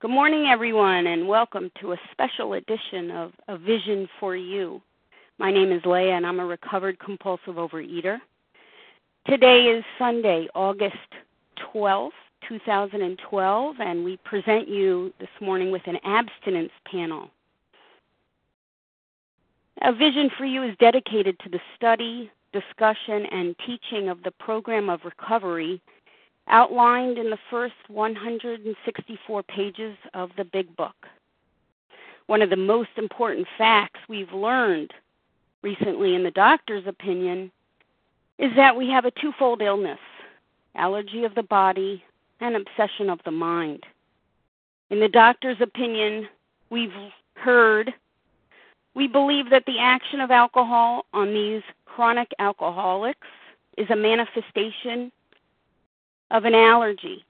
[0.00, 4.80] Good morning, everyone, and welcome to a special edition of A Vision for You.
[5.36, 8.16] My name is Leah, and I'm a recovered compulsive overeater.
[9.26, 10.96] Today is Sunday, August
[11.74, 12.12] 12th,
[12.48, 17.28] 2012, and we present you this morning with an abstinence panel.
[19.82, 24.88] A Vision for You is dedicated to the study, discussion, and teaching of the program
[24.88, 25.78] of recovery
[26.48, 30.94] outlined in the first 164 pages of the Big Book.
[32.26, 34.92] One of the most important facts we've learned
[35.62, 37.50] recently, in the doctor's opinion,
[38.38, 39.98] is that we have a twofold illness
[40.74, 42.02] allergy of the body
[42.40, 43.84] and obsession of the mind.
[44.90, 46.28] In the doctor's opinion,
[46.70, 46.92] we've
[47.34, 47.92] heard,
[48.94, 53.26] we believe that the action of alcohol on these chronic alcoholics
[53.76, 55.12] is a manifestation
[56.30, 57.24] of an allergy,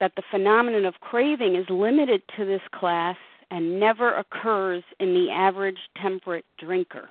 [0.00, 3.16] that the phenomenon of craving is limited to this class
[3.50, 7.08] and never occurs in the average temperate drinker.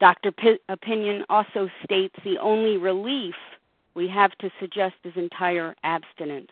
[0.00, 0.32] Dr.
[0.32, 3.34] P- Opinion also states the only relief
[3.94, 6.50] we have to suggest is entire abstinence.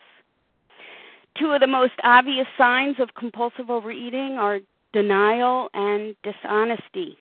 [1.39, 4.61] Two of the most obvious signs of compulsive overeating are
[4.92, 7.19] denial and dishonesty.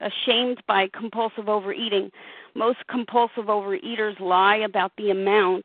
[0.00, 2.12] Ashamed by compulsive overeating,
[2.58, 5.64] most compulsive overeaters lie about the amount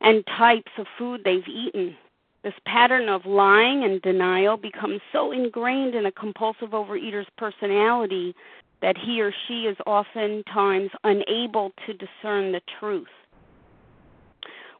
[0.00, 1.94] and types of food they've eaten.
[2.42, 8.34] This pattern of lying and denial becomes so ingrained in a compulsive overeater's personality
[8.80, 13.06] that he or she is oftentimes unable to discern the truth.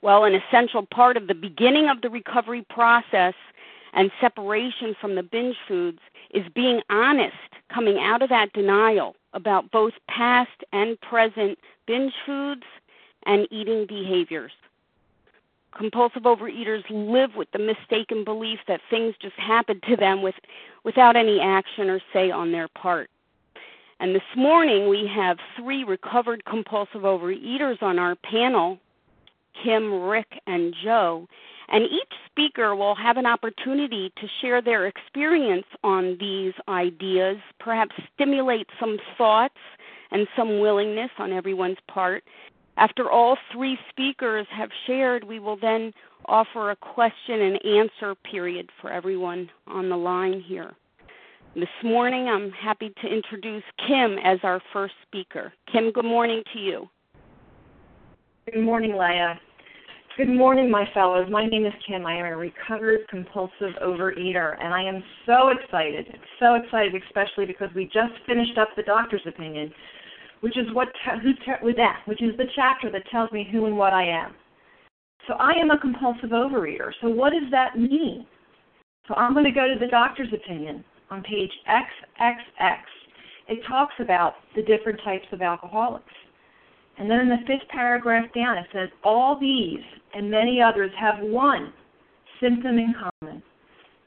[0.02, 3.34] Well, an essential part of the beginning of the recovery process
[3.92, 5.98] and separation from the binge foods
[6.32, 7.36] is being honest,
[7.72, 12.62] coming out of that denial about both past and present binge foods
[13.26, 14.52] and eating behaviors.
[15.76, 20.34] Compulsive overeaters live with the mistaken belief that things just happen to them with,
[20.84, 23.08] without any action or say on their part.
[24.00, 28.78] And this morning we have three recovered compulsive overeaters on our panel
[29.62, 31.28] Kim, Rick, and Joe.
[31.68, 37.94] And each speaker will have an opportunity to share their experience on these ideas, perhaps
[38.14, 39.58] stimulate some thoughts
[40.10, 42.24] and some willingness on everyone's part.
[42.76, 45.92] After all three speakers have shared, we will then
[46.26, 50.72] offer a question and answer period for everyone on the line here.
[51.54, 55.52] This morning, I'm happy to introduce Kim as our first speaker.
[55.70, 56.88] Kim, good morning to you.
[58.50, 59.38] Good morning, Leah.
[60.18, 61.26] Good morning, my fellows.
[61.30, 62.04] My name is Kim.
[62.04, 66.06] I am a recovered compulsive overeater, and I am so excited,
[66.38, 69.72] so excited, especially because we just finished up the doctor's opinion,
[70.40, 70.88] which is what
[71.62, 74.34] with that, which is the chapter that tells me who and what I am.
[75.26, 76.90] So I am a compulsive overeater.
[77.00, 78.26] So what does that mean?
[79.08, 82.76] So I'm going to go to the doctor's opinion on page XXX.
[83.48, 86.12] It talks about the different types of alcoholics.
[86.98, 89.80] And then in the fifth paragraph down, it says, All these
[90.14, 91.72] and many others have one
[92.40, 93.42] symptom in common.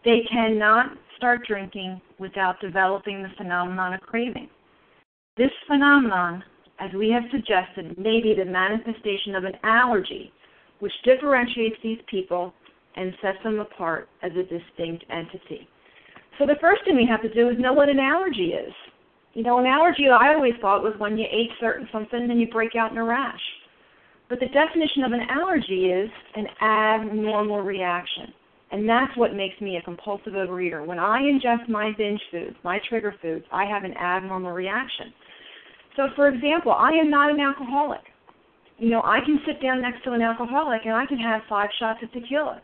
[0.04, 4.50] They cannot start drinking without developing the phenomenon of craving.
[5.38, 6.44] This phenomenon,
[6.80, 10.32] as we have suggested, may be the manifestation of an allergy,
[10.80, 12.54] which differentiates these people
[12.96, 15.68] and sets them apart as a distinct entity.
[16.38, 18.74] So the first thing we have to do is know what an allergy is.
[19.36, 22.48] You know, an allergy I always thought was when you ate certain something and you
[22.48, 23.42] break out in a rash.
[24.30, 28.34] But the definition of an allergy is an abnormal reaction.
[28.72, 30.86] And that's what makes me a compulsive overeater.
[30.86, 35.14] When I ingest my binge foods, my trigger foods, I have an abnormal reaction.
[35.98, 38.02] So, for example, I am not an alcoholic.
[38.78, 41.70] You know, I can sit down next to an alcoholic and I can have five
[41.78, 42.62] shots of tequila.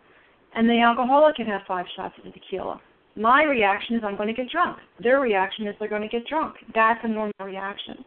[0.56, 2.80] And the alcoholic can have five shots of tequila.
[3.16, 4.78] My reaction is I'm going to get drunk.
[5.02, 6.56] Their reaction is they're going to get drunk.
[6.74, 8.06] That's a normal reaction.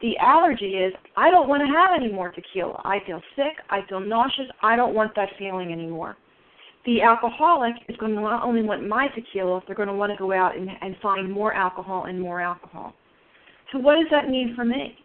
[0.00, 2.80] The allergy is I don't want to have any more tequila.
[2.84, 3.56] I feel sick.
[3.68, 4.46] I feel nauseous.
[4.62, 6.16] I don't want that feeling anymore.
[6.86, 10.16] The alcoholic is going to not only want my tequila, they're going to want to
[10.16, 12.94] go out and, and find more alcohol and more alcohol.
[13.72, 14.96] So what does that mean for me?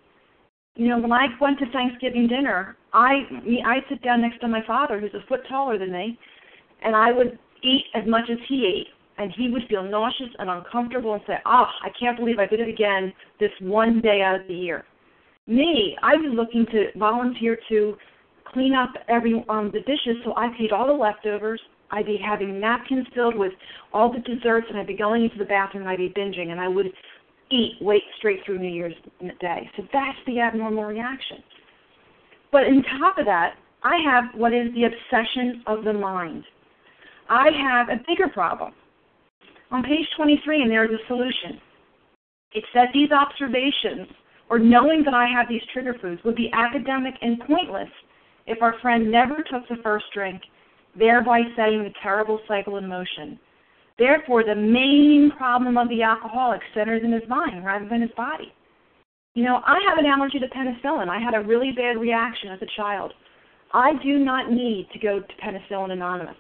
[0.76, 3.20] You know, when I went to Thanksgiving dinner, I
[3.66, 6.18] I sit down next to my father, who's a foot taller than me,
[6.82, 10.50] and I would eat as much as he ate and he would feel nauseous and
[10.50, 14.22] uncomfortable and say, "Ah, oh, I can't believe I did it again this one day
[14.22, 14.86] out of the year."
[15.48, 17.98] Me, I was looking to volunteer to
[18.46, 21.62] clean up every um the dishes, so I eat all the leftovers.
[21.92, 23.54] I'd be having napkins filled with
[23.94, 26.60] all the desserts, and I'd be going into the bathroom and I'd be binging, and
[26.60, 26.88] I would
[27.52, 28.96] eat wait straight through New Year's
[29.40, 29.70] Day.
[29.78, 31.44] So that's the abnormal reaction.
[32.52, 36.44] But on top of that, I have what is the obsession of the mind.
[37.30, 38.74] I have a bigger problem.
[39.72, 41.60] On page 23, and there's a solution.
[42.54, 44.08] It said these observations,
[44.50, 47.90] or knowing that I have these trigger foods, would be academic and pointless
[48.48, 50.42] if our friend never took the first drink,
[50.98, 53.40] thereby setting the terrible cycle in motion.
[53.98, 58.54] Therefore, the main problem of the alcoholic centers in his mind rather than his body.
[59.34, 61.10] You know, I have an allergy to penicillin.
[61.10, 63.14] I had a really bad reaction as a child.
[63.74, 66.38] I do not need to go to Penicillin Anonymous.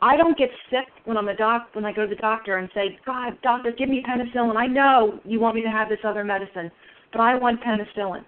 [0.00, 2.68] I don't get sick when I'm a doc when I go to the doctor and
[2.74, 4.56] say, God, doctor, give me penicillin.
[4.56, 6.70] I know you want me to have this other medicine,
[7.12, 8.24] but I want penicillin.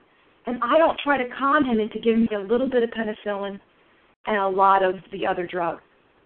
[0.47, 3.61] And I don't try to con him into giving me a little bit of penicillin
[4.27, 5.79] and a lot of the other drug.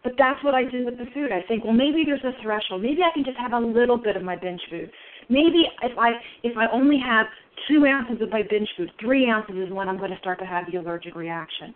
[0.02, 1.32] But that's what I do with the food.
[1.32, 2.82] I think, well, maybe there's a threshold.
[2.82, 4.90] Maybe I can just have a little bit of my binge food.
[5.28, 6.10] Maybe if I
[6.42, 7.26] if I only have
[7.68, 10.46] two ounces of my binge food, three ounces is when I'm going to start to
[10.46, 11.74] have the allergic reaction.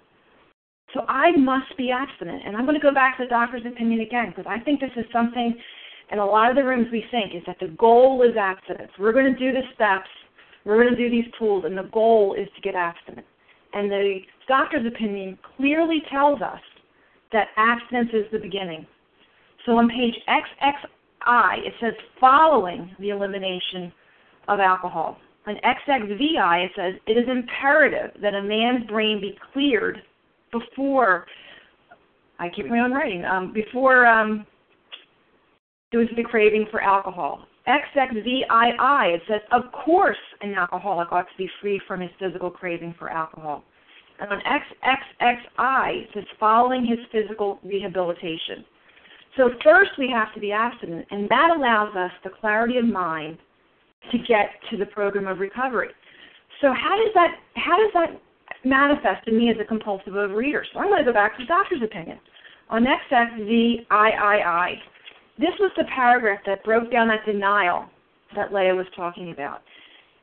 [0.95, 2.43] So I must be abstinent.
[2.47, 4.91] And I'm going to go back to the doctor's opinion again because I think this
[4.97, 5.55] is something,
[6.11, 8.91] and a lot of the rooms we think is that the goal is abstinence.
[8.99, 10.09] We're going to do the steps,
[10.65, 13.27] we're going to do these tools, and the goal is to get abstinent.
[13.75, 16.61] And the doctor's opinion clearly tells us
[17.33, 18.87] that abstinence is the beginning.
[19.67, 23.93] So on page XXI, it says following the elimination
[24.49, 25.19] of alcohol.
[25.47, 30.01] On XXVI, it says it is imperative that a man's brain be cleared
[30.53, 31.27] before
[32.39, 33.25] I keep my own writing.
[33.25, 34.47] Um, before um,
[35.91, 37.47] there was the craving for alcohol.
[37.67, 42.95] XXVII, it says, of course an alcoholic ought to be free from his physical craving
[42.99, 43.63] for alcohol.
[44.21, 48.65] And on XXXI, it says, following his physical rehabilitation.
[49.37, 53.39] So first we have to be abstinent, and that allows us the clarity of mind
[54.11, 55.91] to get to the program of recovery.
[56.61, 58.21] So how does that how does that
[58.65, 60.63] manifested me as a compulsive overeater.
[60.73, 62.19] So I'm going to go back to the doctor's opinion.
[62.71, 64.83] On XXVIII,
[65.39, 67.87] this was the paragraph that broke down that denial
[68.35, 69.63] that Leah was talking about.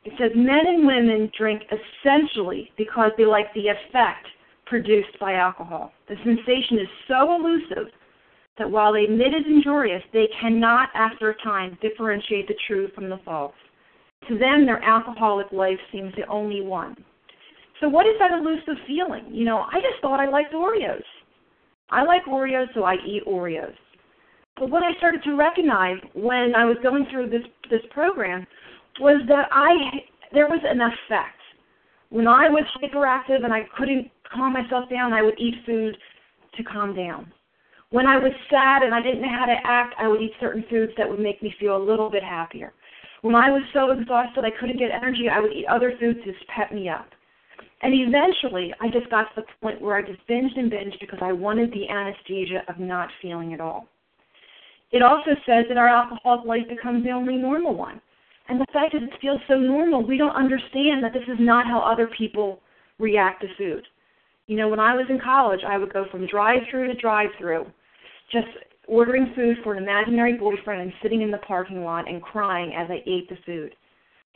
[0.04, 4.26] It says men and women drink essentially because they like the effect
[4.66, 5.92] produced by alcohol.
[6.08, 7.92] The sensation is so elusive
[8.58, 13.08] that while they admit it's injurious, they cannot, after a time, differentiate the true from
[13.08, 13.54] the false.
[14.28, 16.96] To them, their alcoholic life seems the only one.
[17.86, 19.26] So what is that elusive feeling?
[19.30, 21.04] You know, I just thought I liked Oreos.
[21.88, 23.76] I like Oreos, so I eat Oreos.
[24.56, 28.44] But what I started to recognize when I was going through this this program
[28.98, 29.70] was that I
[30.32, 31.38] there was an effect.
[32.08, 35.96] When I was hyperactive and I couldn't calm myself down, I would eat food
[36.56, 37.32] to calm down.
[37.90, 40.64] When I was sad and I didn't know how to act, I would eat certain
[40.68, 42.72] foods that would make me feel a little bit happier.
[43.22, 46.32] When I was so exhausted I couldn't get energy, I would eat other foods to
[46.52, 47.06] pep me up.
[47.82, 51.18] And eventually, I just got to the point where I just binged and binged because
[51.20, 53.86] I wanted the anesthesia of not feeling at all.
[54.92, 58.00] It also says that our alcoholic life becomes the only normal one.
[58.48, 61.66] And the fact that it feels so normal, we don't understand that this is not
[61.66, 62.60] how other people
[62.98, 63.84] react to food.
[64.46, 67.66] You know, when I was in college, I would go from drive-through to drive-through,
[68.32, 68.46] just
[68.86, 72.88] ordering food for an imaginary boyfriend and sitting in the parking lot and crying as
[72.88, 73.74] I ate the food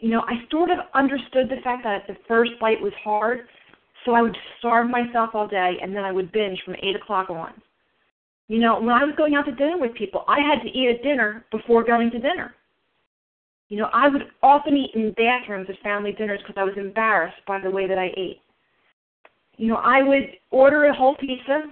[0.00, 3.41] you know, I sort of understood the fact that the first bite was hard,
[4.05, 7.31] so I would starve myself all day and then I would binge from 8 o'clock
[7.31, 7.52] on.
[8.49, 10.89] You know, when I was going out to dinner with people, I had to eat
[10.89, 12.55] at dinner before going to dinner.
[13.69, 17.41] You know, I would often eat in bathrooms at family dinners because I was embarrassed
[17.46, 18.41] by the way that I ate.
[19.56, 21.63] You know, I would order a whole pizza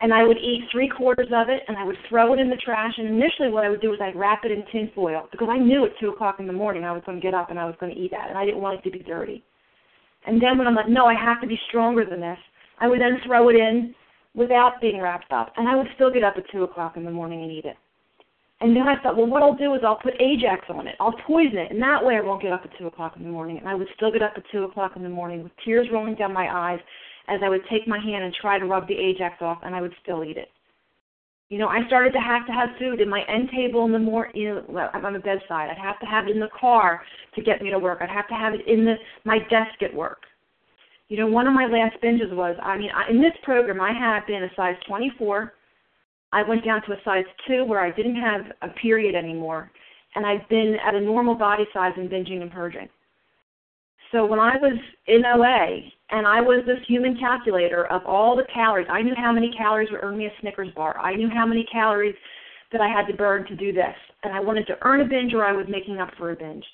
[0.00, 2.56] and I would eat three quarters of it, and I would throw it in the
[2.56, 2.94] trash.
[2.98, 5.58] And initially, what I would do was I'd wrap it in tin foil because I
[5.58, 7.64] knew at two o'clock in the morning I was going to get up and I
[7.64, 9.42] was going to eat that, and I didn't want it to be dirty.
[10.26, 12.38] And then when I'm like, no, I have to be stronger than this,
[12.80, 13.94] I would then throw it in
[14.34, 17.10] without being wrapped up, and I would still get up at two o'clock in the
[17.10, 17.76] morning and eat it.
[18.60, 20.96] And then I thought, well, what I'll do is I'll put Ajax on it.
[20.98, 23.28] I'll poison it, and that way I won't get up at two o'clock in the
[23.28, 23.58] morning.
[23.58, 26.16] And I would still get up at two o'clock in the morning with tears rolling
[26.16, 26.80] down my eyes
[27.28, 29.80] as I would take my hand and try to rub the Ajax off, and I
[29.80, 30.48] would still eat it.
[31.50, 33.98] You know, I started to have to have food in my end table in the
[33.98, 35.70] more you know, on the bedside.
[35.70, 37.00] I'd have to have it in the car
[37.34, 37.98] to get me to work.
[38.02, 40.22] I'd have to have it in the my desk at work.
[41.08, 43.92] You know, one of my last binges was, I mean, I, in this program, I
[43.92, 45.54] had been a size 24.
[46.32, 49.70] I went down to a size 2 where I didn't have a period anymore,
[50.14, 52.90] and I've been at a normal body size and binging and purging.
[54.12, 58.46] So when I was in OA and I was this human calculator of all the
[58.52, 60.98] calories, I knew how many calories would earn me a Snickers bar.
[60.98, 62.14] I knew how many calories
[62.72, 63.94] that I had to burn to do this.
[64.24, 66.64] And I wanted to earn a binge or I was making up for a binge.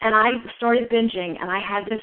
[0.00, 2.02] And I started binging and I had this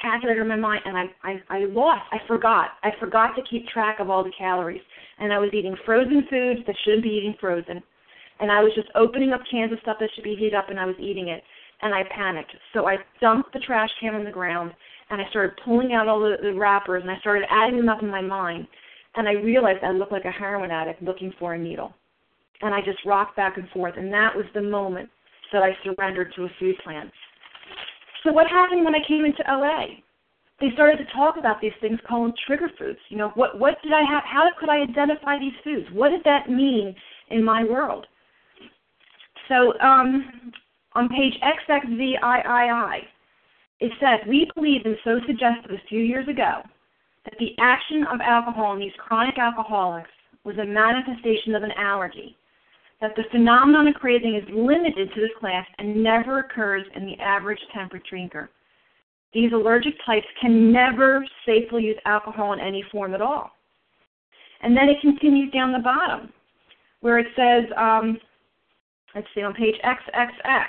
[0.00, 2.02] calculator in my mind, and I, I I lost.
[2.12, 2.70] I forgot.
[2.82, 4.82] I forgot to keep track of all the calories,
[5.18, 7.82] and I was eating frozen foods that shouldn't be eating frozen,
[8.40, 10.78] and I was just opening up cans of stuff that should be heated up, and
[10.78, 11.42] I was eating it,
[11.82, 12.52] and I panicked.
[12.72, 14.72] So I dumped the trash can on the ground,
[15.10, 18.02] and I started pulling out all the, the wrappers, and I started adding them up
[18.02, 18.66] in my mind,
[19.14, 21.94] and I realized I looked like a heroin addict looking for a needle,
[22.62, 25.08] and I just rocked back and forth, and that was the moment
[25.52, 27.10] that I surrendered to a food plan.
[28.24, 29.86] So what happened when I came into LA?
[30.60, 32.98] They started to talk about these things called trigger foods.
[33.10, 34.22] You know, what what did I have?
[34.24, 35.86] How could I identify these foods?
[35.92, 36.94] What did that mean
[37.30, 38.06] in my world?
[39.48, 40.52] So um,
[40.96, 43.08] on page XXVIII,
[43.80, 46.62] it says, We believe, and so suggested a few years ago,
[47.24, 50.10] that the action of alcohol in these chronic alcoholics
[50.44, 52.36] was a manifestation of an allergy,
[53.00, 57.18] that the phenomenon of craving is limited to this class and never occurs in the
[57.20, 58.48] average temperate drinker.
[59.34, 63.50] These allergic types can never safely use alcohol in any form at all.
[64.62, 66.32] And then it continues down the bottom
[67.00, 68.18] where it says, um,
[69.14, 70.66] let's see, on page XXX,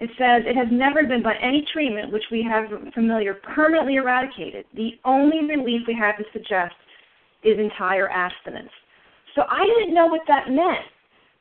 [0.00, 4.64] it says it has never been by any treatment which we have familiar permanently eradicated.
[4.74, 6.74] The only relief we have to suggest
[7.42, 8.70] is entire abstinence.
[9.34, 10.86] So I didn't know what that meant.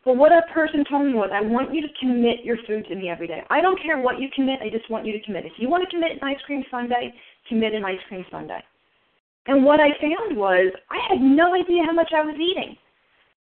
[0.06, 2.96] But what a person told me was, I want you to commit your food to
[2.96, 3.44] me every day.
[3.50, 5.46] I don't care what you commit, I just want you to commit.
[5.46, 7.12] If you want to commit an ice cream sundae,
[7.50, 8.62] commit an ice cream sundae.
[9.48, 12.76] And what I found was, I had no idea how much I was eating.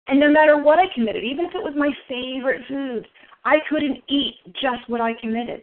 [0.08, 3.06] And no matter what I committed, even if it was my favorite food,
[3.44, 5.62] I couldn't eat just what I committed.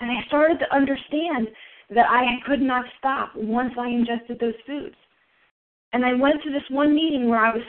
[0.00, 1.48] And I started to understand
[1.90, 4.96] that I could not stop once I ingested those foods.
[5.92, 7.62] And I went to this one meeting where I was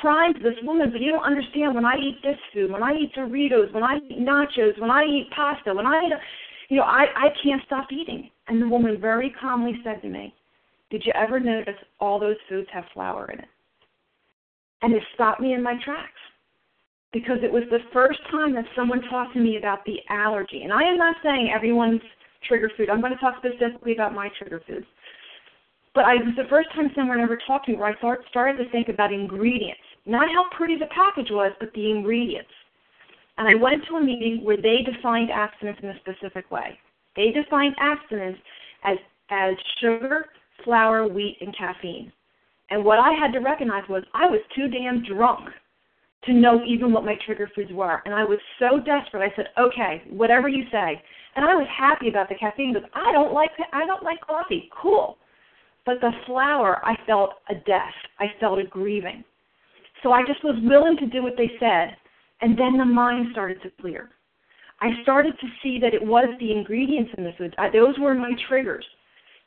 [0.00, 2.92] crying to this woman, but you don't understand when I eat this food, when I
[2.94, 6.12] eat Doritos, when I eat nachos, when I eat pasta, when I eat,
[6.68, 8.30] you know, I, I can't stop eating.
[8.46, 10.32] And the woman very calmly said to me,
[10.90, 13.48] Did you ever notice all those foods have flour in it?
[14.82, 16.20] And it stopped me in my tracks
[17.12, 20.62] because it was the first time that someone talked to me about the allergy.
[20.62, 22.00] And I am not saying everyone's
[22.46, 22.88] trigger food.
[22.88, 24.86] I'm going to talk specifically about my trigger foods.
[25.94, 28.62] But it was the first time someone ever talked to me where I start, started
[28.62, 29.80] to think about ingredients.
[30.06, 32.50] Not how pretty the package was, but the ingredients.
[33.38, 36.78] And I went to a meeting where they defined abstinence in a specific way.
[37.16, 38.38] They defined abstinence
[38.84, 38.98] as,
[39.30, 40.26] as sugar,
[40.64, 42.12] flour, wheat, and caffeine.
[42.70, 45.48] And what I had to recognize was I was too damn drunk
[46.24, 48.02] to know even what my trigger foods were.
[48.04, 49.22] And I was so desperate.
[49.22, 51.02] I said, "Okay, whatever you say."
[51.36, 54.68] And I was happy about the caffeine because I don't like I don't like coffee.
[54.72, 55.16] Cool.
[55.86, 57.94] But the flour, I felt a death.
[58.18, 59.24] I felt a grieving.
[60.02, 61.96] So I just was willing to do what they said,
[62.40, 64.10] and then the mind started to clear.
[64.80, 67.54] I started to see that it was the ingredients in the food.
[67.58, 68.86] I, those were my triggers.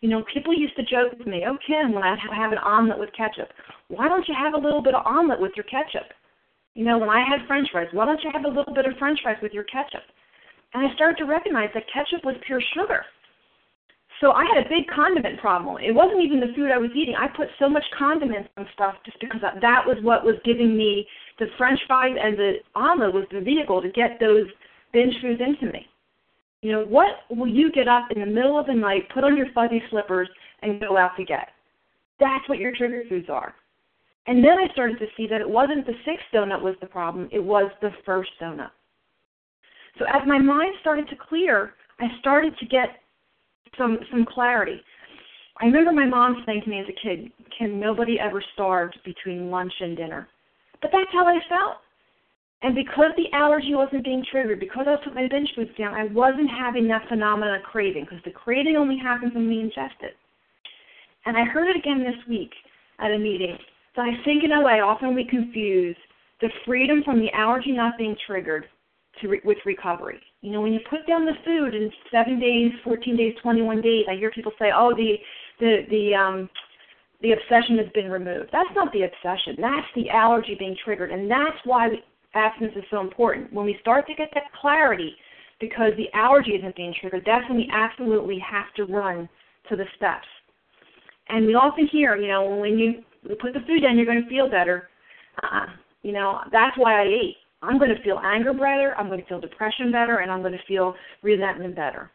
[0.01, 2.99] You know, people used to joke with me, "Oh, Kim, when I have an omelet
[2.99, 3.49] with ketchup,
[3.87, 6.13] why don't you have a little bit of omelet with your ketchup?"
[6.75, 8.97] You know, when I had French fries, why don't you have a little bit of
[8.97, 10.01] French fries with your ketchup?
[10.73, 13.05] And I started to recognize that ketchup was pure sugar.
[14.21, 15.77] So I had a big condiment problem.
[15.83, 17.15] It wasn't even the food I was eating.
[17.15, 21.05] I put so much condiments on stuff just because that was what was giving me
[21.39, 24.47] the French fries and the omelet was the vehicle to get those
[24.93, 25.85] binge foods into me.
[26.61, 29.35] You know, what will you get up in the middle of the night, put on
[29.35, 30.29] your fuzzy slippers,
[30.61, 31.49] and go out to get?
[32.19, 33.53] That's what your trigger foods are.
[34.25, 37.27] And then I started to see that it wasn't the sixth donut was the problem,
[37.31, 38.71] it was the first donut.
[39.99, 42.89] So as my mind started to clear, I started to get
[43.77, 44.81] some some clarity.
[45.61, 49.51] I remember my mom saying to me as a kid, "Kim nobody ever starved between
[49.51, 50.27] lunch and dinner?"
[50.81, 51.77] But that's how I felt.
[52.63, 56.05] And because the allergy wasn't being triggered, because I put my binge foods down, I
[56.05, 60.17] wasn't having that phenomenon of craving because the craving only happens when we ingest it.
[61.25, 62.51] And I heard it again this week
[62.99, 63.57] at a meeting.
[63.95, 65.95] So I think in a way, often we confuse
[66.41, 68.65] the freedom from the allergy not being triggered
[69.23, 70.19] re- with recovery.
[70.41, 74.05] You know, when you put down the food in seven days, fourteen days, twenty-one days,
[74.09, 75.15] I hear people say, "Oh, the
[75.59, 76.49] the the um
[77.21, 79.55] the obsession has been removed." That's not the obsession.
[79.59, 81.89] That's the allergy being triggered, and that's why
[82.33, 83.53] abstinence is so important.
[83.53, 85.15] When we start to get that clarity,
[85.59, 89.29] because the allergy isn't being triggered, that's when we absolutely have to run
[89.69, 90.27] to the steps.
[91.29, 94.29] And we often hear, you know, when you put the food down, you're going to
[94.29, 94.89] feel better.
[95.41, 95.65] Uh,
[96.01, 97.37] you know, that's why I ate.
[97.61, 100.53] I'm going to feel anger better, I'm going to feel depression better, and I'm going
[100.53, 102.11] to feel resentment better.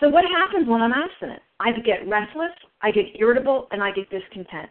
[0.00, 1.40] So what happens when I'm abstinent?
[1.60, 2.50] I get restless,
[2.82, 4.68] I get irritable, and I get discontent.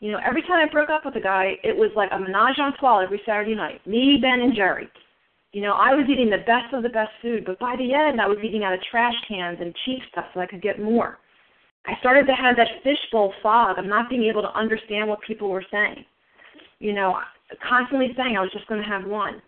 [0.00, 2.58] You know, every time I broke up with a guy, it was like a menage
[2.58, 3.86] a trois every Saturday night.
[3.86, 4.88] Me, Ben, and Jerry.
[5.52, 8.20] You know, I was eating the best of the best food, but by the end,
[8.20, 11.18] I was eating out of trash cans and cheap stuff so I could get more.
[11.86, 15.48] I started to have that fishbowl fog of not being able to understand what people
[15.48, 16.04] were saying.
[16.78, 17.18] You know,
[17.66, 19.40] constantly saying I was just going to have one.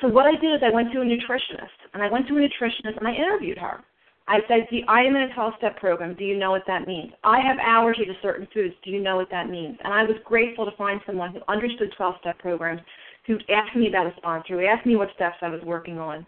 [0.00, 2.40] So what I did is I went to a nutritionist, and I went to a
[2.40, 3.82] nutritionist and I interviewed her.
[4.28, 6.14] I said, Do, I am in a 12 step program.
[6.14, 7.12] Do you know what that means?
[7.22, 8.74] I have allergy to certain foods.
[8.84, 9.78] Do you know what that means?
[9.84, 12.80] And I was grateful to find someone who understood 12 step programs,
[13.26, 16.26] who asked me about a sponsor, who asked me what steps I was working on.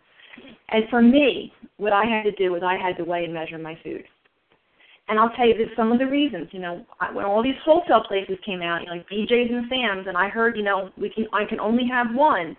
[0.68, 3.58] And for me, what I had to do was I had to weigh and measure
[3.58, 4.04] my food.
[5.08, 6.84] And I'll tell you that some of the reasons, you know,
[7.14, 10.28] when all these wholesale places came out, you know, like BJ's and Sam's, and I
[10.28, 12.56] heard, you know, we can I can only have one.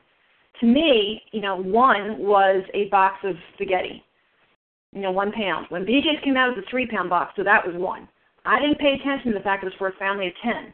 [0.62, 4.04] To me, you know, one was a box of spaghetti,
[4.94, 5.68] you know, one pound.
[5.70, 8.10] When BJ's came out, it was a three pound box, so that was one.
[8.46, 10.74] I didn't pay attention to the fact it was for a family of ten.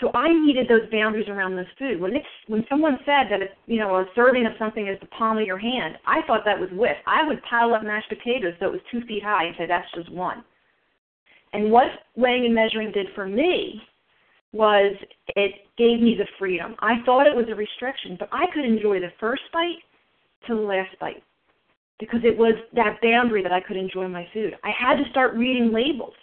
[0.00, 2.00] So I needed those boundaries around this food.
[2.00, 5.06] When it's when someone said that it's you know a serving of something is the
[5.06, 7.00] palm of your hand, I thought that was width.
[7.06, 9.90] I would pile up mashed potatoes so it was two feet high and say that's
[9.94, 10.44] just one.
[11.52, 13.82] And what weighing and measuring did for me
[14.52, 14.94] was
[15.28, 16.74] it gave me the freedom.
[16.80, 19.82] I thought it was a restriction, but I could enjoy the first bite
[20.46, 21.22] to the last bite
[21.98, 24.56] because it was that boundary that I could enjoy my food.
[24.64, 26.14] I had to start reading labels.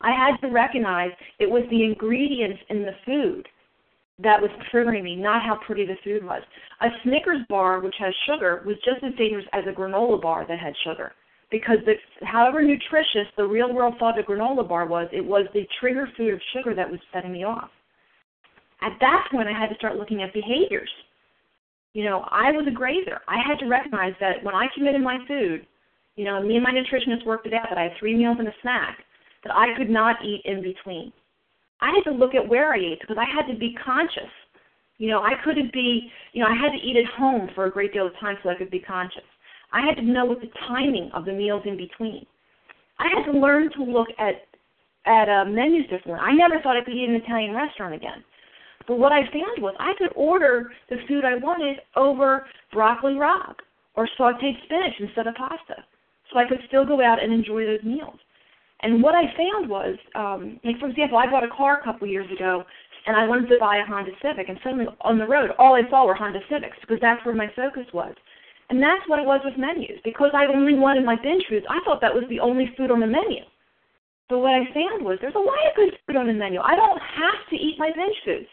[0.00, 3.48] I had to recognize it was the ingredients in the food
[4.18, 6.42] that was triggering me, not how pretty the food was.
[6.80, 10.58] A Snickers bar, which has sugar, was just as dangerous as a granola bar that
[10.58, 11.12] had sugar
[11.50, 11.94] because the,
[12.26, 16.34] however nutritious the real world thought a granola bar was, it was the trigger food
[16.34, 17.70] of sugar that was setting me off.
[18.82, 20.90] At that point, I had to start looking at behaviors.
[21.94, 23.20] You know, I was a grazer.
[23.26, 25.66] I had to recognize that when I committed my food,
[26.16, 28.48] you know, me and my nutritionist worked it out that I had three meals and
[28.48, 28.98] a snack,
[29.44, 31.12] that I could not eat in between.
[31.80, 34.30] I had to look at where I ate because I had to be conscious.
[34.98, 37.70] You know, I couldn't be, you know, I had to eat at home for a
[37.70, 39.24] great deal of time so I could be conscious.
[39.76, 42.24] I had to know the timing of the meals in between.
[42.98, 44.36] I had to learn to look at
[45.04, 46.14] at uh, menus differently.
[46.14, 48.24] I never thought I could eat an Italian restaurant again.
[48.88, 53.54] But what I found was I could order the food I wanted over broccoli rabe
[53.94, 55.84] or sauteed spinach instead of pasta.
[56.32, 58.18] So I could still go out and enjoy those meals.
[58.80, 62.08] And what I found was, um, like for example, I bought a car a couple
[62.08, 62.64] years ago
[63.06, 65.88] and I wanted to buy a Honda Civic and suddenly on the road all I
[65.90, 68.14] saw were Honda Civics because that's where my focus was.
[68.68, 70.00] And that's what it was with menus.
[70.02, 73.00] Because I only wanted my binge foods, I thought that was the only food on
[73.00, 73.42] the menu.
[74.28, 76.60] But what I found was there's a lot of good food on the menu.
[76.60, 78.50] I don't have to eat my binge foods.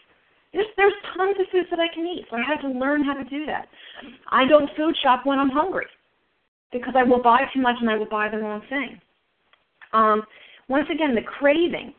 [0.52, 3.14] There's, there's tons of foods that I can eat, so I have to learn how
[3.14, 3.66] to do that.
[4.30, 5.86] I don't food shop when I'm hungry
[6.70, 9.00] because I will buy too much and I will buy the wrong thing.
[9.92, 10.22] Um,
[10.68, 11.92] once again, the craving.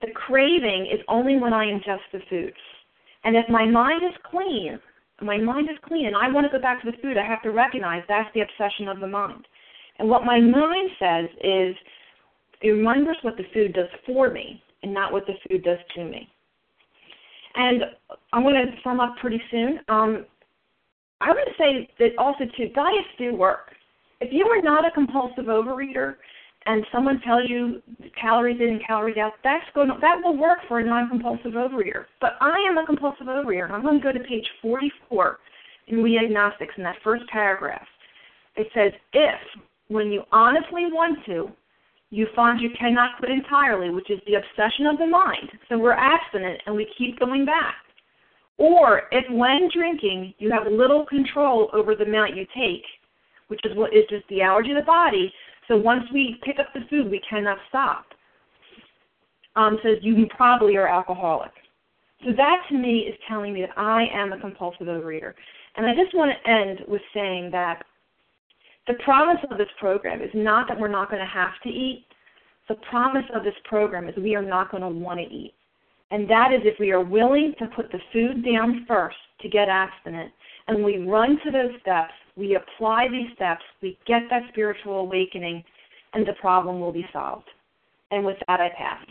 [0.00, 2.56] The craving is only when I ingest the foods.
[3.24, 4.78] And if my mind is clean,
[5.22, 7.42] my mind is clean and I want to go back to the food, I have
[7.42, 9.46] to recognize that's the obsession of the mind.
[9.98, 11.74] And what my mind says is
[12.60, 16.04] it remembers what the food does for me and not what the food does to
[16.04, 16.28] me.
[17.54, 17.84] And
[18.32, 19.80] I'm going to sum up pretty soon.
[19.88, 20.26] Um,
[21.22, 23.70] I would say that also too, diets do work.
[24.20, 26.16] If you are not a compulsive overeater,
[26.66, 27.80] and someone tells you
[28.20, 32.06] calories in and calories out, that's going to, that will work for a non-compulsive overeater.
[32.20, 33.70] But I am a compulsive overeater.
[33.70, 35.38] I'm going to go to page 44
[35.88, 37.86] in We Agnostics in that first paragraph.
[38.56, 39.40] It says, if,
[39.88, 41.50] when you honestly want to,
[42.10, 45.92] you find you cannot quit entirely, which is the obsession of the mind, so we're
[45.92, 47.74] abstinent and we keep going back.
[48.58, 52.84] Or if when drinking you have little control over the amount you take,
[53.48, 55.32] which is what is just the allergy of the body,
[55.68, 58.06] so once we pick up the food, we cannot stop.
[59.56, 61.52] Um, says you probably are alcoholic.
[62.24, 65.32] So that to me is telling me that I am a compulsive overeater.
[65.76, 67.82] And I just want to end with saying that
[68.86, 72.06] the promise of this program is not that we're not going to have to eat.
[72.68, 75.54] The promise of this program is we are not going to want to eat.
[76.10, 79.68] And that is if we are willing to put the food down first to get
[79.68, 80.32] abstinent
[80.68, 85.64] and we run to those steps we apply these steps, we get that spiritual awakening,
[86.12, 87.48] and the problem will be solved.
[88.10, 89.04] And with that, I pass.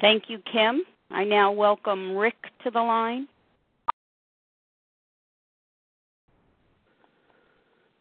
[0.00, 0.82] Thank you, Kim.
[1.10, 3.28] I now welcome Rick to the line.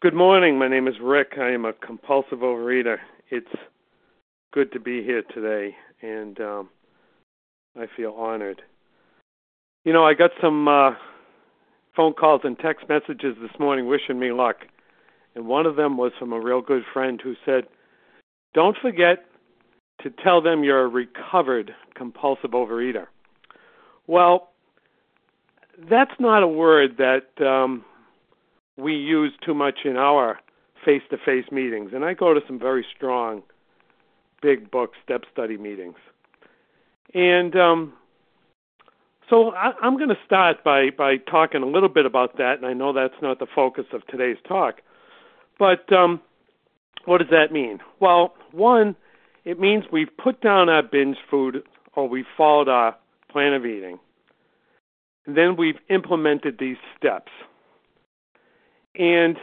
[0.01, 0.57] Good morning.
[0.57, 1.33] My name is Rick.
[1.39, 2.97] I am a compulsive overeater.
[3.29, 3.47] It's
[4.51, 6.69] good to be here today, and um,
[7.77, 8.61] I feel honored.
[9.85, 10.91] You know, I got some uh,
[11.95, 14.57] phone calls and text messages this morning wishing me luck.
[15.35, 17.63] And one of them was from a real good friend who said,
[18.53, 19.25] Don't forget
[20.01, 23.07] to tell them you're a recovered compulsive overeater.
[24.07, 24.49] Well,
[25.89, 27.83] that's not a word that um,
[28.77, 30.39] we use too much in our
[30.85, 33.41] face-to-face meetings, and I go to some very strong,
[34.41, 35.95] big book step study meetings,
[37.13, 37.93] and um,
[39.29, 42.65] so I, I'm going to start by by talking a little bit about that, and
[42.65, 44.81] I know that's not the focus of today's talk,
[45.57, 46.21] but um,
[47.05, 47.79] what does that mean?
[47.99, 48.95] Well, one,
[49.45, 51.63] it means we've put down our binge food
[51.95, 52.95] or we've followed our
[53.29, 53.99] plan of eating.
[55.25, 57.31] And then we've implemented these steps.
[58.95, 59.37] And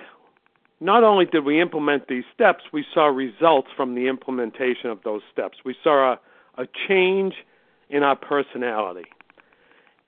[0.81, 5.23] not only did we implement these steps, we saw results from the implementation of those
[5.33, 5.59] steps.
[5.65, 7.35] We saw a, a change
[7.89, 9.07] in our personality.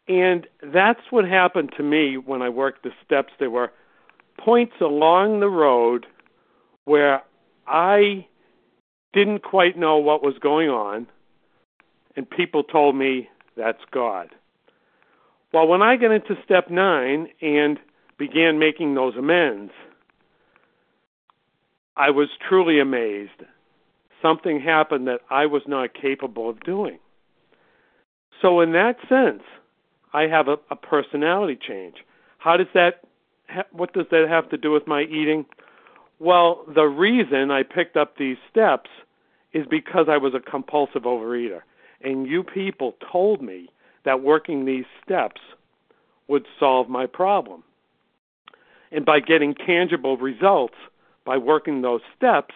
[0.09, 3.33] And that's what happened to me when I worked the steps.
[3.39, 3.73] There were
[4.39, 6.07] points along the road
[6.85, 7.23] where
[7.67, 8.27] I
[9.13, 11.07] didn't quite know what was going on,
[12.17, 14.31] and people told me that's God.
[15.53, 17.79] Well, when I got into step nine and
[18.19, 19.73] began making those amends,
[21.97, 23.43] I was truly amazed.
[24.23, 26.99] Something happened that I was not capable of doing.
[28.41, 29.43] So, in that sense,
[30.13, 31.97] I have a, a personality change.
[32.39, 33.03] How does that?
[33.49, 35.47] Ha- What does that have to do with my eating?
[36.19, 38.91] Well, the reason I picked up these steps
[39.53, 41.61] is because I was a compulsive overeater.
[42.01, 43.69] And you people told me
[44.05, 45.41] that working these steps
[46.29, 47.63] would solve my problem.
[48.91, 50.75] And by getting tangible results,
[51.25, 52.55] by working those steps,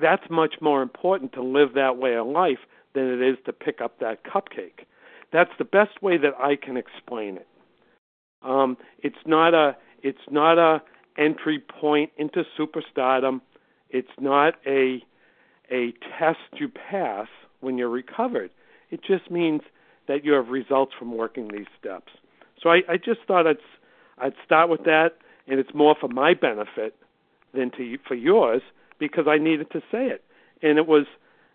[0.00, 2.58] that's much more important to live that way of life
[2.94, 4.86] than it is to pick up that cupcake.
[5.32, 7.46] That's the best way that I can explain it.
[8.42, 10.82] Um, it's not a it's not a
[11.18, 13.40] entry point into superstardom.
[13.90, 15.02] It's not a
[15.70, 17.26] a test you pass
[17.60, 18.50] when you're recovered.
[18.90, 19.62] It just means
[20.06, 22.12] that you have results from working these steps.
[22.62, 23.58] So I, I just thought I'd
[24.18, 25.10] I'd start with that,
[25.46, 26.94] and it's more for my benefit
[27.54, 28.62] than to for yours
[28.98, 30.24] because I needed to say it.
[30.62, 31.06] And it was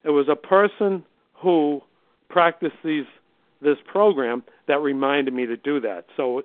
[0.04, 1.82] it was a person who
[2.30, 3.06] practiced these
[3.64, 6.06] this program that reminded me to do that.
[6.16, 6.44] So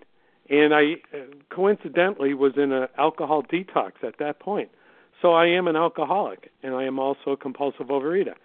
[0.49, 1.17] And I uh,
[1.54, 4.71] coincidentally was in an alcohol detox at that point.
[5.21, 8.36] So I am an alcoholic, and I am also a compulsive overeater.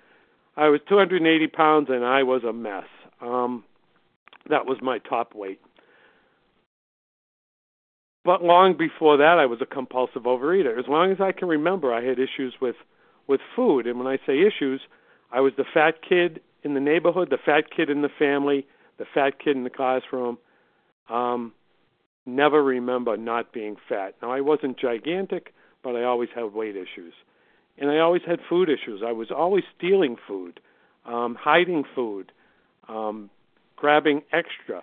[0.57, 2.85] I was 280 pounds, and I was a mess.
[3.21, 3.65] Um,
[4.49, 5.61] that was my top weight.
[8.25, 10.79] But long before that, I was a compulsive overeater.
[10.79, 12.77] As long as I can remember, I had issues with
[13.27, 13.87] with food.
[13.87, 14.83] And when I say issues,
[15.33, 18.67] I was the fat kid in the neighborhood, the fat kid in the family,
[18.99, 20.39] the fat kid in the classroom.
[21.09, 21.53] Um,
[22.27, 24.15] never remember not being fat.
[24.21, 25.54] Now I wasn't gigantic,
[25.85, 27.13] but I always had weight issues,
[27.79, 29.03] and I always had food issues.
[29.07, 30.59] I was always stealing food,
[31.05, 32.33] um, hiding food,
[32.89, 33.31] um,
[33.77, 34.83] grabbing extra.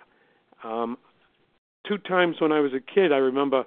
[0.62, 0.96] Um,
[1.86, 3.64] two times when I was a kid, I remember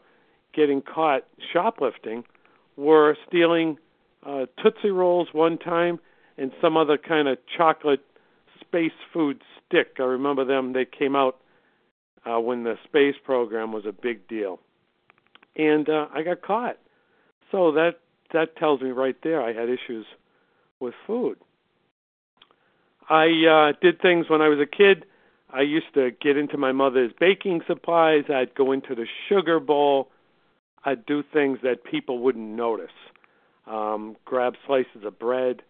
[0.54, 2.24] getting caught shoplifting,
[2.78, 3.78] were stealing
[4.26, 6.00] uh, Tootsie Rolls one time
[6.38, 8.02] and some other kind of chocolate
[8.62, 9.98] space food stick.
[10.00, 10.74] I remember them.
[10.74, 11.38] They came out
[12.26, 14.60] uh, when the space program was a big deal,
[15.56, 16.78] and uh, I got caught.
[17.56, 18.02] So that
[18.34, 20.06] that tells me right there I had issues
[20.82, 21.38] with food.
[23.08, 25.06] I uh, did things when I was a kid
[25.54, 28.26] I used to get into my mother's baking supplies.
[28.28, 30.10] I'd go into the sugar bowl.
[30.84, 32.92] I'd do things that people wouldn't notice.
[33.66, 35.62] Um, grab slices of bread.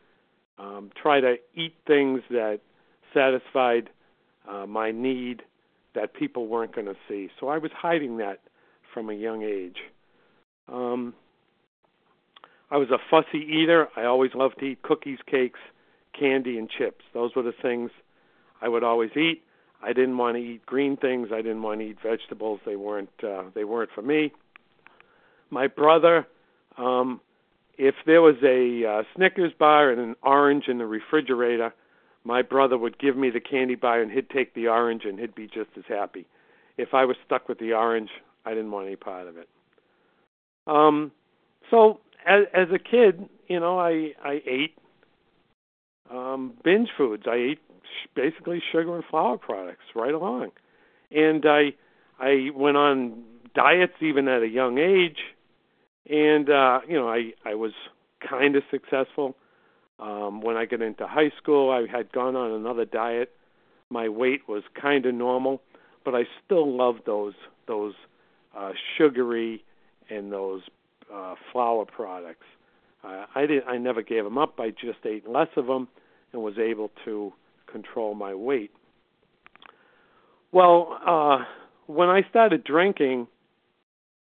[0.58, 2.62] Um, try to eat things that
[3.13, 3.91] satisfied
[4.50, 5.43] uh, my need
[5.93, 7.30] that people weren't going to see.
[7.39, 8.39] So I was hiding that
[8.91, 9.78] from a young age.
[10.67, 11.13] Um,
[12.71, 13.88] I was a fussy eater.
[13.95, 15.60] I always loved to eat cookies, cakes,
[16.17, 17.06] candy, and chips.
[17.13, 17.91] Those were the things
[18.62, 19.43] I would always eat.
[19.84, 21.30] I didn't want to eat green things.
[21.32, 22.60] I didn't want to eat vegetables.
[22.65, 24.34] They weren't uh, they weren't for me.
[25.51, 26.25] My brother,
[26.78, 27.21] um,
[27.78, 31.73] if there was a uh, Snickers bar and an orange in the refrigerator,
[32.23, 35.36] my brother would give me the candy bar and he'd take the orange and he'd
[35.36, 36.25] be just as happy.
[36.78, 38.10] If I was stuck with the orange,
[38.45, 39.47] I didn't want any part of it.
[40.67, 41.12] Um,
[41.69, 44.78] so as, a kid, you know, I I ate
[46.10, 47.24] um, binge foods.
[47.28, 47.60] I ate
[48.16, 50.52] basically sugar and flour products right along.
[51.12, 51.74] And I
[52.20, 55.20] I went on diets even at a young age,
[56.10, 57.74] and uh, you know I I was
[58.28, 59.36] kind of successful.
[59.98, 63.32] Um, when I got into high school, I had gone on another diet.
[63.90, 65.62] My weight was kind of normal,
[66.04, 67.34] but I still loved those
[67.68, 67.94] those
[68.58, 69.64] uh, sugary
[70.10, 70.62] and those
[71.13, 72.46] uh, flour products.
[73.04, 73.63] Uh, I did.
[73.65, 74.60] I never gave them up.
[74.60, 75.88] I just ate less of them
[76.34, 77.34] and was able to
[77.72, 78.72] control my weight.
[80.52, 81.46] Well, uh,
[81.88, 83.28] when I started drinking,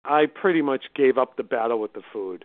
[0.04, 2.44] I pretty much gave up the battle with the food.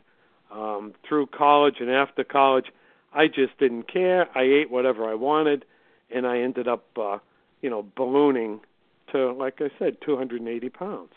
[0.51, 2.67] Um, through college and after college,
[3.13, 4.27] I just didn't care.
[4.37, 5.65] I ate whatever I wanted,
[6.13, 7.17] and I ended up, uh,
[7.61, 8.61] you know, ballooning
[9.11, 11.11] to, like I said, 280 pounds.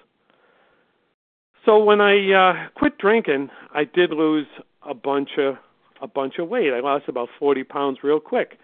[1.66, 4.46] So when I uh, quit drinking, I did lose
[4.88, 5.56] a bunch of
[6.00, 6.72] a bunch of weight.
[6.72, 8.58] I lost about 40 pounds real quick,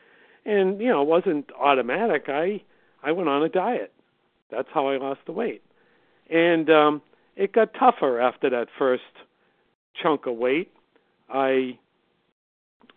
[0.47, 2.27] and you know, it wasn't automatic.
[2.29, 2.63] I
[3.03, 3.93] I went on a diet.
[4.53, 5.63] That's how I lost the weight,
[6.31, 7.03] and um,
[7.35, 9.03] it got tougher after that first
[10.01, 10.71] chunk of weight.
[11.29, 11.79] I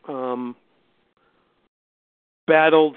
[0.07, 0.55] um,
[2.45, 2.95] battled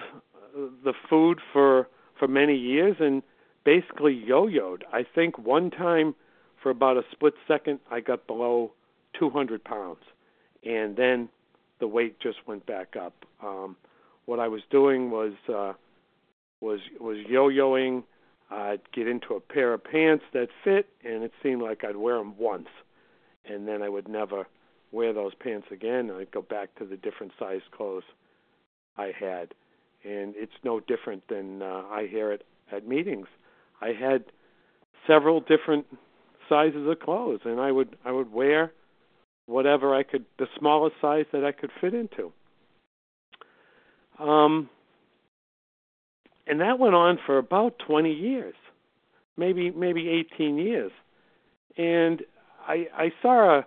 [0.54, 3.22] the food for for many years and
[3.64, 4.82] basically yo-yoed.
[4.92, 6.14] I think one time
[6.62, 8.72] for about a split second I got below
[9.18, 10.02] 200 pounds,
[10.64, 11.28] and then
[11.80, 13.24] the weight just went back up.
[13.42, 13.76] Um,
[14.26, 15.72] what I was doing was uh,
[16.60, 18.04] was was yo-yoing.
[18.50, 22.16] I'd get into a pair of pants that fit, and it seemed like I'd wear
[22.18, 22.68] them once,
[23.44, 24.46] and then I would never
[24.90, 26.10] wear those pants again.
[26.10, 28.04] I'd go back to the different size clothes
[28.96, 29.54] I had,
[30.02, 33.26] and it's no different than uh, I hear it at meetings.
[33.80, 34.24] I had
[35.06, 35.86] several different
[36.48, 38.72] sizes of clothes, and I would I would wear
[39.46, 42.32] whatever I could, the smallest size that I could fit into.
[44.18, 44.68] Um,
[46.46, 48.54] and that went on for about 20 years,
[49.36, 50.92] maybe maybe 18 years.
[51.76, 52.22] And
[52.66, 53.66] I I saw a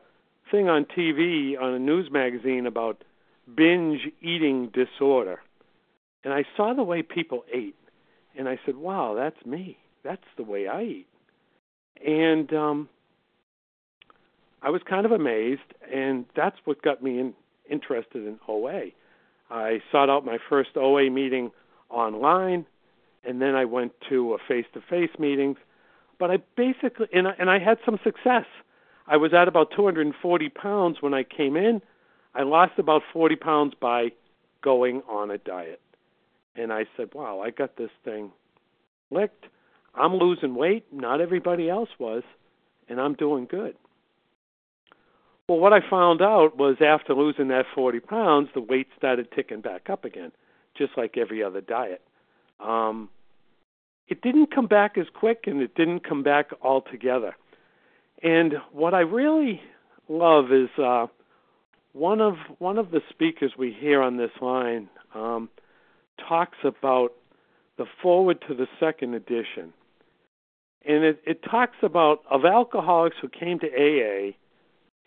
[0.52, 3.04] thing on TV on a news magazine about
[3.56, 5.40] binge eating disorder.
[6.24, 7.76] And I saw the way people ate
[8.38, 9.78] and I said, "Wow, that's me.
[10.04, 11.08] That's the way I eat."
[12.06, 12.90] And um
[14.62, 15.62] I was kind of amazed
[15.94, 17.34] and that's what got me in,
[17.70, 18.92] interested in OA.
[19.50, 21.52] I sought out my first OA meeting
[21.90, 22.66] online
[23.24, 25.58] and then I went to a face-to-face meetings.
[26.20, 28.46] But I basically and I, and I had some success.
[29.08, 31.82] I was at about 240 pounds when I came in.
[32.36, 34.12] I lost about 40 pounds by
[34.62, 35.82] going on a diet.
[36.56, 38.32] And I said, "Wow, I got this thing
[39.10, 39.46] licked.
[39.96, 40.86] I'm losing weight.
[40.92, 42.24] Not everybody else was,
[42.88, 43.76] and I'm doing good."
[45.48, 49.60] Well, what I found out was after losing that 40 pounds, the weight started ticking
[49.60, 50.32] back up again,
[50.78, 52.02] just like every other diet.
[52.62, 53.10] Um,
[54.08, 57.36] it didn't come back as quick and it didn't come back altogether.
[58.24, 59.62] And what I really
[60.08, 61.08] love is uh,
[61.94, 65.50] one of one of the speakers we hear on this line um,
[66.30, 67.14] talks about
[67.78, 69.74] the foreword to the second edition,
[70.86, 74.32] and it, it talks about of alcoholics who came to AA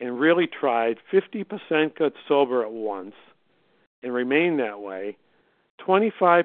[0.00, 0.98] and really tried.
[1.10, 3.14] Fifty percent got sober at once
[4.02, 5.16] and remained that way.
[5.86, 6.44] 25%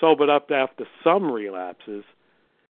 [0.00, 2.04] sobered up after some relapses,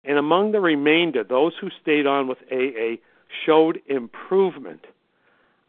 [0.04, 2.96] and among the remainder, those who stayed on with AA
[3.44, 4.84] showed improvement.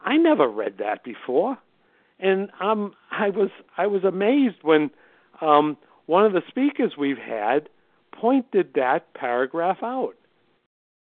[0.00, 1.58] I never read that before,
[2.20, 4.90] and um, I was I was amazed when
[5.40, 7.68] um, one of the speakers we've had
[8.12, 10.14] pointed that paragraph out,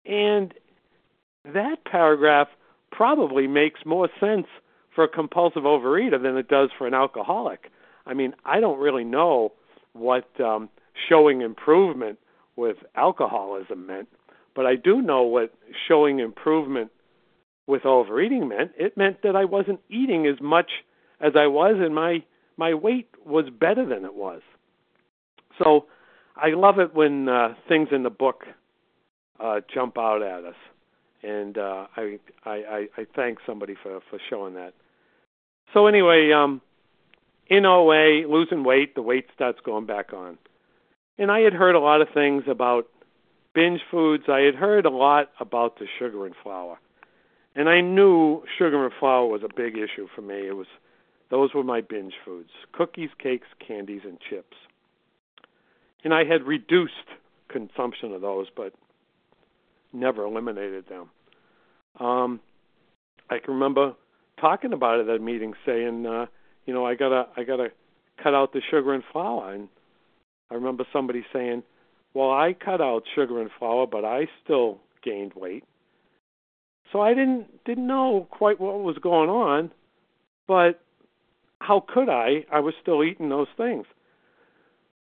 [0.05, 0.53] and
[1.45, 2.47] that paragraph
[2.91, 4.47] probably makes more sense
[4.93, 7.71] for a compulsive overeater than it does for an alcoholic.
[8.05, 9.53] I mean, I don't really know
[9.93, 10.69] what um,
[11.09, 12.19] showing improvement
[12.55, 14.09] with alcoholism meant,
[14.55, 15.53] but I do know what
[15.87, 16.91] showing improvement
[17.65, 18.71] with overeating meant.
[18.77, 20.69] It meant that I wasn't eating as much
[21.19, 22.23] as I was, and my
[22.55, 24.41] my weight was better than it was.
[25.57, 25.85] So
[26.35, 28.43] I love it when uh, things in the book
[29.43, 30.55] uh, jump out at us,
[31.21, 34.73] and uh, I, I I I thank somebody for for showing that.
[35.73, 36.61] So anyway, um,
[37.47, 40.37] in OA, losing weight, the weight starts going back on.
[41.17, 42.87] And I had heard a lot of things about
[43.53, 44.23] binge foods.
[44.27, 46.79] I had heard a lot about the sugar and flour.
[47.55, 50.47] And I knew sugar and flour was a big issue for me.
[50.47, 50.67] It was
[51.29, 54.57] those were my binge foods: cookies, cakes, candies, and chips.
[56.03, 56.93] And I had reduced
[57.49, 58.73] consumption of those, but
[59.93, 61.09] never eliminated them.
[61.99, 62.39] Um,
[63.29, 63.93] I can remember
[64.39, 66.25] talking about it at a meeting, saying, uh,
[66.65, 67.69] you know, I gotta I gotta
[68.21, 69.53] cut out the sugar and flour.
[69.53, 69.69] And
[70.51, 71.63] I remember somebody saying,
[72.13, 75.63] well, I cut out sugar and flour, but I still gained weight.
[76.91, 79.71] So I didn't didn't know quite what was going on,
[80.47, 80.81] but
[81.59, 82.45] how could I?
[82.51, 83.85] I was still eating those things.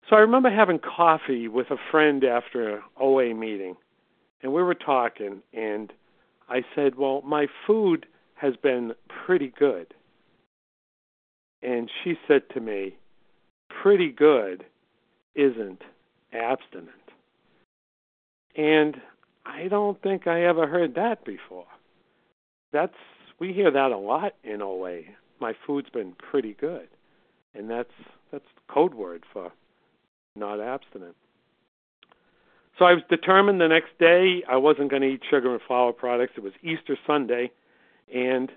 [0.09, 3.77] So I remember having coffee with a friend after an OA meeting,
[4.43, 5.93] and we were talking, and
[6.49, 8.93] I said, Well, my food has been
[9.25, 9.95] pretty good.
[11.63, 12.97] And she said to me,
[13.83, 14.65] Pretty good
[15.35, 15.83] isn't
[16.33, 16.91] abstinent.
[18.57, 19.01] And
[19.47, 21.67] I don't think I ever heard that before.
[22.73, 22.95] That's
[23.39, 25.01] we hear that a lot in OA.
[25.41, 26.89] My food's been pretty good.
[27.55, 27.93] And that's
[28.31, 29.53] that's code word for
[30.37, 31.17] not abstinent.
[32.79, 35.93] So I was determined the next day I wasn't going to eat sugar and flour
[35.93, 36.33] products.
[36.37, 37.51] It was Easter Sunday
[38.13, 38.51] and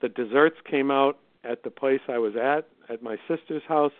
[0.00, 3.92] the desserts came out at the place I was at at my sister's house.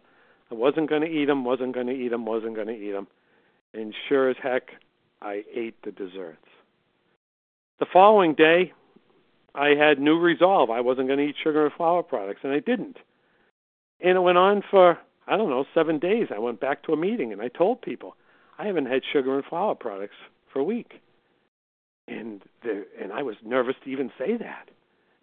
[0.50, 2.92] I wasn't going to eat them, wasn't going to eat them, wasn't going to eat
[2.92, 3.06] them.
[3.72, 4.70] And sure as heck,
[5.22, 6.46] I ate the desserts.
[7.78, 8.72] The following day,
[9.54, 10.70] I had new resolve.
[10.70, 12.96] I wasn't going to eat sugar and flour products, and I didn't.
[14.00, 16.28] And it went on for, I don't know, seven days.
[16.34, 18.16] I went back to a meeting and I told people,
[18.61, 20.16] I haven't had sugar and flour products
[20.53, 20.92] for a week.
[22.07, 24.68] And the, and I was nervous to even say that.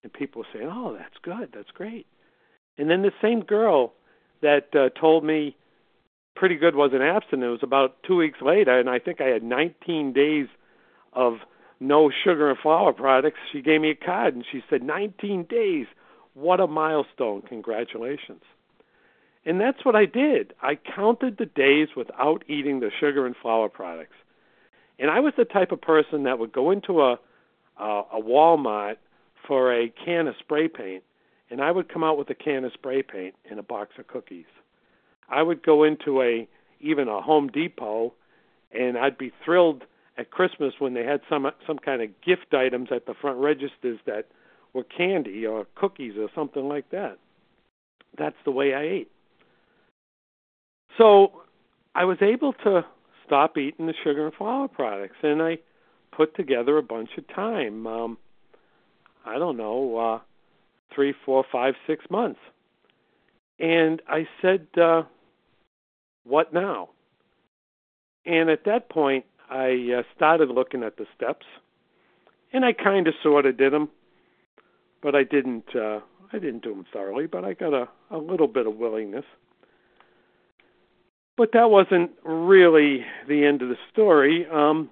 [0.04, 1.50] And people were saying, "Oh, that's good.
[1.54, 2.08] That's great."
[2.78, 3.94] And then the same girl
[4.42, 5.56] that uh, told me
[6.36, 7.44] pretty good wasn't abstinent.
[7.44, 10.48] It was about two weeks later, and I think I had 19 days
[11.14, 11.38] of
[11.80, 13.40] no sugar and flour products.
[13.52, 15.88] She gave me a card and she said, 19 days.
[16.34, 17.42] What a milestone.
[17.42, 18.44] Congratulations.
[19.48, 20.54] And that's what I did.
[20.62, 24.16] I counted the days without eating the sugar and flour products.
[25.00, 27.18] And I was the type of person that would go into a
[27.80, 28.98] a, a Walmart
[29.48, 31.04] for a can of spray paint,
[31.50, 34.08] and I would come out with a can of spray paint and a box of
[34.08, 34.46] cookies.
[35.30, 36.48] I would go into a
[36.82, 38.14] even a Home Depot,
[38.72, 39.84] and I'd be thrilled
[40.18, 44.00] at Christmas when they had some some kind of gift items at the front registers
[44.06, 44.26] that
[44.74, 47.18] were candy or cookies or something like that.
[48.18, 49.12] That's the way I ate.
[50.98, 51.32] So
[51.96, 52.86] I was able to
[53.26, 55.60] stop eating the sugar and flour products, and I
[56.16, 57.86] put together a bunch of time.
[57.86, 58.18] Um,
[59.26, 60.20] I don't know, uh,
[60.94, 62.40] three, four, five, six months.
[63.60, 65.04] And I said, uh,
[66.24, 66.90] what now?
[68.26, 71.46] And at that point, I uh, started looking at the steps,
[72.52, 73.90] and I kind of sort of did them,
[75.02, 75.76] but I didn't.
[75.76, 76.00] Uh,
[76.34, 79.24] I didn't do them thoroughly, but I got a, a little bit of willingness.
[81.38, 84.48] But that wasn't really the end of the story.
[84.52, 84.90] Um,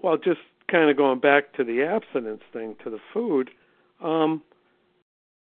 [0.00, 3.50] well, just kind of going back to the abstinence thing, to the food,
[4.02, 4.42] um,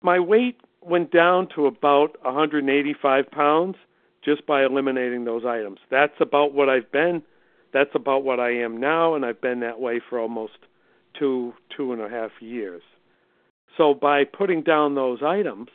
[0.03, 3.77] my weight went down to about 185 pounds
[4.25, 5.79] just by eliminating those items.
[5.91, 7.23] That's about what I've been.
[7.73, 10.59] That's about what I am now, and I've been that way for almost
[11.19, 12.83] two, two and a half years.
[13.77, 15.69] So by putting down those items,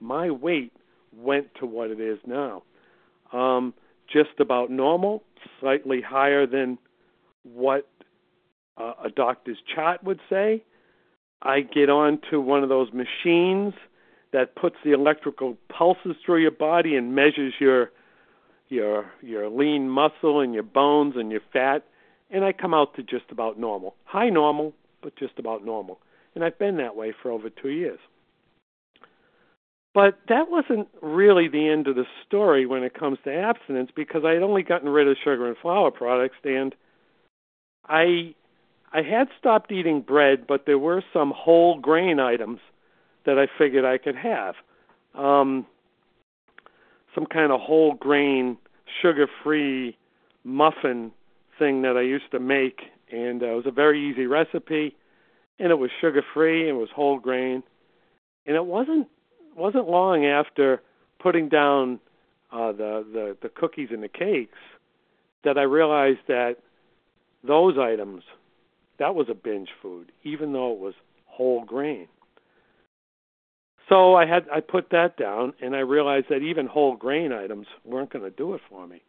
[0.00, 0.72] my weight
[1.16, 2.62] went to what it is now.
[3.32, 3.74] Um,
[4.12, 5.22] just about normal,
[5.60, 6.78] slightly higher than
[7.42, 7.88] what
[8.76, 10.64] uh, a doctor's chart would say.
[11.42, 13.74] I get onto one of those machines
[14.32, 17.90] that puts the electrical pulses through your body and measures your
[18.68, 21.84] your your lean muscle and your bones and your fat
[22.30, 23.96] and I come out to just about normal.
[24.04, 25.98] High normal, but just about normal.
[26.34, 27.98] And I've been that way for over 2 years.
[29.92, 34.22] But that wasn't really the end of the story when it comes to abstinence because
[34.24, 36.74] I had only gotten rid of sugar and flour products and
[37.88, 38.34] I
[38.92, 42.58] I had stopped eating bread, but there were some whole grain items
[43.24, 44.54] that I figured I could have.
[45.14, 45.66] Um,
[47.14, 48.56] some kind of whole grain,
[49.00, 49.96] sugar free
[50.44, 51.12] muffin
[51.58, 52.80] thing that I used to make,
[53.12, 54.96] and uh, it was a very easy recipe,
[55.58, 57.62] and it was sugar free, and it was whole grain,
[58.46, 59.06] and it wasn't
[59.56, 60.82] wasn't long after
[61.18, 62.00] putting down
[62.52, 64.58] uh, the, the the cookies and the cakes
[65.44, 66.56] that I realized that
[67.46, 68.22] those items
[68.98, 72.06] that was a binge food, even though it was whole grain.
[73.88, 77.66] So I had I put that down, and I realized that even whole grain items
[77.84, 79.02] weren't going to do it for me.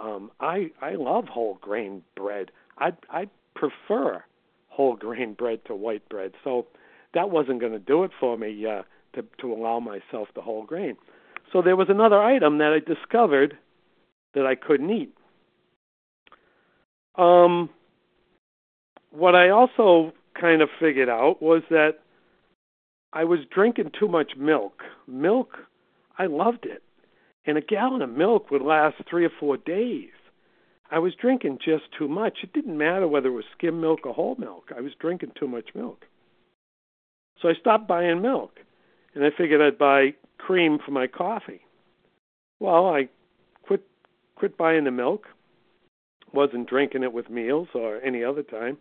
[0.00, 2.50] Um, I I love whole grain bread.
[2.78, 4.24] I I prefer
[4.68, 6.32] whole grain bread to white bread.
[6.42, 6.66] So
[7.12, 8.82] that wasn't going to do it for me uh,
[9.14, 10.96] to to allow myself the whole grain.
[11.52, 13.56] So there was another item that I discovered
[14.34, 15.14] that I couldn't eat.
[17.16, 17.70] Um,
[19.10, 22.00] what I also kind of figured out was that
[23.12, 24.82] I was drinking too much milk.
[25.06, 25.58] Milk,
[26.18, 26.82] I loved it.
[27.46, 30.10] And a gallon of milk would last three or four days.
[30.90, 32.38] I was drinking just too much.
[32.42, 34.70] It didn't matter whether it was skim milk or whole milk.
[34.76, 36.04] I was drinking too much milk.
[37.40, 38.60] So I stopped buying milk,
[39.14, 41.60] and I figured I'd buy cream for my coffee.
[42.60, 43.08] Well, I
[43.62, 43.82] quit
[44.36, 45.26] quit buying the milk,
[46.32, 48.76] wasn't drinking it with meals or any other time,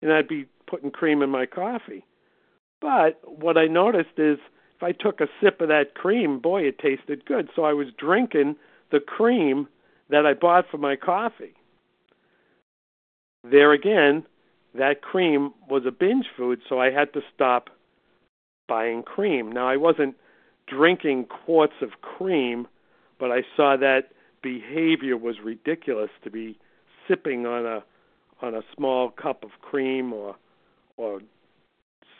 [0.00, 2.04] and I'd be putting cream in my coffee.
[2.80, 4.38] But what I noticed is
[4.76, 7.48] if I took a sip of that cream, boy, it tasted good.
[7.54, 8.56] So I was drinking
[8.90, 9.68] the cream
[10.10, 11.54] that I bought for my coffee.
[13.44, 14.24] There again,
[14.74, 17.70] that cream was a binge food, so I had to stop
[18.68, 19.50] buying cream.
[19.52, 20.16] Now, I wasn't
[20.66, 22.66] drinking quarts of cream,
[23.18, 24.10] but I saw that
[24.42, 26.58] behavior was ridiculous to be
[27.08, 27.84] sipping on a
[28.40, 30.36] on a small cup of cream or
[30.96, 31.20] or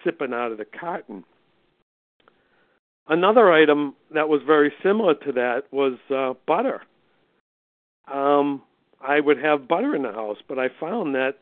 [0.05, 1.25] sipping out of the carton.
[3.09, 6.83] Another item that was very similar to that was uh, butter.
[8.13, 8.63] Um,
[9.01, 11.35] I would have butter in the house, but I found that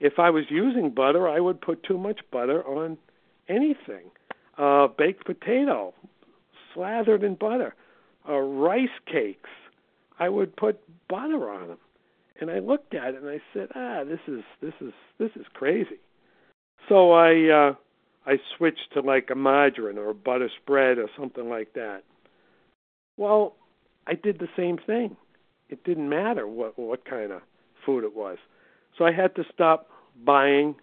[0.00, 2.98] if I was using butter, I would put too much butter on
[3.48, 4.10] anything.
[4.58, 5.92] Uh, baked potato,
[6.72, 7.74] slathered in butter.
[8.28, 9.50] Uh, rice cakes,
[10.18, 11.78] I would put butter on them.
[12.40, 15.46] And I looked at it and I said, "Ah, this is this is this is
[15.54, 15.98] crazy."
[16.88, 17.74] So I uh,
[18.26, 22.02] I switched to like a margarine or a butter spread or something like that.
[23.16, 23.56] Well,
[24.06, 25.16] I did the same thing.
[25.68, 27.42] It didn't matter what what kind of
[27.84, 28.38] food it was.
[28.98, 29.88] So I had to stop
[30.24, 30.74] buying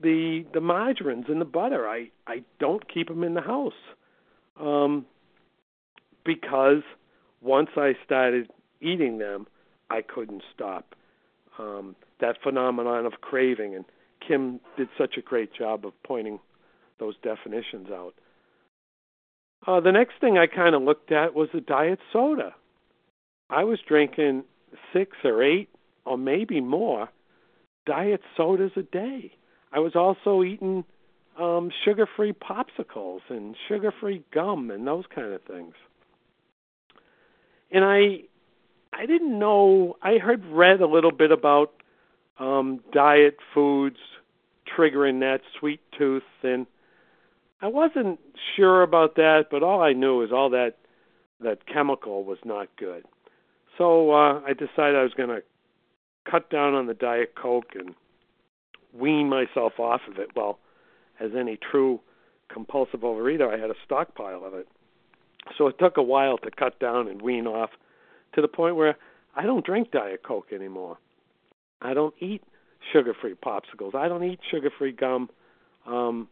[0.00, 1.88] the the margarines and the butter.
[1.88, 3.72] I I don't keep them in the house.
[4.60, 5.06] Um
[6.24, 6.82] because
[7.40, 9.46] once I started eating them,
[9.90, 10.94] I couldn't stop.
[11.58, 13.84] Um that phenomenon of craving and
[14.26, 16.40] Kim did such a great job of pointing
[16.98, 18.14] those definitions out.
[19.66, 22.54] Uh, the next thing I kind of looked at was the diet soda.
[23.50, 24.44] I was drinking
[24.92, 25.68] six or eight
[26.04, 27.08] or maybe more
[27.86, 29.32] diet sodas a day.
[29.72, 30.84] I was also eating
[31.38, 35.74] um, sugar-free popsicles and sugar-free gum and those kind of things.
[37.70, 38.20] And I
[38.92, 39.96] I didn't know.
[40.02, 41.72] I heard read a little bit about
[42.38, 43.98] um, diet foods
[44.76, 46.66] triggering that sweet tooth, and
[47.60, 48.20] I wasn't
[48.56, 49.46] sure about that.
[49.50, 50.76] But all I knew is all that
[51.40, 53.04] that chemical was not good.
[53.76, 55.42] So uh, I decided I was going to
[56.30, 57.94] cut down on the diet coke and
[58.98, 60.30] wean myself off of it.
[60.34, 60.58] Well,
[61.20, 62.00] as any true
[62.52, 64.68] compulsive overeater, I had a stockpile of it.
[65.56, 67.70] So it took a while to cut down and wean off
[68.34, 68.96] to the point where
[69.34, 70.98] I don't drink Diet Coke anymore.
[71.80, 72.42] I don't eat
[72.92, 73.94] sugar-free popsicles.
[73.94, 75.28] I don't eat sugar-free gum
[75.86, 76.28] um,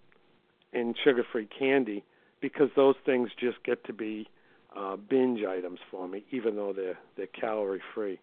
[0.73, 2.05] and sugar-free candy
[2.41, 4.29] because those things just get to be
[4.77, 8.19] uh, binge items for me, even though they're they're calorie-free.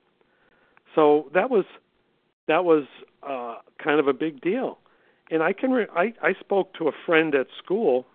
[0.96, 1.66] So that was
[2.52, 2.84] that was
[3.24, 4.78] uh, kind of a big deal.
[5.32, 8.06] And I can re- I I spoke to a friend at school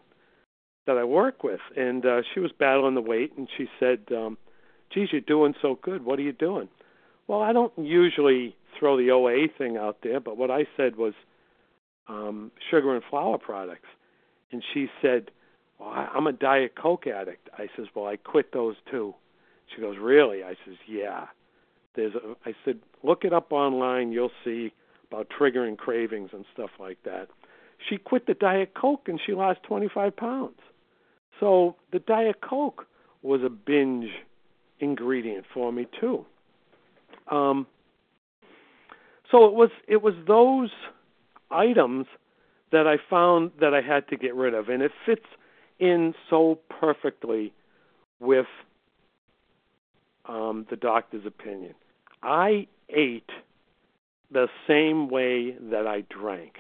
[0.87, 4.37] that I work with, and uh, she was battling the weight, and she said, um,
[4.93, 6.05] "Geez, you're doing so good.
[6.05, 6.69] What are you doing?"
[7.27, 11.15] Well, I don't usually throw the OA thing out there, but what I said was
[12.07, 13.89] um, sugar and flour products,
[14.53, 15.31] and she said,
[15.79, 19.15] "Well, I, I'm a Diet Coke addict." I says, "Well, I quit those too."
[19.75, 21.29] She goes, "Really?" I says, "Yeah."
[21.95, 24.13] There's a, I said, look it up online.
[24.13, 24.73] You'll see
[25.11, 27.29] about triggering cravings and stuff like that.
[27.89, 30.59] She quit the Diet Coke and she lost 25 pounds.
[31.39, 32.87] So the Diet Coke
[33.23, 34.11] was a binge
[34.81, 36.25] ingredient for me too.
[37.31, 37.67] Um,
[39.31, 40.71] so it was it was those
[41.51, 42.07] items
[42.73, 45.27] that I found that I had to get rid of, and it fits
[45.79, 47.53] in so perfectly
[48.21, 48.47] with
[50.27, 51.75] um, the doctor's opinion.
[52.23, 53.31] I ate
[54.31, 56.57] the same way that I drank.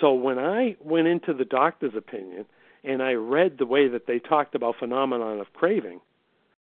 [0.00, 2.46] So when I went into the doctor's opinion
[2.84, 6.00] and I read the way that they talked about phenomenon of craving,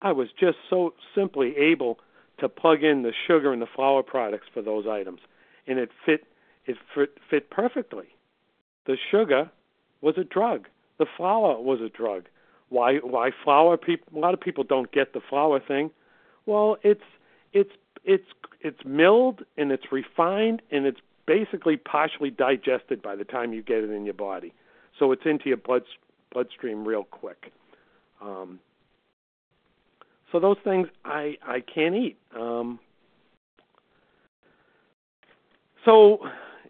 [0.01, 1.99] I was just so simply able
[2.39, 5.21] to plug in the sugar and the flour products for those items,
[5.67, 6.25] and it fit
[6.65, 8.07] it fit, fit perfectly.
[8.85, 9.51] The sugar
[10.01, 10.67] was a drug.
[10.99, 12.25] The flour was a drug.
[12.69, 13.77] Why why flour?
[13.77, 15.91] People a lot of people don't get the flour thing.
[16.45, 17.01] Well, it's
[17.53, 17.71] it's
[18.03, 18.27] it's
[18.61, 23.77] it's milled and it's refined and it's basically partially digested by the time you get
[23.77, 24.53] it in your body.
[24.99, 25.83] So it's into your blood
[26.31, 27.51] bloodstream real quick.
[28.21, 28.59] Um,
[30.31, 32.17] so those things I I can't eat.
[32.37, 32.79] Um,
[35.85, 36.19] so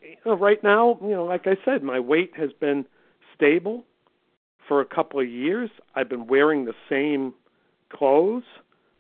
[0.02, 2.86] you know, right now, you know, like I said, my weight has been
[3.36, 3.86] stable
[4.68, 5.70] for a couple of years.
[5.96, 7.34] I've been wearing the same
[7.90, 8.44] clothes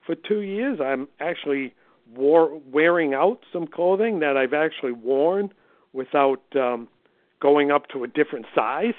[0.05, 0.79] for two years.
[0.83, 1.73] I'm actually
[2.15, 5.51] wore, wearing out some clothing that I've actually worn
[5.93, 6.87] without um,
[7.41, 8.95] going up to a different size.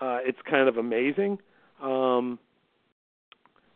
[0.00, 1.38] Uh, it's kind of amazing.
[1.80, 2.38] Um,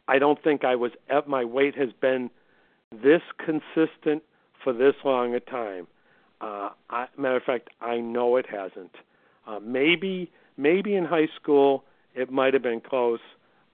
[0.08, 2.30] I don't think I was at my weight has been
[2.92, 4.22] this consistent
[4.62, 5.86] for this long a time.
[6.40, 8.94] Uh, I, matter of fact, I know it hasn't.
[9.46, 13.20] Uh, maybe maybe in high school it might have been close,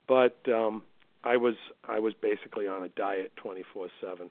[0.09, 0.83] but um,
[1.25, 1.55] I was
[1.89, 4.31] I was basically on a diet 24/7.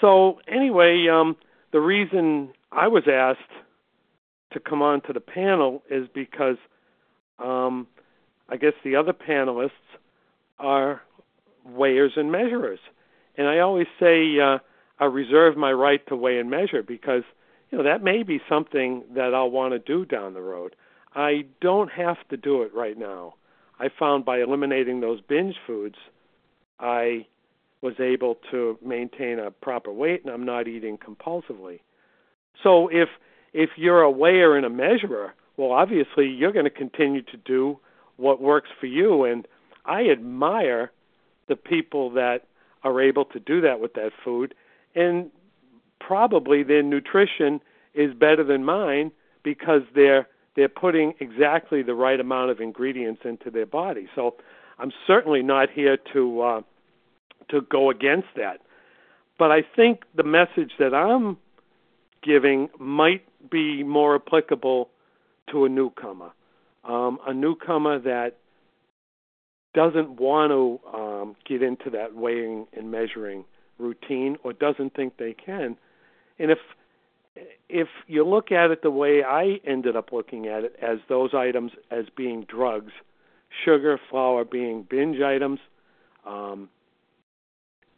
[0.00, 1.36] So anyway, um,
[1.72, 3.40] the reason I was asked
[4.52, 6.56] to come on to the panel is because
[7.38, 7.86] um,
[8.48, 9.70] I guess the other panelists
[10.58, 11.02] are
[11.66, 12.80] weighers and measurers,
[13.36, 14.58] and I always say uh,
[14.98, 17.22] I reserve my right to weigh and measure because
[17.70, 20.74] you know that may be something that I'll want to do down the road.
[21.14, 23.34] I don't have to do it right now.
[23.78, 25.96] I found by eliminating those binge foods,
[26.78, 27.26] I
[27.80, 31.80] was able to maintain a proper weight and I'm not eating compulsively.
[32.62, 33.08] So if
[33.52, 37.78] if you're a weigher and a measurer, well obviously you're going to continue to do
[38.16, 39.46] what works for you and
[39.84, 40.92] I admire
[41.48, 42.46] the people that
[42.84, 44.54] are able to do that with that food
[44.94, 45.30] and
[45.98, 47.60] probably their nutrition
[47.94, 49.10] is better than mine
[49.42, 54.08] because they're they're putting exactly the right amount of ingredients into their body.
[54.14, 54.36] So
[54.78, 56.60] I'm certainly not here to uh,
[57.50, 58.60] to go against that.
[59.38, 61.36] But I think the message that I'm
[62.22, 64.90] giving might be more applicable
[65.50, 66.30] to a newcomer,
[66.84, 68.36] um, a newcomer that
[69.74, 73.44] doesn't want to um, get into that weighing and measuring
[73.78, 75.76] routine or doesn't think they can.
[76.38, 76.58] And if
[77.68, 81.30] if you look at it the way I ended up looking at it, as those
[81.34, 82.92] items as being drugs,
[83.64, 85.60] sugar, flour being binge items,
[86.26, 86.68] um,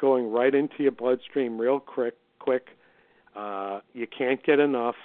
[0.01, 2.68] going right into your bloodstream real quick, quick,
[3.37, 4.97] uh, you can't get enough,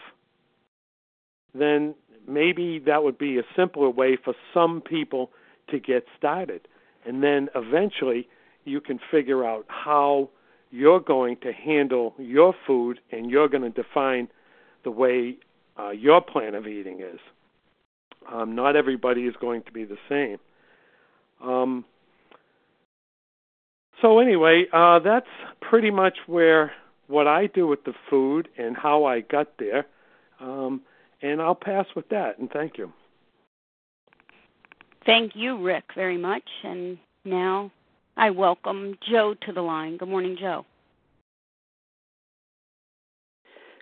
[1.53, 1.95] then
[2.27, 5.31] maybe that would be a simpler way for some people
[5.69, 6.67] to get started.
[7.05, 8.27] And then eventually
[8.65, 10.29] you can figure out how
[10.71, 14.27] you're going to handle your food and you're going to define
[14.83, 15.37] the way
[15.79, 17.19] uh, your plan of eating is.
[18.31, 20.37] Um, not everybody is going to be the same.
[21.41, 21.85] Um,
[24.01, 25.27] so anyway, uh, that's
[25.61, 26.71] pretty much where
[27.07, 29.85] what I do with the food and how I got there.
[30.39, 30.81] Um,
[31.21, 32.37] and I'll pass with that.
[32.37, 32.93] And thank you.
[35.05, 36.43] Thank you, Rick, very much.
[36.63, 37.71] And now
[38.19, 39.95] I welcome Joe to the line.
[39.95, 40.65] Good morning, Joe.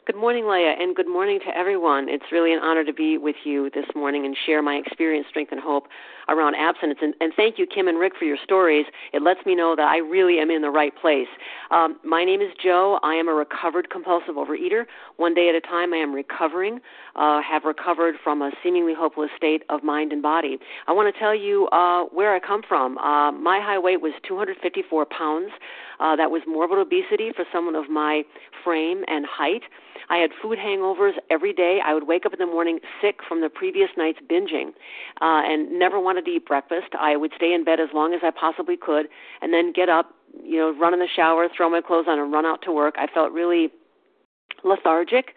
[0.08, 2.08] Good morning, Leah, and good morning to everyone.
[2.08, 5.51] It's really an honor to be with you this morning and share my experience, strength,
[5.51, 5.88] and hope
[6.30, 6.99] around abstinence.
[7.01, 8.86] And, and thank you, Kim and Rick, for your stories.
[9.12, 11.28] It lets me know that I really am in the right place.
[11.72, 13.01] Um, my name is Joe.
[13.03, 14.86] I am a recovered compulsive overeater.
[15.18, 16.80] One day at a time, I am recovering,
[17.18, 20.58] uh, have recovered from a seemingly hopeless state of mind and body.
[20.88, 22.97] I want to tell you uh, where I come from.
[22.97, 25.51] Uh, my high weight was 254 pounds.
[26.00, 28.24] Uh, that was morbid obesity for someone of my
[28.64, 29.64] frame and height.
[30.10, 31.80] I had food hangovers every day.
[31.84, 34.70] I would wake up in the morning sick from the previous night's binging
[35.22, 36.88] uh, and never wanted to eat breakfast.
[37.00, 39.08] I would stay in bed as long as I possibly could
[39.41, 42.32] and then get up, you know, run in the shower, throw my clothes on, and
[42.32, 42.95] run out to work.
[42.98, 43.70] I felt really
[44.64, 45.34] lethargic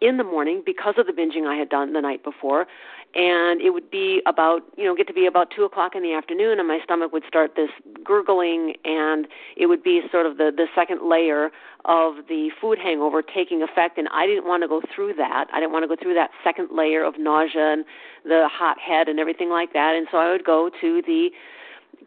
[0.00, 2.66] in the morning because of the binging I had done the night before.
[3.14, 6.12] And it would be about you know get to be about two o'clock in the
[6.12, 7.70] afternoon and my stomach would start this
[8.04, 9.26] gurgling and
[9.56, 11.50] it would be sort of the the second layer
[11.86, 13.96] of the food hangover taking effect.
[13.96, 15.46] And i didn't want to go through that.
[15.52, 17.84] I didn't want to go through that second layer of nausea and
[18.24, 19.94] the hot head and everything like that.
[19.96, 21.30] And so i would go to the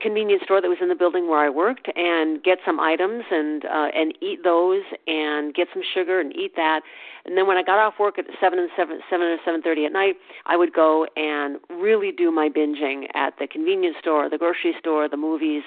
[0.02, 3.66] convenience store that was in the building where I worked and get some items and
[3.66, 6.82] uh, and eat those and get some sugar and eat that.
[7.26, 9.86] And then when I got off work at seven and seven seven or seven thirty
[9.86, 14.38] at night, I would go and really do my binging at the convenience store, the
[14.38, 15.64] grocery store, the movies,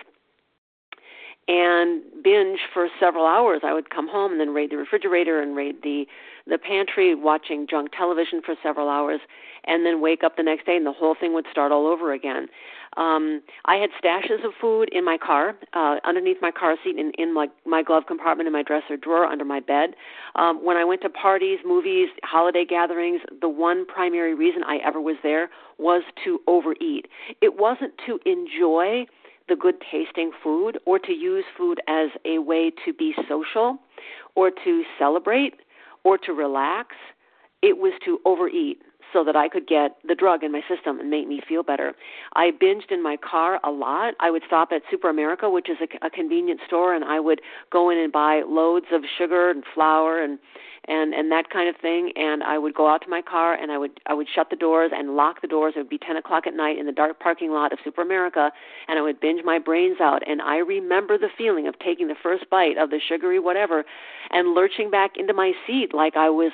[1.46, 3.60] and binge for several hours.
[3.62, 6.06] I would come home and then raid the refrigerator and raid the
[6.46, 9.20] the pantry, watching junk television for several hours,
[9.64, 12.12] and then wake up the next day and the whole thing would start all over
[12.12, 12.48] again.
[12.96, 17.12] Um, I had stashes of food in my car, uh, underneath my car seat, in,
[17.18, 19.90] in my, my glove compartment in my dresser drawer, under my bed.
[20.36, 25.00] Um, when I went to parties, movies, holiday gatherings, the one primary reason I ever
[25.00, 27.06] was there was to overeat.
[27.40, 29.06] It wasn't to enjoy
[29.48, 33.78] the good tasting food or to use food as a way to be social
[34.34, 35.54] or to celebrate
[36.04, 36.96] or to relax.
[37.62, 38.82] It was to overeat
[39.14, 41.94] so that I could get the drug in my system and make me feel better.
[42.34, 44.12] I binged in my car a lot.
[44.20, 47.40] I would stop at Super America, which is a, a convenience store, and I would
[47.70, 50.38] go in and buy loads of sugar and flour and
[50.88, 53.70] and and that kind of thing and i would go out to my car and
[53.72, 55.74] i would i would shut the doors and lock the doors.
[55.76, 58.50] It would be ten o'clock at night in the dark parking lot of super america
[58.88, 62.16] and i would binge my brains out and i remember the feeling of taking the
[62.22, 63.84] first bite of the sugary whatever
[64.30, 66.52] and lurching back into my seat like i was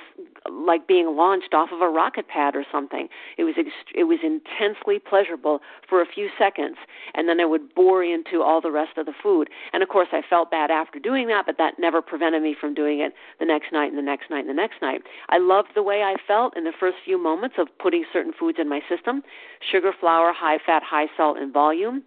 [0.49, 3.09] like being launched off of a rocket pad or something.
[3.37, 3.55] It was
[3.95, 6.77] it was intensely pleasurable for a few seconds
[7.15, 9.49] and then i would bore into all the rest of the food.
[9.73, 12.75] And of course i felt bad after doing that but that never prevented me from
[12.75, 15.03] doing it the next night and the next next night and the next night.
[15.29, 18.59] I loved the way I felt in the first few moments of putting certain foods
[18.61, 19.23] in my system
[19.71, 22.03] sugar, flour, high fat, high salt, and volume.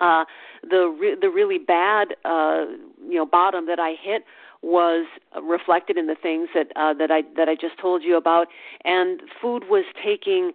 [0.00, 0.24] Uh,
[0.68, 2.64] the re- the really bad uh,
[3.08, 4.24] you know bottom that I hit
[4.60, 5.06] was
[5.40, 8.48] reflected in the things that uh, that I that I just told you about,
[8.84, 10.52] and food was taking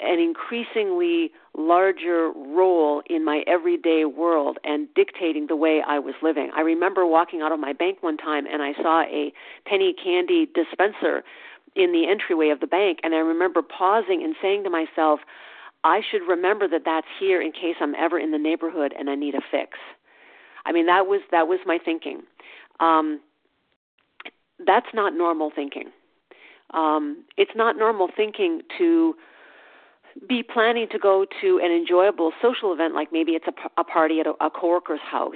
[0.00, 6.50] an increasingly larger role in my everyday world and dictating the way I was living.
[6.54, 9.32] I remember walking out of my bank one time and I saw a
[9.64, 11.24] penny candy dispenser
[11.74, 15.20] in the entryway of the bank and I remember pausing and saying to myself,
[15.82, 19.14] I should remember that that's here in case I'm ever in the neighborhood and I
[19.14, 19.78] need a fix.
[20.66, 22.22] I mean that was that was my thinking.
[22.80, 23.20] Um
[24.66, 25.90] that's not normal thinking.
[26.74, 29.14] Um it's not normal thinking to
[30.28, 34.20] be planning to go to an enjoyable social event, like maybe it's a, a party
[34.20, 35.34] at a, a coworker's house,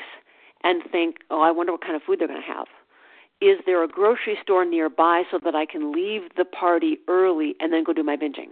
[0.62, 2.66] and think, oh, I wonder what kind of food they're going to have.
[3.40, 7.72] Is there a grocery store nearby so that I can leave the party early and
[7.72, 8.50] then go do my binging?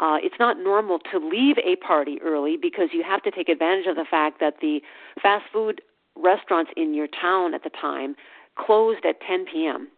[0.00, 3.86] Uh, it's not normal to leave a party early because you have to take advantage
[3.86, 4.80] of the fact that the
[5.22, 5.80] fast food
[6.16, 8.14] restaurants in your town at the time
[8.56, 9.88] closed at 10 p.m.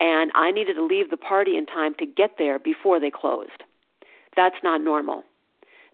[0.00, 3.64] And I needed to leave the party in time to get there before they closed.
[4.38, 5.24] That's not normal.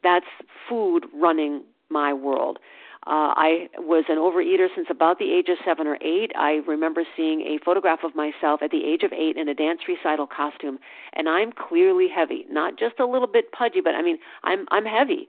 [0.03, 0.27] That's
[0.69, 2.59] food running my world.
[3.07, 6.31] Uh, I was an overeater since about the age of seven or eight.
[6.37, 9.81] I remember seeing a photograph of myself at the age of eight in a dance
[9.89, 10.79] recital costume,
[11.15, 14.85] and I'm clearly heavy, not just a little bit pudgy, but I mean I'm I'm
[14.85, 15.27] heavy.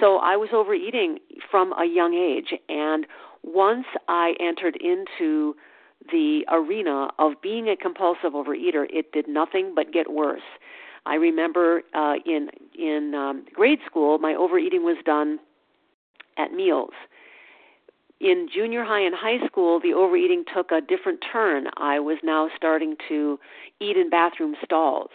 [0.00, 1.18] So I was overeating
[1.50, 3.06] from a young age, and
[3.42, 5.54] once I entered into
[6.10, 10.48] the arena of being a compulsive overeater, it did nothing but get worse.
[11.06, 15.38] I remember uh, in in um, grade school, my overeating was done
[16.36, 16.94] at meals.
[18.20, 21.66] In junior high and high school, the overeating took a different turn.
[21.76, 23.38] I was now starting to
[23.80, 25.10] eat in bathroom stalls.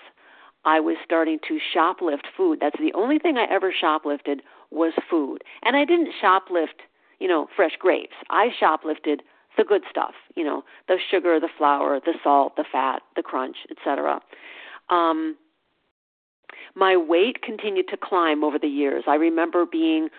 [0.66, 2.60] I was starting to shoplift food.
[2.62, 5.44] That's the only thing I ever shoplifted was food.
[5.64, 6.82] And I didn't shoplift,
[7.20, 8.16] you know, fresh grapes.
[8.30, 9.22] I shoplifted
[9.58, 13.58] the good stuff, you know, the sugar, the flour, the salt, the fat, the crunch,
[13.72, 14.22] etc.
[14.90, 15.36] Um,
[16.80, 19.04] my weight continued to climb over the years.
[19.08, 20.10] I remember being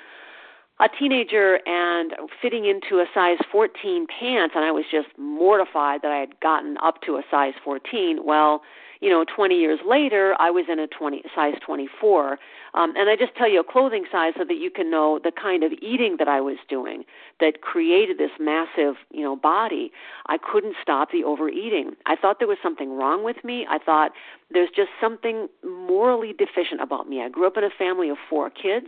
[0.79, 6.11] a teenager and fitting into a size 14 pants, and I was just mortified that
[6.11, 8.25] I had gotten up to a size 14.
[8.25, 8.63] Well,
[9.01, 12.39] you know, 20 years later, I was in a 20 size 24.
[12.73, 15.33] Um, and I just tell you a clothing size so that you can know the
[15.33, 17.05] kind of eating that I was doing
[17.41, 19.91] that created this massive, you know, body.
[20.27, 21.97] I couldn't stop the overeating.
[22.07, 23.67] I thought there was something wrong with me.
[23.69, 24.13] I thought
[24.51, 27.23] there's just something morally deficient about me.
[27.23, 28.87] I grew up in a family of four kids.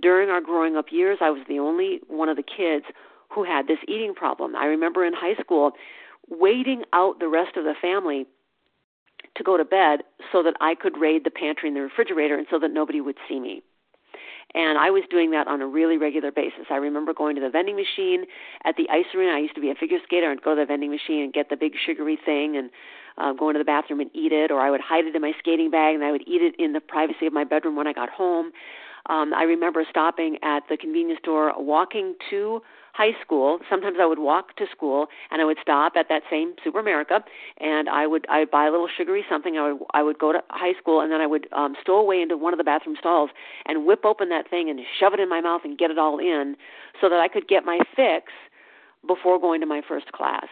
[0.00, 2.86] During our growing up years, I was the only one of the kids
[3.28, 4.54] who had this eating problem.
[4.54, 5.72] I remember in high school
[6.30, 8.26] waiting out the rest of the family
[9.38, 10.00] to go to bed
[10.32, 13.16] so that I could raid the pantry and the refrigerator and so that nobody would
[13.28, 13.62] see me.
[14.54, 16.66] And I was doing that on a really regular basis.
[16.70, 18.24] I remember going to the vending machine
[18.64, 19.32] at the ice arena.
[19.32, 21.50] I used to be a figure skater and go to the vending machine and get
[21.50, 22.70] the big sugary thing and
[23.18, 25.32] uh, go into the bathroom and eat it, or I would hide it in my
[25.38, 27.92] skating bag and I would eat it in the privacy of my bedroom when I
[27.92, 28.52] got home.
[29.10, 32.62] Um, I remember stopping at the convenience store, walking to
[32.92, 33.58] high school.
[33.70, 37.22] Sometimes I would walk to school and I would stop at that same Super America
[37.58, 39.56] and I would I would buy a little sugary something.
[39.56, 42.20] I would I would go to high school and then I would um stow away
[42.20, 43.30] into one of the bathroom stalls
[43.66, 46.18] and whip open that thing and shove it in my mouth and get it all
[46.18, 46.56] in
[47.00, 48.32] so that I could get my fix
[49.06, 50.46] before going to my first class.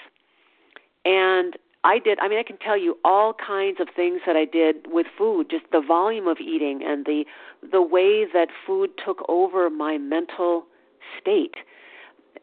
[1.05, 4.45] And I did I mean I can tell you all kinds of things that I
[4.45, 7.25] did with food, just the volume of eating and the
[7.71, 10.67] the way that food took over my mental
[11.21, 11.57] state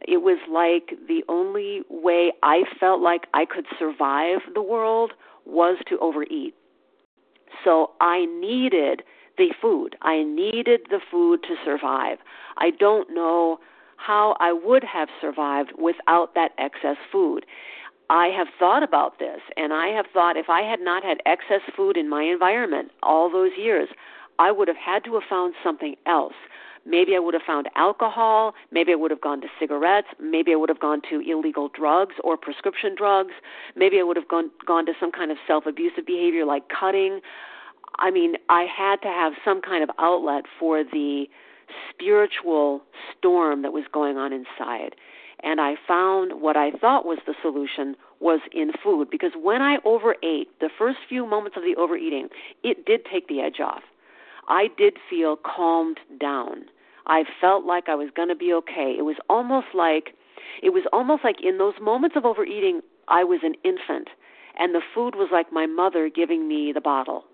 [0.01, 5.13] it was like the only way I felt like I could survive the world
[5.45, 6.55] was to overeat.
[7.63, 9.03] So I needed
[9.37, 9.95] the food.
[10.01, 12.19] I needed the food to survive.
[12.57, 13.59] I don't know
[13.97, 17.45] how I would have survived without that excess food.
[18.09, 21.61] I have thought about this, and I have thought if I had not had excess
[21.75, 23.89] food in my environment all those years,
[24.39, 26.33] I would have had to have found something else.
[26.85, 28.53] Maybe I would have found alcohol.
[28.71, 30.07] Maybe I would have gone to cigarettes.
[30.19, 33.33] Maybe I would have gone to illegal drugs or prescription drugs.
[33.75, 37.21] Maybe I would have gone gone to some kind of self-abusive behavior like cutting.
[37.99, 41.25] I mean, I had to have some kind of outlet for the
[41.89, 42.81] spiritual
[43.17, 44.95] storm that was going on inside.
[45.43, 49.77] And I found what I thought was the solution was in food because when I
[49.83, 52.29] overate, the first few moments of the overeating,
[52.63, 53.83] it did take the edge off.
[54.47, 56.65] I did feel calmed down.
[57.05, 58.95] I felt like I was going to be okay.
[58.97, 60.15] It was almost like
[60.61, 64.09] it was almost like in those moments of overeating, I was an infant
[64.57, 67.25] and the food was like my mother giving me the bottle.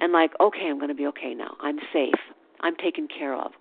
[0.00, 1.56] And like, okay, I'm going to be okay now.
[1.60, 2.20] I'm safe.
[2.60, 3.52] I'm taken care of.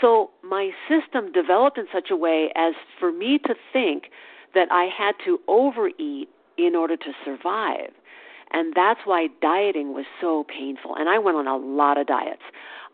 [0.00, 4.04] So my system developed in such a way as for me to think
[4.54, 7.90] that I had to overeat in order to survive.
[8.52, 10.96] And that's why dieting was so painful.
[10.96, 12.42] And I went on a lot of diets.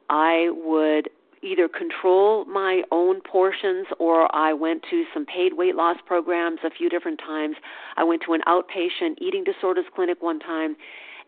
[0.08, 1.08] I would
[1.42, 6.70] either control my own portions or I went to some paid weight loss programs a
[6.70, 7.56] few different times.
[7.96, 10.76] I went to an outpatient eating disorders clinic one time.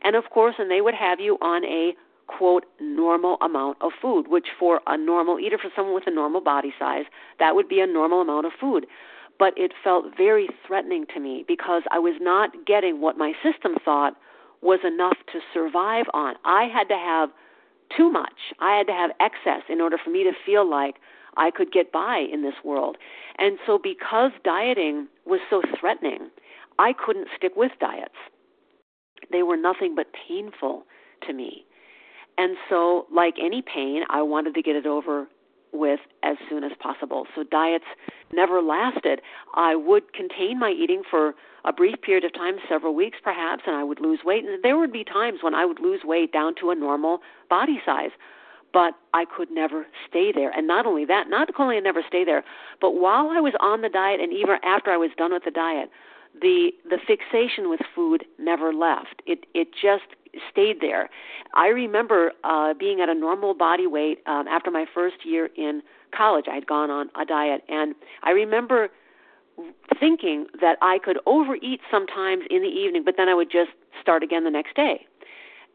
[0.03, 1.93] And of course, and they would have you on a
[2.27, 6.41] quote normal amount of food, which for a normal eater, for someone with a normal
[6.41, 7.05] body size,
[7.39, 8.87] that would be a normal amount of food.
[9.39, 13.77] But it felt very threatening to me because I was not getting what my system
[13.85, 14.15] thought
[14.63, 16.35] was enough to survive on.
[16.45, 17.31] I had to have
[17.97, 18.55] too much.
[18.61, 20.97] I had to have excess in order for me to feel like
[21.37, 22.97] I could get by in this world.
[23.39, 26.31] And so, because dieting was so threatening,
[26.79, 28.15] I couldn't stick with diets.
[29.31, 30.85] They were nothing but painful
[31.27, 31.65] to me.
[32.37, 35.29] And so, like any pain, I wanted to get it over
[35.73, 37.27] with as soon as possible.
[37.35, 37.85] So, diets
[38.33, 39.21] never lasted.
[39.55, 43.77] I would contain my eating for a brief period of time, several weeks perhaps, and
[43.77, 44.45] I would lose weight.
[44.45, 47.21] And there would be times when I would lose weight down to a normal
[47.51, 48.11] body size.
[48.73, 50.51] But I could never stay there.
[50.51, 52.45] And not only that, not only I never stay there,
[52.81, 55.51] but while I was on the diet and even after I was done with the
[55.51, 55.91] diet,
[56.41, 59.23] the the fixation with food never left.
[59.27, 60.05] It it just
[60.51, 61.09] stayed there.
[61.55, 65.83] I remember uh, being at a normal body weight um, after my first year in
[66.17, 66.47] college.
[66.51, 68.89] I had gone on a diet, and I remember
[69.99, 73.71] thinking that I could overeat sometimes in the evening, but then I would just
[74.01, 75.07] start again the next day.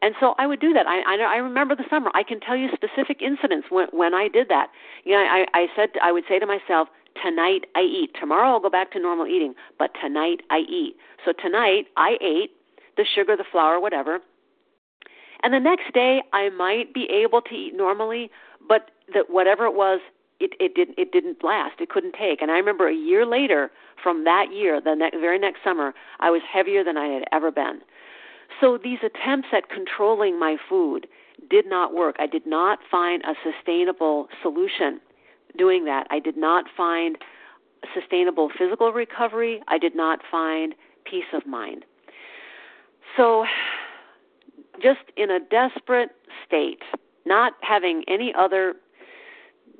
[0.02, 0.86] And so I would do that.
[0.86, 2.10] I, I I remember the summer.
[2.14, 4.68] I can tell you specific incidents when when I did that.
[5.04, 6.88] You know, I I said I would say to myself,
[7.22, 8.10] tonight I eat.
[8.20, 10.96] Tomorrow I'll go back to normal eating, but tonight I eat.
[11.24, 12.50] So tonight I ate
[12.96, 14.20] the sugar, the flour, whatever,
[15.44, 18.30] and the next day, I might be able to eat normally,
[18.66, 20.00] but that whatever it was,
[20.40, 21.80] it it didn't it didn't last.
[21.80, 22.40] It couldn't take.
[22.40, 23.70] And I remember a year later,
[24.02, 27.50] from that year, the ne- very next summer, I was heavier than I had ever
[27.50, 27.80] been.
[28.60, 31.06] So these attempts at controlling my food
[31.50, 32.16] did not work.
[32.18, 35.00] I did not find a sustainable solution
[35.58, 36.06] doing that.
[36.10, 37.18] I did not find
[37.92, 39.60] sustainable physical recovery.
[39.68, 40.74] I did not find
[41.04, 41.84] peace of mind.
[43.16, 43.44] So
[44.82, 46.10] just in a desperate
[46.46, 46.82] state,
[47.24, 48.74] not having any other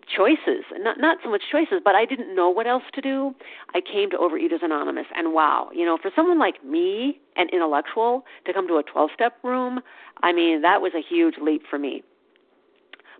[0.07, 3.34] choices not not so much choices but i didn't know what else to do.
[3.74, 8.24] I came to overeaters anonymous and wow you know for someone like me an intellectual
[8.45, 9.80] to come to a 12 step room
[10.22, 12.03] i mean that was a huge leap for me.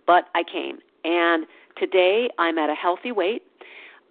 [0.05, 1.45] But i came and
[1.75, 3.43] today i'm at a healthy weight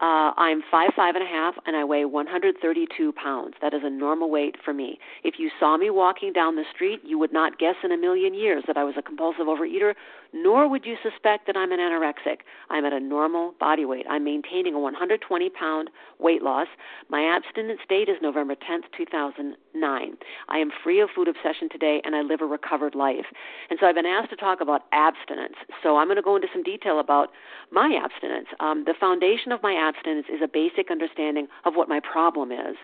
[0.01, 3.55] uh, I'm five five and a half, and I weigh 132 pounds.
[3.63, 4.99] That is a normal weight for me.
[5.23, 8.35] If you saw me walking down the street, you would not guess in a million
[8.35, 9.95] years that I was a compulsive overeater,
[10.33, 12.39] nor would you suspect that I'm an anorexic.
[12.71, 14.05] I'm at a normal body weight.
[14.11, 16.67] I'm maintaining a 120 pound weight loss.
[17.09, 20.17] My abstinence date is November 10th, 2009.
[20.49, 23.27] I am free of food obsession today, and I live a recovered life.
[23.71, 25.55] And so I've been asked to talk about abstinence.
[25.85, 27.29] So I'm going to go into some detail about
[27.71, 28.49] my abstinence.
[28.59, 32.76] Um, the foundation of my abstinence is a basic understanding of what my problem is.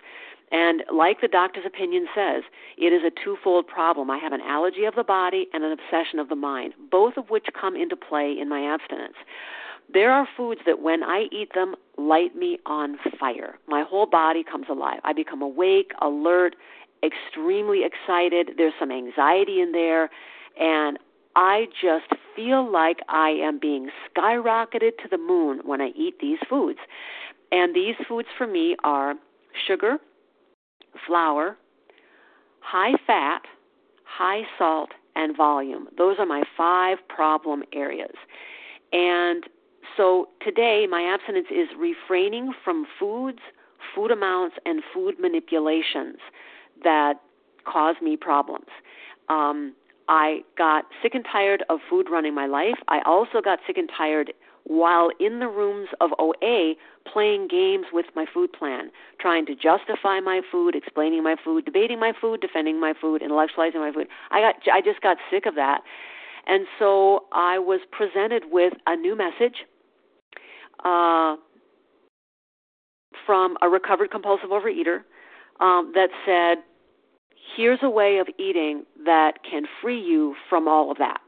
[0.52, 2.42] And like the doctor's opinion says,
[2.76, 4.10] it is a twofold problem.
[4.10, 7.30] I have an allergy of the body and an obsession of the mind, both of
[7.30, 9.14] which come into play in my abstinence.
[9.92, 13.58] There are foods that when I eat them light me on fire.
[13.66, 15.00] My whole body comes alive.
[15.04, 16.56] I become awake, alert,
[17.02, 18.52] extremely excited.
[18.56, 20.10] There's some anxiety in there
[20.58, 20.98] and
[21.36, 26.38] I just feel like I am being skyrocketed to the moon when I eat these
[26.48, 26.78] foods.
[27.52, 29.14] And these foods for me are
[29.66, 29.98] sugar,
[31.06, 31.56] flour,
[32.60, 33.42] high fat,
[34.04, 35.88] high salt, and volume.
[35.96, 38.14] Those are my five problem areas.
[38.92, 39.44] And
[39.96, 43.40] so today, my abstinence is refraining from foods
[43.94, 46.18] food amounts and food manipulations
[46.84, 47.14] that
[47.64, 48.68] cause me problems.
[49.28, 49.74] Um,
[50.10, 52.74] I got sick and tired of food running my life.
[52.88, 54.32] I also got sick and tired
[54.64, 56.74] while in the rooms of OA
[57.10, 58.90] playing games with my food plan,
[59.20, 63.76] trying to justify my food, explaining my food, debating my food, defending my food, intellectualizing
[63.76, 64.08] my food.
[64.32, 65.82] I got I just got sick of that.
[66.46, 69.64] And so I was presented with a new message
[70.84, 71.36] uh,
[73.24, 75.02] from a recovered compulsive overeater
[75.60, 76.64] um, that said,
[77.56, 81.20] here's a way of eating that can free you from all of that.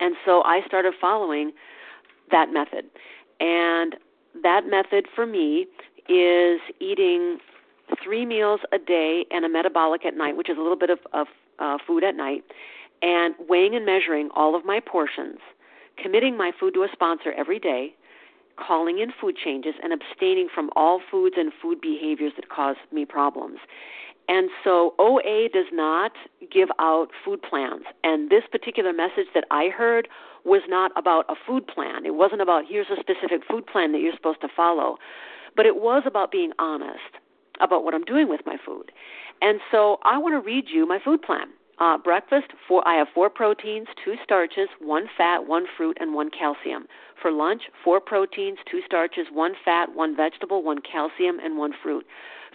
[0.00, 1.52] And so I started following
[2.30, 2.86] that method.
[3.38, 3.96] And
[4.42, 5.66] that method for me
[6.08, 7.38] is eating
[8.02, 10.98] three meals a day and a metabolic at night, which is a little bit of,
[11.12, 11.26] of
[11.58, 12.44] uh, food at night,
[13.02, 15.38] and weighing and measuring all of my portions,
[16.02, 17.94] committing my food to a sponsor every day,
[18.56, 23.04] calling in food changes, and abstaining from all foods and food behaviors that cause me
[23.04, 23.58] problems.
[24.28, 26.12] And so OA does not
[26.52, 27.82] give out food plans.
[28.04, 30.08] And this particular message that I heard
[30.44, 32.06] was not about a food plan.
[32.06, 34.98] It wasn't about here's a specific food plan that you're supposed to follow.
[35.56, 37.18] But it was about being honest
[37.60, 38.92] about what I'm doing with my food.
[39.42, 41.48] And so I want to read you my food plan.
[41.78, 46.30] Uh, breakfast, four, I have four proteins, two starches, one fat, one fruit, and one
[46.30, 46.86] calcium.
[47.20, 52.06] For lunch, four proteins, two starches, one fat, one vegetable, one calcium, and one fruit.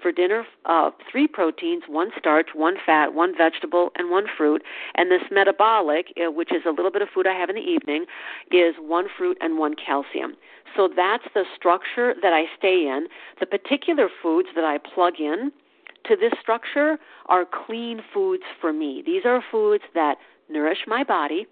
[0.02, 4.62] For dinner, uh, three proteins, one starch, one fat, one vegetable, and one fruit.
[4.96, 7.62] And this metabolic, uh, which is a little bit of food I have in the
[7.62, 8.06] evening,
[8.52, 10.36] is one fruit and one calcium.
[10.76, 13.08] So that's the structure that I stay in.
[13.40, 15.52] The particular foods that I plug in
[16.08, 19.02] to this structure are clean foods for me.
[19.06, 20.18] These are foods that
[20.50, 21.48] nourish my body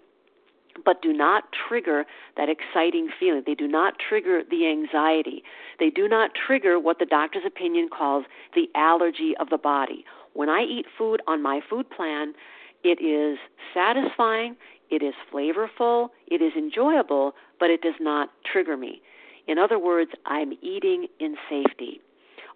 [0.84, 2.04] but do not trigger
[2.36, 3.42] that exciting feeling.
[3.46, 5.42] They do not trigger the anxiety.
[5.78, 10.04] They do not trigger what the doctor's opinion calls the allergy of the body.
[10.32, 12.34] When I eat food on my food plan,
[12.82, 13.38] it is
[13.72, 14.56] satisfying,
[14.90, 19.00] it is flavorful, it is enjoyable, but it does not trigger me.
[19.46, 22.00] In other words, I'm eating in safety.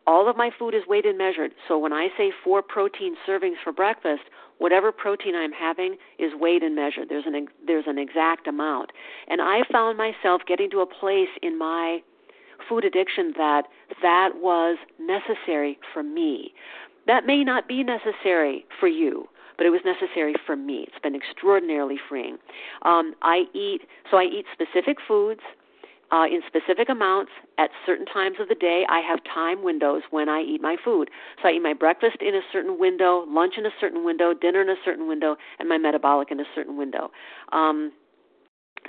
[0.08, 1.52] All of my food is weighed and measured.
[1.68, 4.22] So when I say four protein servings for breakfast,
[4.56, 7.10] whatever protein I'm having is weighed and measured.
[7.10, 8.90] There's an there's an exact amount.
[9.28, 11.98] And I found myself getting to a place in my
[12.66, 13.64] food addiction that
[14.00, 16.54] that was necessary for me.
[17.06, 19.28] That may not be necessary for you,
[19.58, 20.86] but it was necessary for me.
[20.88, 22.38] It's been extraordinarily freeing.
[22.80, 25.42] Um, I eat so I eat specific foods
[26.10, 28.84] uh, in specific amounts at certain times of the day.
[28.88, 31.10] I have time windows when I eat my food.
[31.42, 34.62] So I eat my breakfast in a certain window, lunch in a certain window, dinner
[34.62, 37.10] in a certain window, and my metabolic in a certain window.
[37.52, 37.92] Um,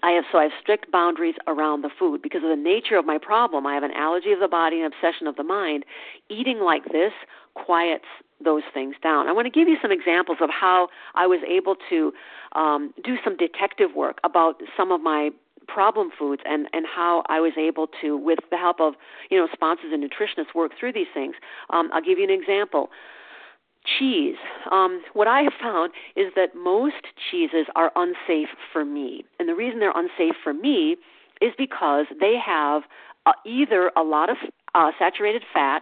[0.04, 3.06] I have so I have strict boundaries around the food because of the nature of
[3.06, 3.66] my problem.
[3.66, 5.84] I have an allergy of the body, an obsession of the mind.
[6.30, 7.12] Eating like this
[7.56, 8.06] quiets
[8.44, 9.28] those things down.
[9.28, 12.14] I want to give you some examples of how I was able to
[12.54, 15.32] um, do some detective work about some of my
[15.74, 18.94] problem foods and and how I was able to, with the help of
[19.30, 21.36] you know sponsors and nutritionists, work through these things.
[21.70, 22.90] Um, I'll give you an example.
[23.98, 24.36] Cheese.
[24.72, 29.56] Um, what I have found is that most cheeses are unsafe for me, and the
[29.56, 30.98] reason they're unsafe for me
[31.42, 32.84] is because they have
[33.26, 34.38] uh, either a lot of
[34.76, 35.82] uh, saturated fat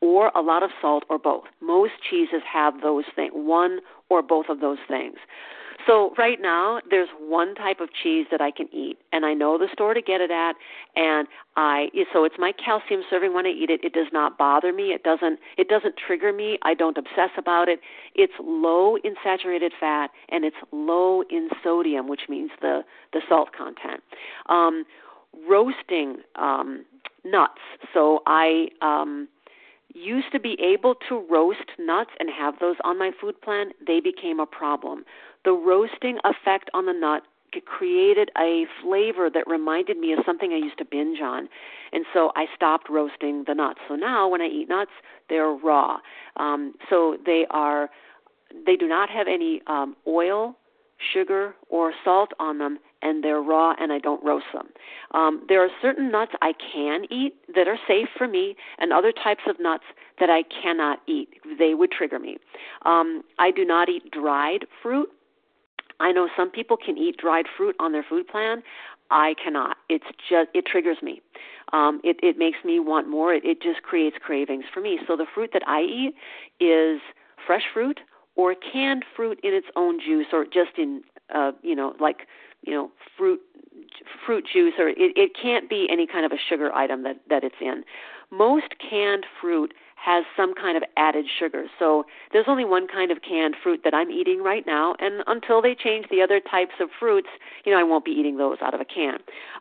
[0.00, 1.44] or a lot of salt or both.
[1.60, 3.80] Most cheeses have those things, one
[4.10, 5.16] or both of those things.
[5.86, 9.58] So right now, there's one type of cheese that I can eat, and I know
[9.58, 10.54] the store to get it at,
[10.96, 13.84] and I so it's my calcium serving when I eat it.
[13.84, 14.92] It does not bother me.
[14.92, 16.58] It doesn't it doesn't trigger me.
[16.62, 17.80] I don't obsess about it.
[18.14, 22.82] It's low in saturated fat and it's low in sodium, which means the
[23.12, 24.02] the salt content.
[24.48, 24.84] Um,
[25.48, 26.84] roasting um,
[27.24, 27.60] nuts.
[27.92, 29.28] So I um,
[29.94, 34.00] used to be able to roast nuts and have those on my food plan, they
[34.00, 35.04] became a problem.
[35.44, 37.22] The roasting effect on the nut
[37.60, 41.48] created a flavor that reminded me of something I used to binge on.
[41.92, 43.78] And so I stopped roasting the nuts.
[43.88, 44.90] So now when I eat nuts,
[45.28, 45.98] they're raw.
[46.36, 47.90] Um, so they are
[48.66, 50.56] they do not have any um, oil,
[51.12, 54.68] sugar, or salt on them, and they're raw and I don't roast them.
[55.12, 59.12] Um, there are certain nuts I can eat that are safe for me, and other
[59.12, 59.84] types of nuts
[60.18, 61.28] that I cannot eat.
[61.58, 62.38] They would trigger me.
[62.84, 65.08] Um, I do not eat dried fruit.
[66.00, 68.62] I know some people can eat dried fruit on their food plan.
[69.10, 69.76] I cannot.
[69.88, 71.20] It's just it triggers me.
[71.72, 73.32] Um, it it makes me want more.
[73.34, 74.98] It, it just creates cravings for me.
[75.06, 76.14] So the fruit that I eat
[76.60, 77.00] is
[77.46, 78.00] fresh fruit
[78.36, 81.02] or canned fruit in its own juice, or just in
[81.34, 82.26] uh, you know like
[82.66, 83.40] you know fruit
[84.24, 87.44] fruit juice or it, it can't be any kind of a sugar item that that
[87.44, 87.84] it's in
[88.30, 91.64] most canned fruit has some kind of added sugar.
[91.78, 95.62] So there's only one kind of canned fruit that I'm eating right now, and until
[95.62, 97.28] they change the other types of fruits,
[97.64, 99.18] you know, I won't be eating those out of a can.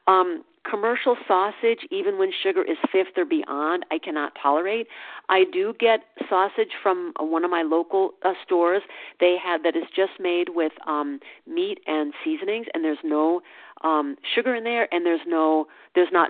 [0.07, 4.87] Um, commercial sausage, even when sugar is fifth or beyond, I cannot tolerate.
[5.29, 8.81] I do get sausage from uh, one of my local uh, stores.
[9.19, 13.41] They have that is just made with um, meat and seasonings, and there's no
[13.83, 16.29] um, sugar in there, and there's no there's not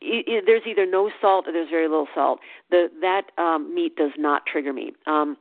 [0.00, 2.40] there's either no salt or there's very little salt.
[2.70, 4.92] The that um, meat does not trigger me.
[5.06, 5.36] Um,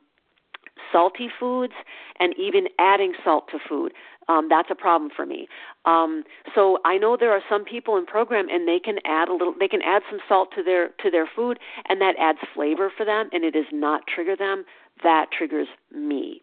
[0.91, 1.73] salty foods
[2.19, 3.93] and even adding salt to food
[4.31, 5.47] um, that's a problem for me.
[5.85, 6.23] Um,
[6.55, 9.53] so I know there are some people in program, and they can add a little,
[9.59, 11.59] they can add some salt to their to their food,
[11.89, 14.63] and that adds flavor for them, and it does not trigger them
[15.03, 16.41] that triggers me.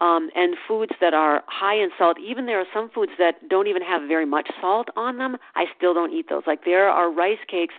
[0.00, 3.66] Um, and foods that are high in salt, even there are some foods that don't
[3.66, 5.36] even have very much salt on them.
[5.54, 6.42] I still don't eat those.
[6.46, 7.74] Like there are rice cakes.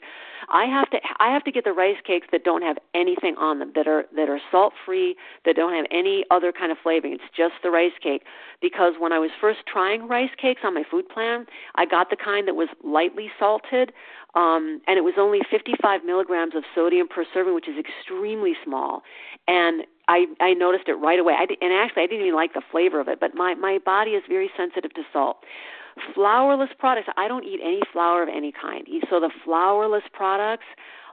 [0.50, 3.60] I have to I have to get the rice cakes that don't have anything on
[3.60, 5.16] them that are that are salt free
[5.46, 7.14] that don't have any other kind of flavoring.
[7.14, 8.24] It's just the rice cake
[8.62, 11.46] because when I was first trying rice cakes on my food plan,
[11.76, 13.94] I got the kind that was lightly salted
[14.34, 19.04] um, and it was only 55 milligrams of sodium per serving, which is extremely small.
[19.48, 21.36] And I I noticed it right away.
[21.38, 23.80] I did, and actually I didn't even like the flavor of it, but my my
[23.84, 25.38] body is very sensitive to salt.
[26.16, 28.88] Flourless products, I don't eat any flour of any kind.
[29.10, 30.66] So the flourless products,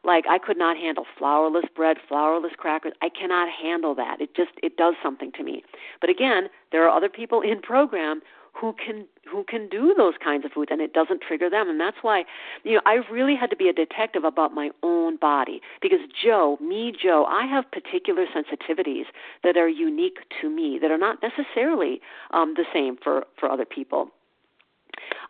[0.05, 2.93] like I could not handle flourless bread, flourless crackers.
[3.03, 4.21] I cannot handle that.
[4.21, 5.65] It just it does something to me.
[6.01, 8.21] But again, there are other people in program
[8.61, 11.69] who can who can do those kinds of foods and it doesn't trigger them.
[11.69, 12.25] And that's why
[12.65, 16.59] you know I really had to be a detective about my own body because Joe
[16.61, 19.05] me Joe I have particular sensitivities
[19.45, 22.01] that are unique to me that are not necessarily
[22.33, 24.11] um the same for for other people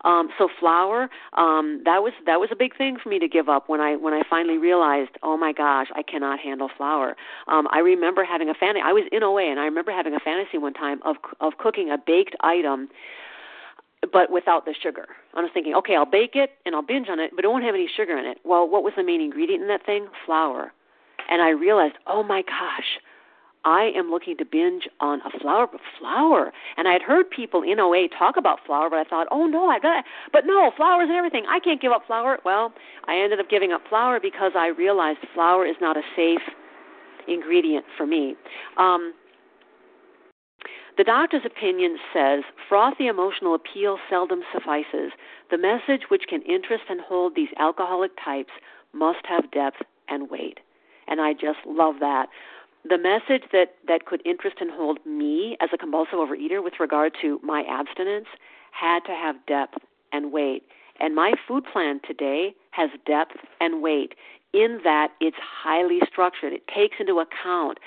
[0.03, 3.49] um, so flour, um, that was that was a big thing for me to give
[3.49, 7.15] up when I when I finally realized, oh my gosh, I cannot handle flour.
[7.47, 8.83] Um, I remember having a fantasy.
[8.83, 11.89] I was in OA, and I remember having a fantasy one time of of cooking
[11.91, 12.89] a baked item
[14.13, 15.07] but without the sugar.
[15.35, 17.63] I was thinking, okay, I'll bake it and I'll binge on it, but it won't
[17.63, 18.37] have any sugar in it.
[18.43, 20.07] Well, what was the main ingredient in that thing?
[20.25, 20.71] Flour.
[21.29, 22.99] And I realized, oh my gosh,
[23.65, 26.51] I am looking to binge on a flower, but flour.
[26.77, 29.69] And I had heard people in OA talk about flour, but I thought, oh no,
[29.69, 31.45] I got, but no, flowers and everything.
[31.49, 32.39] I can't give up flour.
[32.45, 32.73] Well,
[33.07, 36.41] I ended up giving up flour because I realized flour is not a safe
[37.27, 38.35] ingredient for me.
[38.77, 39.13] Um,
[40.97, 45.11] the doctor's opinion says frothy emotional appeal seldom suffices.
[45.51, 48.51] The message which can interest and hold these alcoholic types
[48.93, 50.59] must have depth and weight.
[51.07, 52.27] And I just love that
[52.89, 57.15] the message that that could interest and hold me as a compulsive overeater with regard
[57.21, 58.27] to my abstinence
[58.71, 59.77] had to have depth
[60.11, 60.63] and weight
[60.99, 64.15] and my food plan today has depth and weight
[64.53, 67.77] in that it's highly structured it takes into account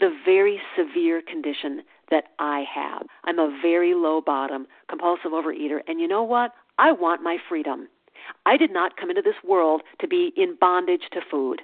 [0.00, 3.06] the very severe condition that I have.
[3.24, 6.52] I'm a very low bottom compulsive overeater and you know what?
[6.78, 7.88] I want my freedom.
[8.44, 11.62] I did not come into this world to be in bondage to food.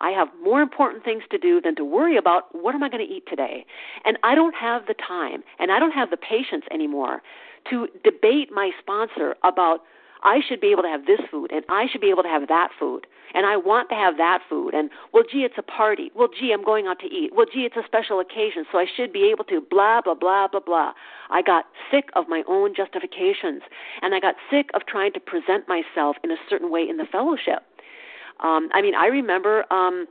[0.00, 3.06] I have more important things to do than to worry about what am I going
[3.06, 3.64] to eat today.
[4.04, 7.22] And I don't have the time and I don't have the patience anymore
[7.70, 9.80] to debate my sponsor about
[10.22, 12.48] I should be able to have this food and I should be able to have
[12.48, 16.10] that food and I want to have that food and well gee it's a party.
[16.14, 17.30] Well gee I'm going out to eat.
[17.34, 20.48] Well gee it's a special occasion so I should be able to blah blah blah
[20.48, 20.92] blah blah.
[21.30, 23.62] I got sick of my own justifications
[24.02, 27.06] and I got sick of trying to present myself in a certain way in the
[27.06, 27.62] fellowship.
[28.40, 30.06] Um, I mean, I remember um,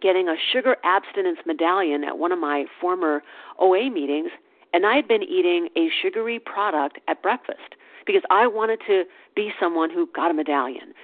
[0.00, 3.22] getting a sugar abstinence medallion at one of my former
[3.58, 4.30] OA meetings,
[4.72, 7.74] and I had been eating a sugary product at breakfast
[8.06, 10.94] because I wanted to be someone who got a medallion.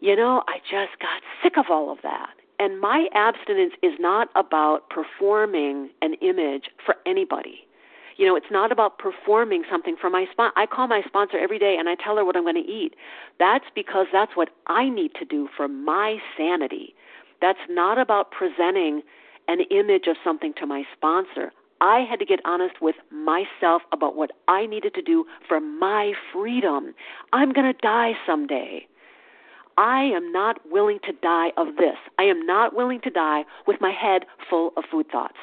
[0.00, 2.30] You know, I just got sick of all of that.
[2.58, 7.66] And my abstinence is not about performing an image for anybody.
[8.16, 10.52] You know, it's not about performing something for my sponsor.
[10.56, 12.94] I call my sponsor every day and I tell her what I'm going to eat.
[13.38, 16.94] That's because that's what I need to do for my sanity.
[17.40, 19.02] That's not about presenting
[19.48, 21.52] an image of something to my sponsor.
[21.80, 26.12] I had to get honest with myself about what I needed to do for my
[26.32, 26.94] freedom.
[27.32, 28.86] I'm going to die someday.
[29.76, 31.96] I am not willing to die of this.
[32.18, 35.38] I am not willing to die with my head full of food thoughts.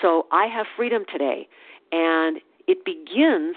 [0.00, 1.48] So I have freedom today,
[1.92, 3.56] and it begins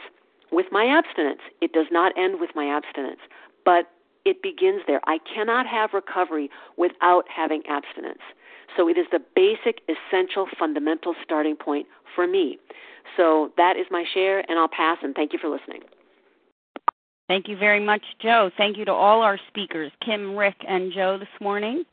[0.51, 1.41] with my abstinence.
[1.61, 3.19] It does not end with my abstinence,
[3.65, 3.89] but
[4.25, 5.01] it begins there.
[5.05, 8.21] I cannot have recovery without having abstinence.
[8.75, 12.57] So it is the basic, essential, fundamental starting point for me.
[13.17, 15.81] So that is my share, and I'll pass, and thank you for listening.
[17.27, 18.51] Thank you very much, Joe.
[18.57, 21.83] Thank you to all our speakers, Kim, Rick, and Joe, this morning.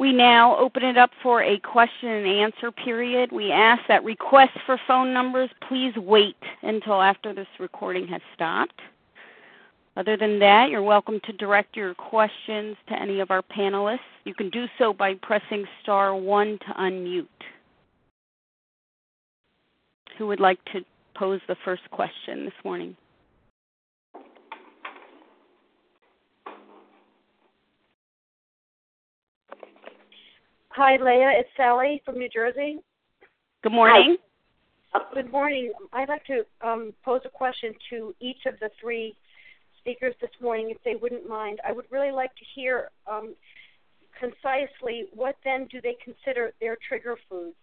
[0.00, 3.30] We now open it up for a question and answer period.
[3.32, 8.80] We ask that requests for phone numbers please wait until after this recording has stopped.
[9.98, 13.98] Other than that, you're welcome to direct your questions to any of our panelists.
[14.24, 17.26] You can do so by pressing star one to unmute.
[20.16, 20.80] Who would like to
[21.14, 22.96] pose the first question this morning?
[30.72, 31.32] Hi, Leah.
[31.34, 32.78] It's Sally from New Jersey.
[33.62, 34.16] Good morning.
[34.92, 35.02] Hi.
[35.14, 35.72] Good morning.
[35.92, 39.16] I'd like to um, pose a question to each of the three
[39.80, 41.58] speakers this morning, if they wouldn't mind.
[41.66, 43.34] I would really like to hear um,
[44.18, 47.56] concisely what then do they consider their trigger foods?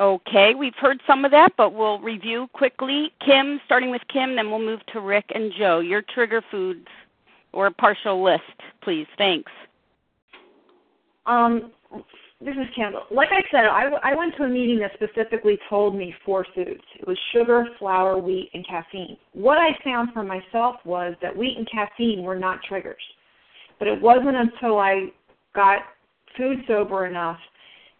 [0.00, 3.10] Okay, we've heard some of that, but we'll review quickly.
[3.24, 5.80] Kim, starting with Kim, then we'll move to Rick and Joe.
[5.80, 6.86] Your trigger foods
[7.52, 8.42] or a partial list,
[8.82, 9.06] please.
[9.18, 9.50] Thanks.
[11.26, 11.72] Um,
[12.40, 13.02] this is Kendall.
[13.10, 16.80] Like I said, I, I went to a meeting that specifically told me four foods.
[16.98, 19.16] It was sugar, flour, wheat, and caffeine.
[19.32, 23.02] What I found for myself was that wheat and caffeine were not triggers.
[23.78, 25.08] But it wasn't until I
[25.54, 25.80] got
[26.36, 27.38] food sober enough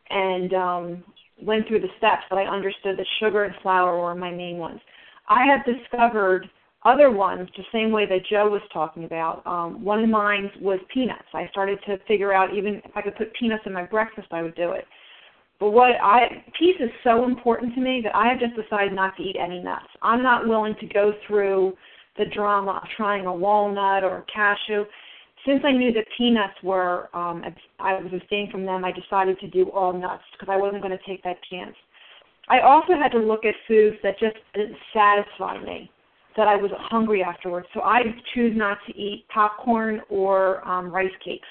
[0.09, 1.05] and um,
[1.43, 4.81] went through the steps that I understood that sugar and flour were my main ones.
[5.29, 6.49] I have discovered
[6.85, 9.47] other ones the same way that Joe was talking about.
[9.47, 11.29] Um, one of mine was peanuts.
[11.35, 14.43] I started to figure out even if I could put peanuts in my breakfast, I
[14.43, 14.87] would do it.
[15.59, 19.15] But what I peace is so important to me that I have just decided not
[19.19, 19.89] to eat any nuts.
[20.01, 21.75] I'm not willing to go through
[22.17, 24.85] the drama of trying a walnut or a cashew.
[25.47, 27.45] Since I knew that peanuts were, um,
[27.79, 28.85] I was abstaining from them.
[28.87, 31.77] I decided to do all nuts because I wasn't going to take that chance.
[32.49, 35.91] I also had to look at foods that just didn't satisfy me
[36.37, 37.67] that I was hungry afterwards.
[37.75, 38.03] So I
[38.35, 41.49] choose not to eat popcorn or um, rice cakes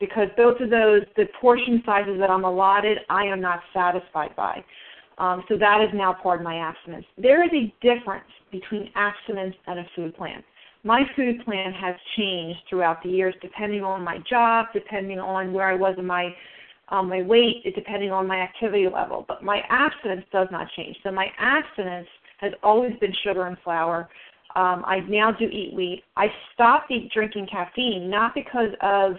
[0.00, 4.64] because both of those, the portion sizes that I'm allotted, I am not satisfied by.
[5.18, 7.04] Um, so that is now part of my abstinence.
[7.18, 10.42] There is a difference between abstinence and a food plan.
[10.82, 15.68] My food plan has changed throughout the years depending on my job, depending on where
[15.68, 16.34] I was in my
[16.88, 19.24] um, my weight, depending on my activity level.
[19.28, 20.96] But my abstinence does not change.
[21.04, 22.08] So my abstinence
[22.40, 24.08] has always been sugar and flour.
[24.56, 26.02] Um, I now do eat wheat.
[26.16, 29.12] I stopped eat, drinking caffeine not because of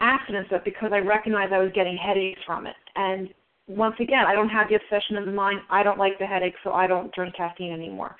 [0.00, 2.76] abstinence, but because I recognized I was getting headaches from it.
[2.96, 3.28] And
[3.66, 5.60] once again, I don't have the obsession of the mind.
[5.70, 8.16] I don't like the headache, so I don't drink caffeine anymore.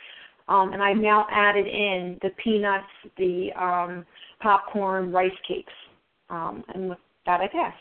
[0.49, 2.87] Um, and I've now added in the peanuts,
[3.17, 4.07] the um,
[4.41, 5.73] popcorn, rice cakes.
[6.31, 7.75] Um, and with that, I pass.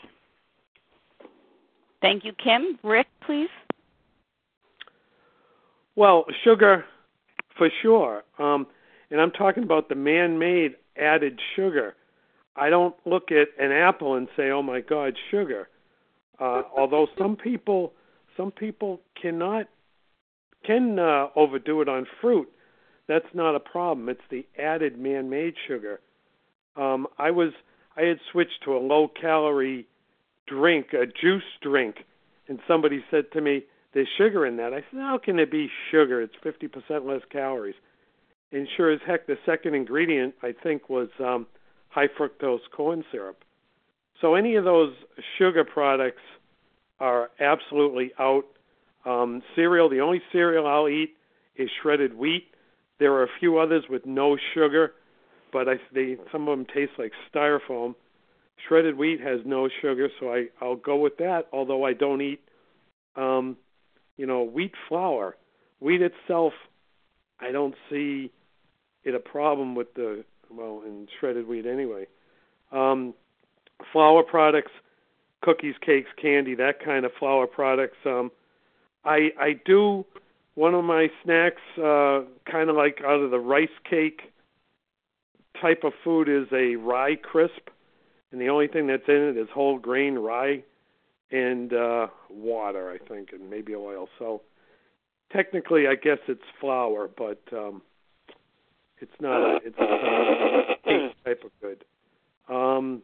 [2.01, 2.78] Thank you, Kim.
[2.84, 3.49] Rick, please.
[5.98, 6.86] Well, sugar,
[7.58, 8.24] for sure.
[8.38, 8.68] Um,
[9.10, 11.95] and I'm talking about the man-made added sugar.
[12.56, 15.70] I don't look at an apple and say, "Oh my God, sugar."
[16.39, 17.93] Uh, although some people,
[18.38, 19.68] some people cannot
[20.64, 22.48] can uh, overdo it on fruit.
[23.08, 24.08] That's not a problem.
[24.08, 26.00] It's the added man-made sugar.
[26.76, 27.54] Um, I was
[27.95, 29.88] I had switched to a low-calorie
[30.45, 32.06] drink, a juice drink,
[32.48, 33.64] and somebody said to me,
[33.98, 34.74] there's sugar in that.
[34.74, 36.22] I said, how can it be sugar?
[36.22, 37.74] It's 50% less calories.
[38.52, 41.48] And sure as heck, the second ingredient, I think, was um,
[41.89, 43.43] high fructose corn syrup.
[44.22, 44.93] So any of those
[45.39, 46.22] sugar products
[47.00, 48.43] are absolutely out.
[49.04, 51.16] Um, cereal, the only cereal I'll eat
[51.56, 52.50] is shredded wheat.
[53.00, 54.93] There are a few others with no sugar,
[55.52, 57.95] but I, they, some of them taste like styrofoam.
[58.68, 62.41] Shredded wheat has no sugar, so I, I'll go with that, although I don't eat
[63.16, 63.58] um,
[64.18, 65.36] you know, wheat flour.
[65.80, 66.54] Wheat itself,
[67.39, 68.32] I don't see
[69.04, 72.08] it a problem with the well in shredded wheat anyway.
[72.72, 73.14] Um,
[73.94, 74.72] flour products,
[75.42, 77.98] cookies, cakes, candy, that kind of flour products.
[78.06, 78.32] Um,
[79.06, 80.06] I I do
[80.56, 82.22] one of my snacks, uh,
[82.52, 84.34] kind of like out of the rice cake
[85.62, 87.70] type of food, is a rye crisp,
[88.32, 90.64] and the only thing that's in it is whole grain rye
[91.32, 94.08] and uh, water, I think, and maybe oil.
[94.20, 94.41] So
[95.32, 97.82] technically, I guess it's flour, but um,
[98.99, 101.83] it's not a it's a type of good.
[102.49, 103.01] Um,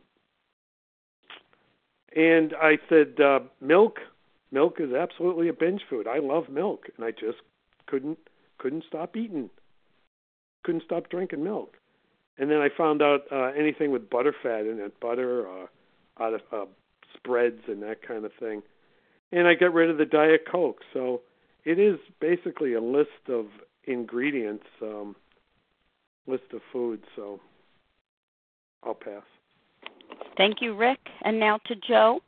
[2.15, 3.97] and I said uh, milk.
[4.51, 6.07] Milk is absolutely a binge food.
[6.07, 7.39] I love milk, and I just
[7.87, 8.19] couldn't
[8.57, 9.49] couldn't stop eating.
[10.63, 11.75] Couldn't stop drinking milk.
[12.37, 15.65] And then I found out uh, anything with butter fat in it, butter, uh,
[16.23, 16.65] out of uh,
[17.15, 18.61] spreads and that kind of thing.
[19.31, 20.81] And I got rid of the Diet Coke.
[20.93, 21.21] So
[21.65, 23.47] it is basically a list of
[23.85, 25.15] ingredients, um,
[26.27, 27.03] list of foods.
[27.15, 27.39] So
[28.83, 29.23] I'll pass.
[30.37, 30.99] Thank you, Rick.
[31.23, 32.21] And now to Joe.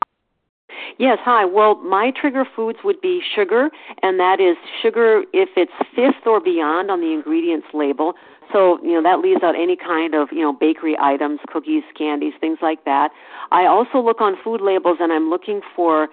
[0.97, 1.45] Yes, hi.
[1.45, 3.69] Well, my trigger foods would be sugar,
[4.02, 8.14] and that is sugar if it's fifth or beyond on the ingredients label.
[8.53, 12.34] So, you know, that leaves out any kind of, you know, bakery items, cookies, candies,
[12.39, 13.11] things like that.
[13.52, 16.10] I also look on food labels and I'm looking for,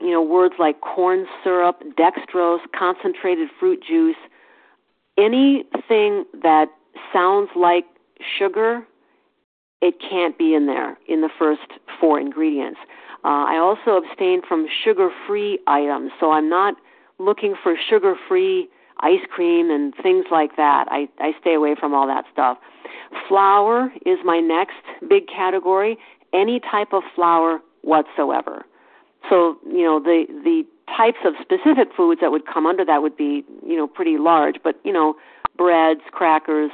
[0.00, 4.16] you know, words like corn syrup, dextrose, concentrated fruit juice,
[5.18, 6.68] anything that
[7.12, 7.84] sounds like
[8.38, 8.82] sugar,
[9.82, 12.78] it can't be in there in the first four ingredients.
[13.24, 16.74] Uh, I also abstain from sugar free items, so I'm not
[17.18, 18.68] looking for sugar free
[19.00, 20.86] ice cream and things like that.
[20.90, 22.58] I, I stay away from all that stuff.
[23.28, 25.98] Flour is my next big category.
[26.32, 28.64] Any type of flour whatsoever.
[29.28, 30.64] So, you know, the the
[30.96, 34.56] types of specific foods that would come under that would be, you know, pretty large,
[34.62, 35.14] but you know,
[35.56, 36.70] breads, crackers,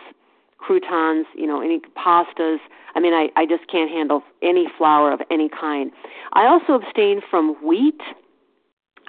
[0.59, 2.59] croutons, you know, any pastas.
[2.95, 5.91] I mean, I, I just can't handle any flour of any kind.
[6.33, 8.01] I also abstain from wheat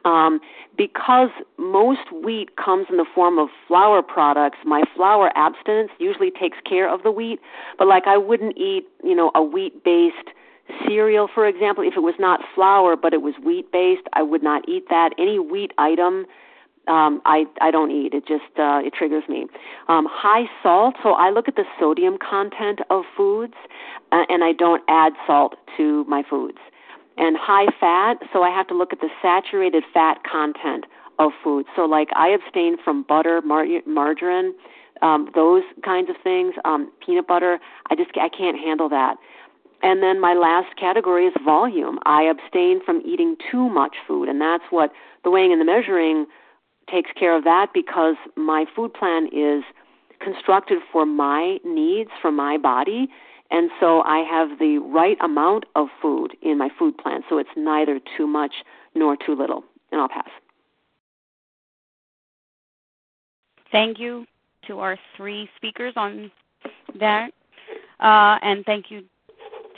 [0.06, 0.40] um,
[0.78, 4.58] because most wheat comes in the form of flour products.
[4.66, 7.40] My flour abstinence usually takes care of the wheat,
[7.78, 10.30] but like I wouldn't eat, you know, a wheat-based
[10.88, 14.04] cereal, for example, if it was not flour but it was wheat-based.
[14.14, 15.14] I would not eat that.
[15.18, 16.26] Any wheat item
[16.90, 18.14] um, I I don't eat.
[18.14, 19.46] It just uh, it triggers me.
[19.88, 20.96] Um, high salt.
[21.04, 23.54] So I look at the sodium content of foods,
[24.12, 26.58] uh, and I don't add salt to my foods.
[27.18, 28.18] And high fat.
[28.34, 30.86] So I have to look at the saturated fat content
[31.20, 31.68] of foods.
[31.76, 34.56] So like I abstain from butter, mar- margarine,
[35.02, 36.56] um, those kinds of things.
[36.66, 37.60] Um, peanut butter.
[37.92, 39.18] I just I can't handle that.
[39.82, 42.00] And then my last category is volume.
[42.06, 44.92] I abstain from eating too much food, and that's what
[45.24, 46.26] the weighing and the measuring
[46.92, 49.64] takes care of that because my food plan is
[50.20, 53.10] constructed for my needs, for my body,
[53.52, 57.50] and so I have the right amount of food in my food plan, so it's
[57.56, 58.54] neither too much
[58.96, 59.64] nor too little.
[59.92, 60.30] And I'll pass.
[63.72, 64.26] Thank you
[64.68, 66.32] to our three speakers on
[67.00, 67.32] that,
[68.00, 69.04] uh, and thank you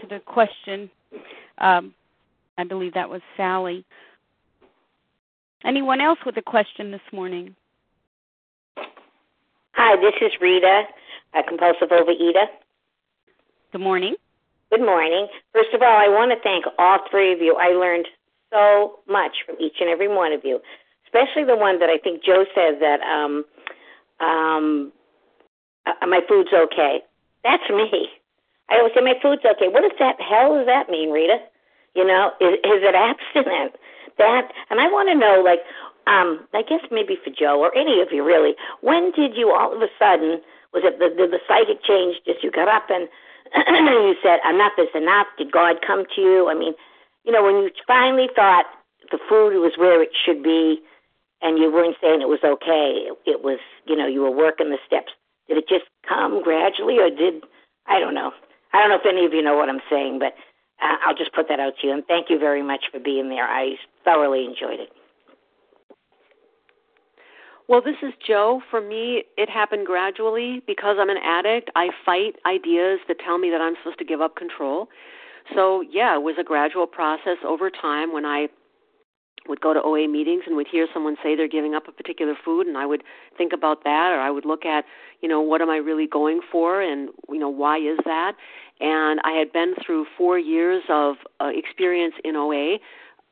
[0.02, 0.90] to the question.
[1.60, 1.94] Um,
[2.58, 3.86] I believe that was Sally.
[5.64, 7.56] Anyone else with a question this morning?
[9.74, 10.84] Hi, this is Rita,
[11.36, 12.46] a compulsive overeater.
[13.72, 14.16] Good morning.
[14.72, 15.28] Good morning.
[15.54, 17.56] First of all, I want to thank all three of you.
[17.60, 18.08] I learned
[18.52, 20.60] so much from each and every one of you,
[21.06, 23.46] especially the one that I think Joe said that um,
[24.20, 24.92] um,
[25.86, 27.02] uh, my food's okay.
[27.44, 28.10] That's me.
[28.70, 29.68] I always say my food's okay.
[29.68, 31.38] What does that hell does that mean, Rita?
[31.96, 33.76] You know, is, is it abstinent?
[34.22, 35.66] That and I want to know like
[36.06, 39.74] um I guess maybe for Joe or any of you really when did you all
[39.74, 40.38] of a sudden
[40.74, 43.10] was it the the, the psychic change just you got up and
[44.08, 45.28] you said enough is enough.
[45.38, 46.50] Did God come to you?
[46.50, 46.74] I mean
[47.26, 48.66] you know when you finally thought
[49.12, 50.80] the food was where it should be
[51.42, 54.78] and you weren't saying it was okay it was you know you were working the
[54.86, 55.12] steps
[55.48, 57.44] did it just come gradually or did
[57.88, 58.32] I don't know.
[58.74, 60.34] I don't know if any of you know what I'm saying but
[60.82, 61.94] uh, I'll just put that out to you.
[61.94, 63.46] And thank you very much for being there.
[63.46, 64.90] I thoroughly enjoyed it.
[67.68, 68.62] Well, this is Joe.
[68.70, 71.70] For me, it happened gradually because I'm an addict.
[71.76, 74.88] I fight ideas that tell me that I'm supposed to give up control.
[75.56, 78.48] So, yeah, it was a gradual process over time when I
[79.48, 82.36] would go to OA meetings and would hear someone say they're giving up a particular
[82.46, 83.04] food and I would
[83.38, 84.86] think about that or I would look at,
[85.22, 88.36] you know, what am I really going for and you know, why is that?
[88.80, 92.78] And I had been through 4 years of uh, experience in OA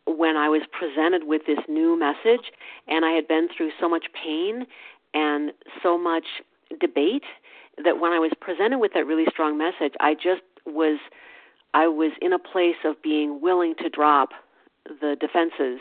[0.05, 2.51] when I was presented with this new message
[2.87, 4.65] and I had been through so much pain
[5.13, 5.51] and
[5.83, 6.25] so much
[6.79, 7.23] debate
[7.83, 10.99] that when I was presented with that really strong message, I just was
[11.73, 14.29] I was in a place of being willing to drop
[15.01, 15.79] the defenses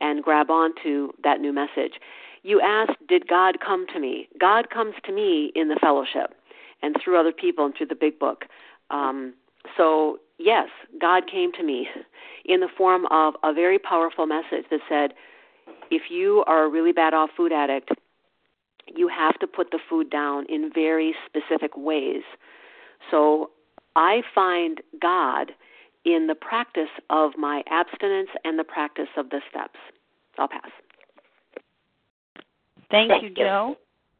[0.00, 1.94] and grab onto that new message.
[2.42, 4.28] You asked, Did God come to me?
[4.38, 6.34] God comes to me in the fellowship
[6.82, 8.44] and through other people and through the big book.
[8.90, 9.34] Um,
[9.76, 10.68] so, yes,
[11.00, 11.88] God came to me
[12.44, 15.14] in the form of a very powerful message that said,
[15.90, 17.90] if you are a really bad off food addict,
[18.94, 22.22] you have to put the food down in very specific ways.
[23.10, 23.50] So
[23.96, 25.52] I find God
[26.06, 29.78] in the practice of my abstinence and the practice of the steps.
[30.38, 30.70] I'll pass.
[32.90, 33.76] Thank, Thank you, you, Joe.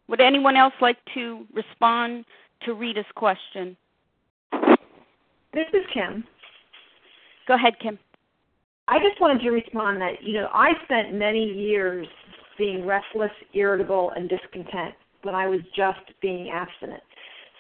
[0.08, 2.24] Would anyone else like to respond
[2.64, 3.76] to Rita's question?
[5.52, 6.24] This is Kim.
[7.46, 7.98] Go ahead, Kim.
[8.88, 12.06] I just wanted to respond that, you know, I spent many years
[12.58, 17.02] being restless, irritable, and discontent when I was just being abstinent.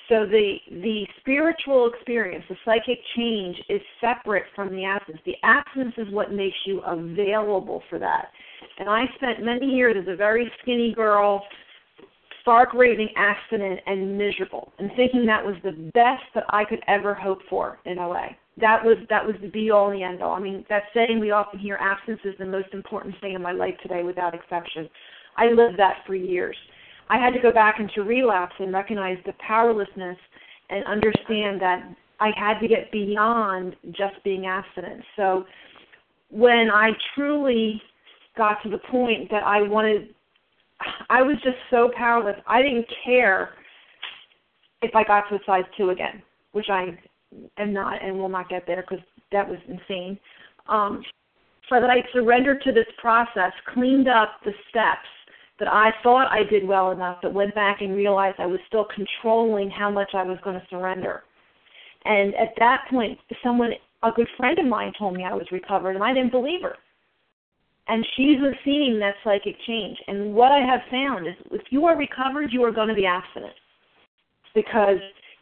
[0.08, 5.22] So the the spiritual experience, the psychic change is separate from the abstinence.
[5.26, 8.30] The abstinence is what makes you available for that.
[8.78, 11.42] And I spent many years as a very skinny girl,
[12.42, 17.12] stark raving abstinent and miserable and thinking that was the best that I could ever
[17.12, 18.28] hope for in OA.
[18.60, 20.34] That was that was the be all and the end all.
[20.34, 23.52] I mean, that saying we often hear abstinence is the most important thing in my
[23.52, 24.88] life today without exception.
[25.36, 26.56] I lived that for years.
[27.08, 30.16] I had to go back into relapse and recognize the powerlessness
[30.70, 35.02] and understand that I had to get beyond just being abstinent.
[35.14, 35.44] So
[36.30, 37.80] when I truly
[38.36, 40.14] got to the point that I wanted,
[41.08, 42.36] I was just so powerless.
[42.46, 43.50] I didn't care
[44.82, 46.22] if I got to a size two again,
[46.52, 46.98] which I
[47.58, 50.18] am not and will not get there because that was insane.
[50.68, 51.02] Um,
[51.68, 55.08] so that I surrendered to this process, cleaned up the steps,
[55.58, 58.86] that I thought I did well enough, but went back and realized I was still
[58.94, 61.22] controlling how much I was going to surrender.
[62.04, 63.72] And at that point, someone,
[64.02, 66.76] a good friend of mine, told me I was recovered, and I didn't believe her.
[67.88, 69.96] And she's seeing that psychic change.
[70.08, 73.06] And what I have found is, if you are recovered, you are going to be
[73.06, 73.54] abstinent
[74.54, 74.98] because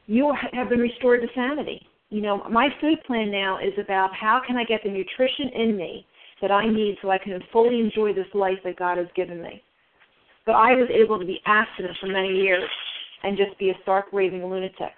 [0.06, 1.80] you have been restored to sanity.
[2.10, 5.76] You know, my food plan now is about how can I get the nutrition in
[5.76, 6.06] me
[6.42, 9.62] that I need so I can fully enjoy this life that God has given me.
[10.46, 12.68] But I was able to be abstinent for many years
[13.22, 14.92] and just be a stark raving lunatic.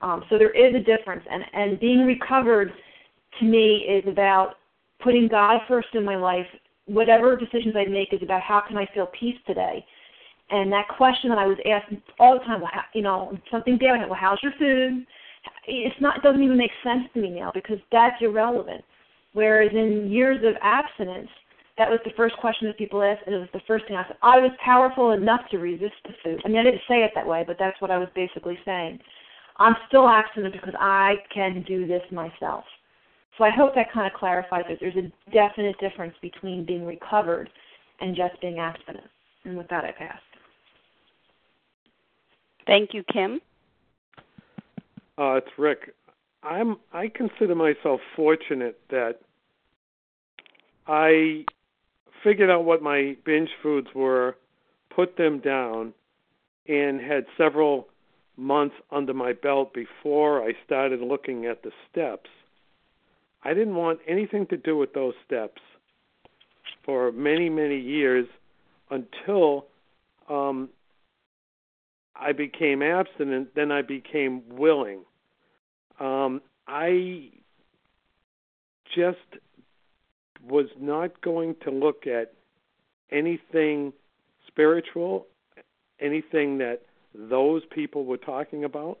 [0.00, 2.72] Um, so there is a difference, and and being recovered
[3.38, 4.54] to me is about
[5.02, 6.46] putting God first in my life.
[6.86, 9.84] Whatever decisions I make is about how can I feel peace today.
[10.50, 13.78] And that question that I was asked all the time, well, how, you know, something
[13.78, 15.06] daily, well, how's your food?
[15.68, 18.84] It's not, it doesn't even make sense to me now because that's irrelevant.
[19.32, 21.28] Whereas in years of abstinence,
[21.78, 24.06] that was the first question that people asked, and it was the first thing I
[24.06, 24.16] said.
[24.22, 26.40] I was powerful enough to resist the food.
[26.44, 28.98] I mean, I didn't say it that way, but that's what I was basically saying.
[29.56, 32.64] I'm still abstinent because I can do this myself.
[33.38, 34.78] So I hope that kind of clarifies it.
[34.80, 37.48] There's a definite difference between being recovered
[38.00, 39.06] and just being abstinent.
[39.44, 40.18] And with that, I pass.
[42.66, 43.40] Thank you, Kim.
[45.16, 45.94] Uh, it's Rick.
[46.42, 49.16] I'm I consider myself fortunate that
[50.86, 51.44] I
[52.22, 54.36] figured out what my binge foods were,
[54.94, 55.94] put them down,
[56.68, 57.88] and had several
[58.36, 62.30] months under my belt before I started looking at the steps.
[63.42, 65.60] I didn't want anything to do with those steps
[66.84, 68.26] for many, many years
[68.90, 69.66] until
[70.28, 70.68] um,
[72.14, 73.54] I became abstinent.
[73.54, 75.00] Then I became willing.
[75.98, 77.30] Um, I
[78.94, 79.18] just
[80.48, 82.32] was not going to look at
[83.10, 83.92] anything
[84.46, 85.26] spiritual,
[86.00, 86.82] anything that
[87.14, 88.98] those people were talking about.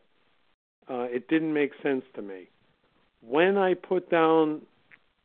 [0.88, 2.48] Uh, it didn't make sense to me.
[3.20, 4.62] When I put down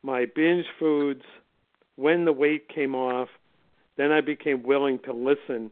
[0.02, 1.22] my binge foods,
[1.96, 3.28] when the weight came off,
[3.96, 5.70] then I became willing to listen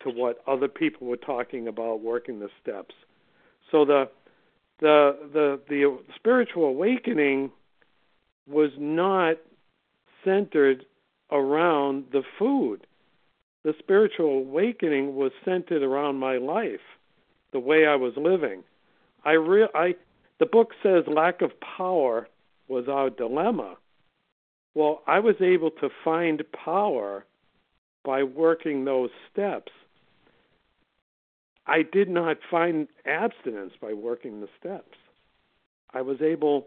[0.00, 2.94] to what other people were talking about working the steps.
[3.70, 4.08] So the
[4.80, 7.50] the the the spiritual awakening
[8.46, 9.36] was not
[10.24, 10.84] centered
[11.30, 12.86] around the food.
[13.64, 16.80] The spiritual awakening was centered around my life,
[17.52, 18.64] the way I was living.
[19.24, 19.94] I re- I
[20.40, 22.28] the book says lack of power
[22.68, 23.76] was our dilemma.
[24.74, 27.24] Well, I was able to find power
[28.04, 29.70] by working those steps.
[31.66, 34.96] I did not find abstinence by working the steps.
[35.94, 36.66] I was able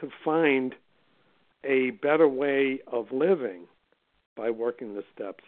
[0.00, 0.74] to find
[1.64, 3.66] a better way of living
[4.36, 5.44] by working the steps.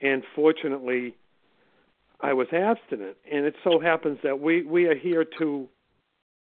[0.00, 1.14] And fortunately,
[2.20, 3.16] I was abstinent.
[3.30, 5.68] And it so happens that we, we are here to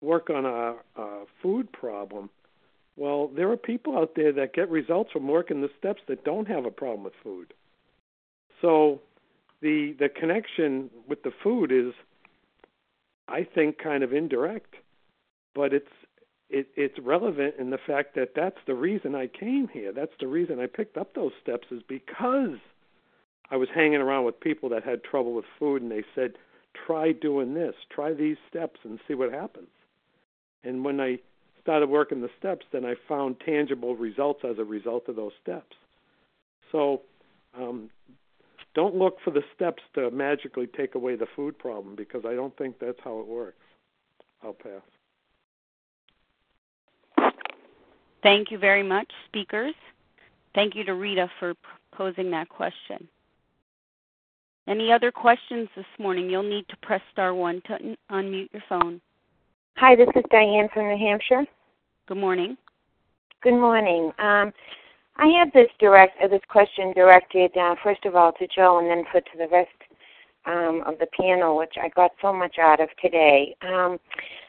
[0.01, 2.31] work on our, a food problem.
[2.97, 6.49] Well, there are people out there that get results from working the steps that don't
[6.49, 7.55] have a problem with food.
[8.61, 9.01] So
[9.61, 11.93] the the connection with the food is
[13.29, 14.75] I think kind of indirect,
[15.55, 15.87] but it's
[16.51, 19.93] it, it's relevant in the fact that that's the reason I came here.
[19.93, 22.59] That's the reason I picked up those steps is because
[23.51, 26.39] I was hanging around with people that had trouble with food, and they said,
[26.75, 27.75] "Try doing this.
[27.91, 29.69] Try these steps and see what happens."
[30.65, 31.19] And when I
[31.61, 35.77] started working the steps, then I found tangible results as a result of those steps.
[36.73, 37.03] So,
[37.55, 37.91] um,
[38.75, 42.57] don't look for the steps to magically take away the food problem because I don't
[42.57, 43.65] think that's how it works.
[44.43, 44.83] I'll pass.
[48.23, 49.74] Thank you very much, speakers.
[50.55, 51.55] Thank you to Rita for
[51.93, 53.09] posing that question.
[54.66, 56.28] Any other questions this morning?
[56.28, 59.01] You'll need to press star one to un- unmute your phone.
[59.77, 61.45] Hi, this is Diane from New Hampshire.
[62.07, 62.57] Good morning.
[63.43, 64.12] Good morning.
[64.19, 64.53] Um,
[65.16, 68.90] I have this direct uh, this question directed uh, first of all to Joe, and
[68.90, 69.70] then put to the rest
[70.47, 73.55] um, of the panel, which I got so much out of today.
[73.62, 73.99] Um,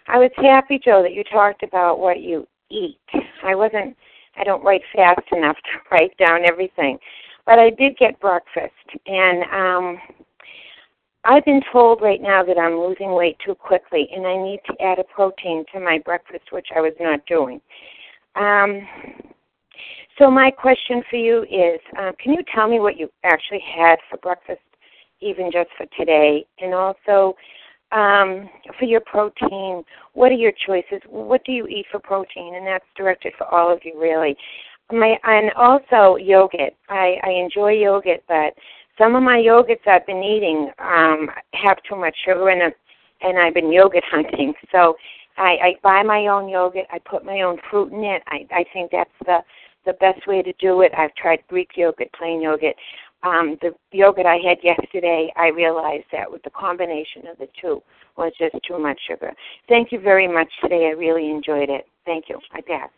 [0.07, 2.99] I was happy, Joe, that you talked about what you eat.
[3.43, 3.95] I wasn't.
[4.37, 6.97] I don't write fast enough to write down everything,
[7.45, 8.73] but I did get breakfast,
[9.05, 9.97] and um,
[11.25, 14.81] I've been told right now that I'm losing weight too quickly, and I need to
[14.81, 17.59] add a protein to my breakfast, which I was not doing.
[18.35, 18.87] Um,
[20.17, 23.97] so my question for you is, uh, can you tell me what you actually had
[24.09, 24.61] for breakfast,
[25.21, 27.35] even just for today, and also
[27.91, 29.83] um, for your protein?
[30.13, 31.01] What are your choices?
[31.07, 32.55] What do you eat for protein?
[32.55, 34.35] And that's directed for all of you, really.
[34.91, 36.73] My and also yogurt.
[36.89, 38.53] I, I enjoy yogurt, but
[38.97, 42.71] some of my yogurts I've been eating um, have too much sugar in them,
[43.21, 44.53] and I've been yogurt hunting.
[44.71, 44.95] So
[45.37, 46.85] I, I buy my own yogurt.
[46.91, 48.23] I put my own fruit in it.
[48.27, 49.39] I, I think that's the
[49.85, 50.91] the best way to do it.
[50.97, 52.75] I've tried Greek yogurt, plain yogurt.
[53.23, 57.83] Um, the yogurt I had yesterday, I realized that with the combination of the two
[58.17, 59.33] was just too much sugar.
[59.67, 60.87] Thank you very much today.
[60.87, 61.85] I really enjoyed it.
[62.05, 62.39] Thank you.
[62.53, 62.89] I pass.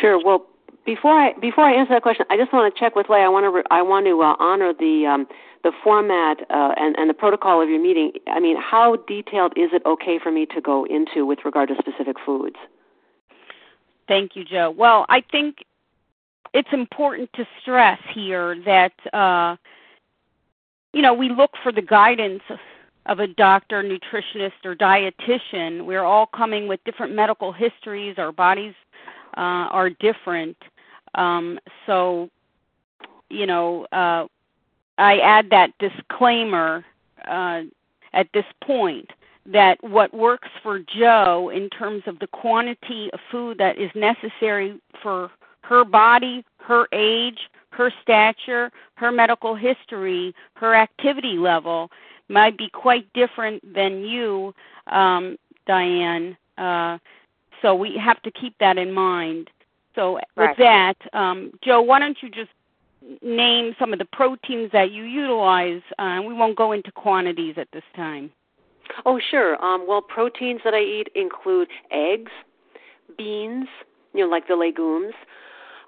[0.00, 0.22] Sure.
[0.22, 0.46] Well,
[0.84, 3.22] before I before I answer that question, I just want to check with Leigh.
[3.22, 5.26] I want to re- I want to uh, honor the um,
[5.62, 8.12] the format uh, and and the protocol of your meeting.
[8.26, 11.74] I mean, how detailed is it okay for me to go into with regard to
[11.78, 12.56] specific foods?
[14.08, 14.74] Thank you, Joe.
[14.76, 15.58] Well, I think
[16.52, 19.56] it's important to stress here that uh,
[20.92, 22.42] you know we look for the guidance
[23.06, 25.84] of a doctor, nutritionist, or dietitian.
[25.84, 28.16] We're all coming with different medical histories.
[28.18, 28.74] Our bodies
[29.36, 30.56] uh, are different.
[31.14, 32.28] Um, so,
[33.28, 34.26] you know, uh,
[34.98, 36.84] I add that disclaimer
[37.26, 37.62] uh,
[38.12, 39.10] at this point
[39.46, 44.78] that what works for Joe in terms of the quantity of food that is necessary
[45.02, 45.30] for
[45.62, 47.38] her body, her age,
[47.70, 51.90] her stature, her medical history, her activity level
[52.28, 54.54] might be quite different than you,
[54.88, 56.36] um, Diane.
[56.58, 56.98] Uh,
[57.62, 59.50] so we have to keep that in mind.
[59.94, 60.48] So right.
[60.48, 62.50] with that, um, Joe, why don't you just
[63.22, 65.82] name some of the proteins that you utilize?
[65.98, 68.30] Uh, we won't go into quantities at this time.
[69.06, 69.62] Oh, sure.
[69.64, 72.32] Um, well, proteins that I eat include eggs,
[73.16, 73.68] beans,
[74.14, 75.14] you know, like the legumes,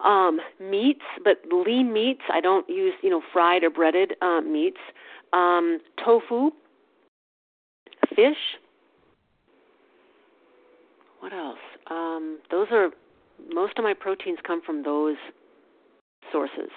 [0.05, 2.23] um, meats, but lean meats.
[2.33, 4.81] I don't use, you know, fried or breaded uh, meats.
[5.33, 6.51] Um, tofu,
[8.15, 8.37] fish,
[11.21, 11.59] what else?
[11.89, 12.91] Um, those are
[13.53, 15.17] most of my proteins come from those
[16.33, 16.71] sources.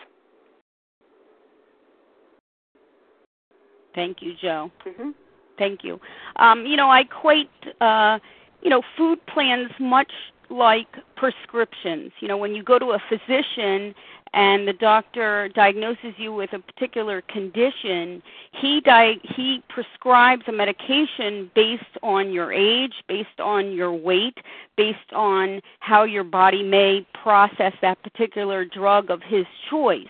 [3.96, 4.72] Thank you, Joe.
[4.86, 5.10] Mm-hmm.
[5.58, 6.00] Thank you.
[6.36, 7.50] Um, you know, I equate,
[7.82, 8.20] uh,
[8.62, 10.12] you know, food plans much
[10.50, 12.12] like prescriptions.
[12.20, 13.96] You know, when you go to a physician
[14.34, 21.50] and the doctor diagnoses you with a particular condition, he di- he prescribes a medication
[21.56, 24.38] based on your age, based on your weight,
[24.76, 30.08] based on how your body may process that particular drug of his choice.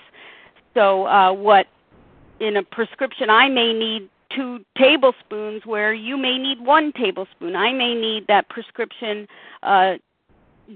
[0.74, 1.68] So, uh, what
[2.40, 7.56] in a prescription I may need two tablespoons where you may need one tablespoon.
[7.56, 9.28] I may need that prescription
[9.64, 9.96] uh,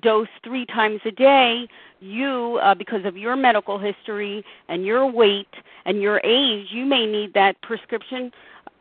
[0.02, 1.68] dose three times a day,
[1.99, 5.53] you, uh, because of your medical history and your weight
[5.86, 8.32] and your age, you may need that prescription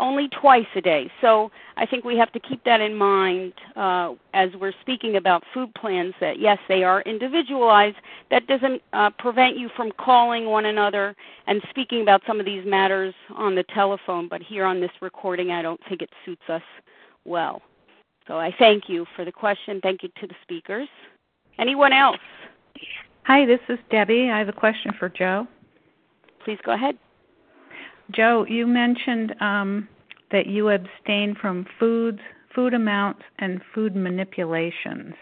[0.00, 1.10] only twice a day.
[1.20, 5.42] So I think we have to keep that in mind uh, as we're speaking about
[5.52, 6.14] food plans.
[6.20, 7.96] That yes, they are individualized.
[8.30, 11.16] That doesn't uh, prevent you from calling one another
[11.46, 14.28] and speaking about some of these matters on the telephone.
[14.28, 16.62] But here on this recording, I don't think it suits us
[17.24, 17.62] well.
[18.28, 19.80] So I thank you for the question.
[19.82, 20.88] Thank you to the speakers.
[21.58, 22.18] Anyone else?
[23.24, 24.30] Hi, this is Debbie.
[24.30, 25.48] I have a question for Joe.
[26.44, 26.96] Please go ahead.
[28.10, 29.88] Joe, you mentioned um,
[30.30, 32.20] that you abstain from foods,
[32.54, 35.14] food amounts, and food manipulations.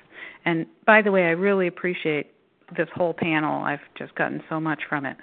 [0.44, 2.32] And by the way, I really appreciate
[2.76, 3.62] this whole panel.
[3.64, 5.16] I've just gotten so much from it.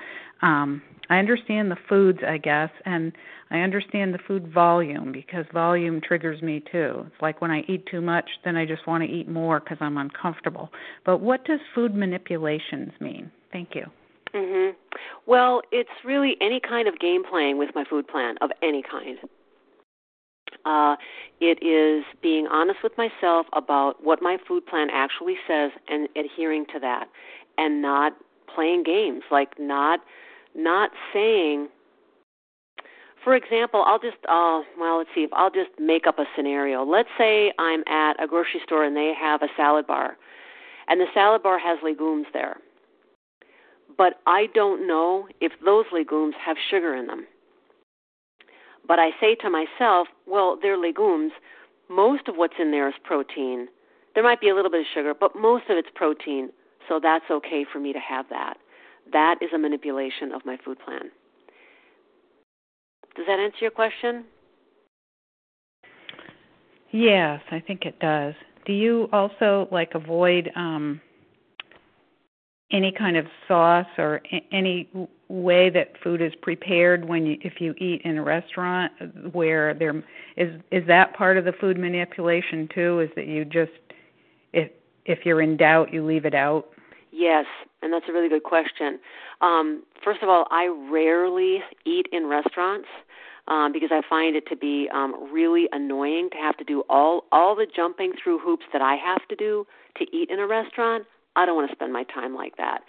[0.44, 3.14] Um, I understand the foods, I guess, and
[3.50, 7.06] I understand the food volume because volume triggers me too.
[7.08, 9.78] It's like when I eat too much, then I just want to eat more because
[9.80, 10.70] I'm uncomfortable.
[11.06, 13.32] But what does food manipulations mean?
[13.52, 13.86] Thank you.
[14.34, 14.76] Mhm.
[15.26, 19.20] Well, it's really any kind of game playing with my food plan of any kind.
[20.66, 20.96] Uh,
[21.40, 26.66] it is being honest with myself about what my food plan actually says and adhering
[26.74, 27.08] to that,
[27.58, 28.14] and not
[28.54, 30.00] playing games like not
[30.56, 31.70] not saying
[33.24, 36.84] for example, I'll just uh well, let's see I'll just make up a scenario.
[36.84, 40.18] Let's say I'm at a grocery store and they have a salad bar.
[40.88, 42.58] And the salad bar has legumes there.
[43.98, 47.26] But I don't know if those legumes have sugar in them.
[48.86, 51.32] But I say to myself, well, they're legumes.
[51.90, 53.68] Most of what's in there is protein.
[54.14, 56.50] There might be a little bit of sugar, but most of it's protein.
[56.90, 58.58] So that's okay for me to have that.
[59.12, 61.12] That is a manipulation of my food plan.
[63.16, 64.26] Does that answer your question?
[66.92, 68.34] Yes, I think it does.
[68.66, 71.02] Do you also like avoid um
[72.72, 74.22] any kind of sauce or
[74.52, 74.90] any
[75.30, 78.92] way that food is prepared when you if you eat in a restaurant
[79.32, 80.04] where there
[80.38, 83.72] is is that part of the food manipulation too is that you just
[84.54, 84.72] if
[85.06, 86.70] if you're in doubt you leave it out
[87.14, 87.46] yes
[87.82, 89.00] and that's a really good question
[89.42, 92.88] um first of all i rarely eat in restaurants
[93.48, 97.26] um, because I find it to be um, really annoying to have to do all
[97.32, 99.66] all the jumping through hoops that I have to do
[99.98, 101.06] to eat in a restaurant.
[101.36, 102.82] I don't want to spend my time like that.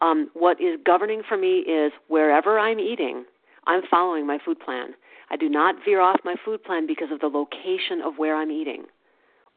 [0.00, 3.24] Um, what is governing for me is wherever I'm eating,
[3.66, 4.94] I'm following my food plan.
[5.30, 8.50] I do not veer off my food plan because of the location of where I'm
[8.50, 8.84] eating,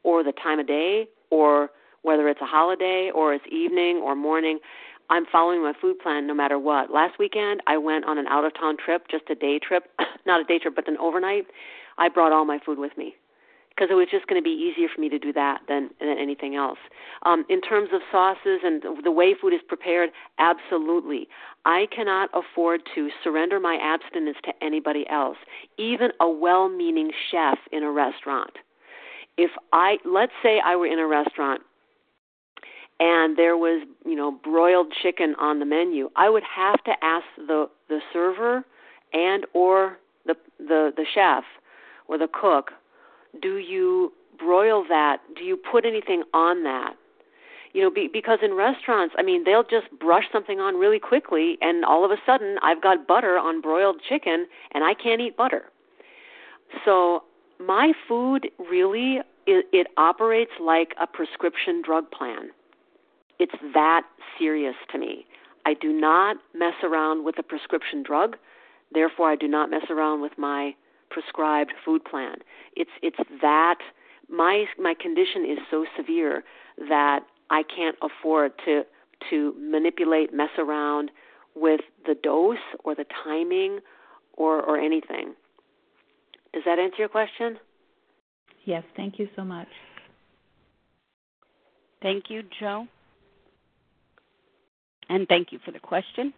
[0.04, 1.70] or the time of day, or
[2.06, 4.60] whether it's a holiday, or it's evening or morning.
[5.10, 6.92] I'm following my food plan no matter what.
[6.92, 9.90] Last weekend, I went on an out of town trip, just a day trip,
[10.26, 11.46] not a day trip, but an overnight.
[11.98, 13.16] I brought all my food with me
[13.70, 16.16] because it was just going to be easier for me to do that than than
[16.16, 16.78] anything else.
[17.24, 21.28] Um, in terms of sauces and the way food is prepared, absolutely.
[21.64, 25.38] I cannot afford to surrender my abstinence to anybody else,
[25.76, 28.52] even a well-meaning chef in a restaurant.
[29.36, 31.62] If I let's say I were in a restaurant
[32.98, 37.24] and there was you know broiled chicken on the menu i would have to ask
[37.36, 38.64] the the server
[39.12, 41.44] and or the the the chef
[42.08, 42.72] or the cook
[43.40, 45.20] do you broil that?
[45.36, 46.94] Do you put anything on that?
[47.72, 51.58] You know be, because in restaurants i mean they'll just brush something on really quickly
[51.60, 55.36] and all of a sudden i've got butter on broiled chicken and i can't eat
[55.36, 55.64] butter.
[56.86, 57.24] So
[57.60, 62.48] my food really it, it operates like a prescription drug plan
[63.38, 64.02] it's that
[64.38, 65.26] serious to me.
[65.64, 68.36] I do not mess around with a prescription drug.
[68.92, 70.74] Therefore, I do not mess around with my
[71.10, 72.36] prescribed food plan.
[72.74, 73.78] It's it's that
[74.28, 76.44] my my condition is so severe
[76.88, 78.82] that I can't afford to
[79.30, 81.10] to manipulate, mess around
[81.54, 83.80] with the dose or the timing
[84.34, 85.34] or or anything.
[86.52, 87.58] Does that answer your question?
[88.64, 89.68] Yes, thank you so much.
[92.02, 92.86] Thank you, Joe.
[95.08, 96.32] And thank you for the question.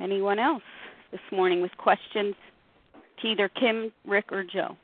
[0.00, 0.62] Anyone else
[1.10, 2.34] this morning with questions
[3.20, 4.76] to either Kim, Rick, or Joe?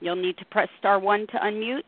[0.00, 1.82] You'll need to press star one to unmute.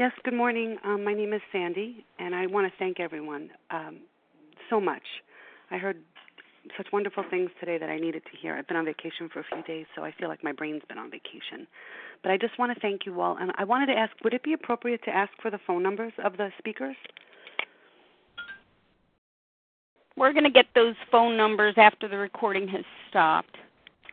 [0.00, 0.78] Yes, good morning.
[0.82, 3.98] Um, my name is Sandy, and I want to thank everyone um,
[4.70, 5.02] so much.
[5.70, 5.98] I heard
[6.78, 8.54] such wonderful things today that I needed to hear.
[8.56, 10.96] I've been on vacation for a few days, so I feel like my brain's been
[10.96, 11.66] on vacation.
[12.22, 13.36] But I just want to thank you all.
[13.38, 16.14] And I wanted to ask would it be appropriate to ask for the phone numbers
[16.24, 16.96] of the speakers?
[20.16, 23.58] We're going to get those phone numbers after the recording has stopped.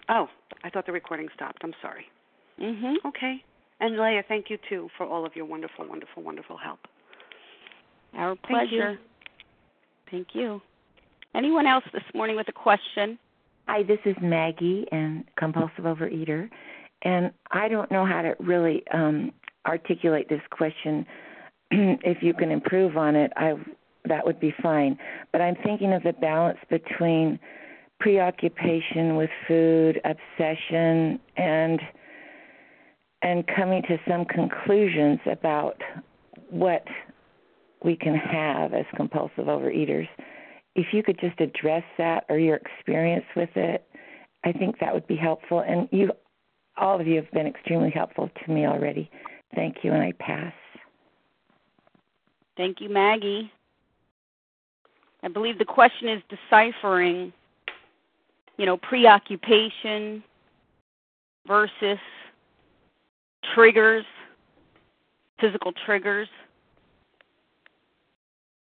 [0.09, 0.27] Oh,
[0.65, 1.59] I thought the recording stopped.
[1.63, 2.07] I'm sorry.
[2.59, 2.95] Mhm.
[3.05, 3.41] Okay.
[3.79, 6.79] And Leah, thank you too for all of your wonderful, wonderful, wonderful help.
[8.15, 8.91] Our Thank pleasure.
[8.91, 8.97] you.
[10.09, 10.61] Thank you.
[11.35, 13.19] Anyone else this morning with a question?
[13.67, 16.49] Hi, this is Maggie and compulsive overeater,
[17.03, 19.31] and I don't know how to really um,
[19.67, 21.05] articulate this question.
[21.71, 23.55] if you can improve on it, I
[24.05, 24.97] that would be fine.
[25.33, 27.39] But I'm thinking of the balance between
[27.99, 31.81] preoccupation with food, obsession, and
[33.21, 35.81] and coming to some conclusions about
[36.49, 36.85] what
[37.83, 40.07] we can have as compulsive overeaters.
[40.75, 43.87] If you could just address that or your experience with it,
[44.43, 45.59] I think that would be helpful.
[45.59, 46.11] And you,
[46.77, 49.09] all of you, have been extremely helpful to me already.
[49.55, 50.53] Thank you, and I pass.
[52.55, 53.51] Thank you, Maggie.
[55.23, 57.33] I believe the question is deciphering,
[58.57, 60.23] you know, preoccupation
[61.47, 61.99] versus
[63.55, 64.05] triggers,
[65.39, 66.27] physical triggers.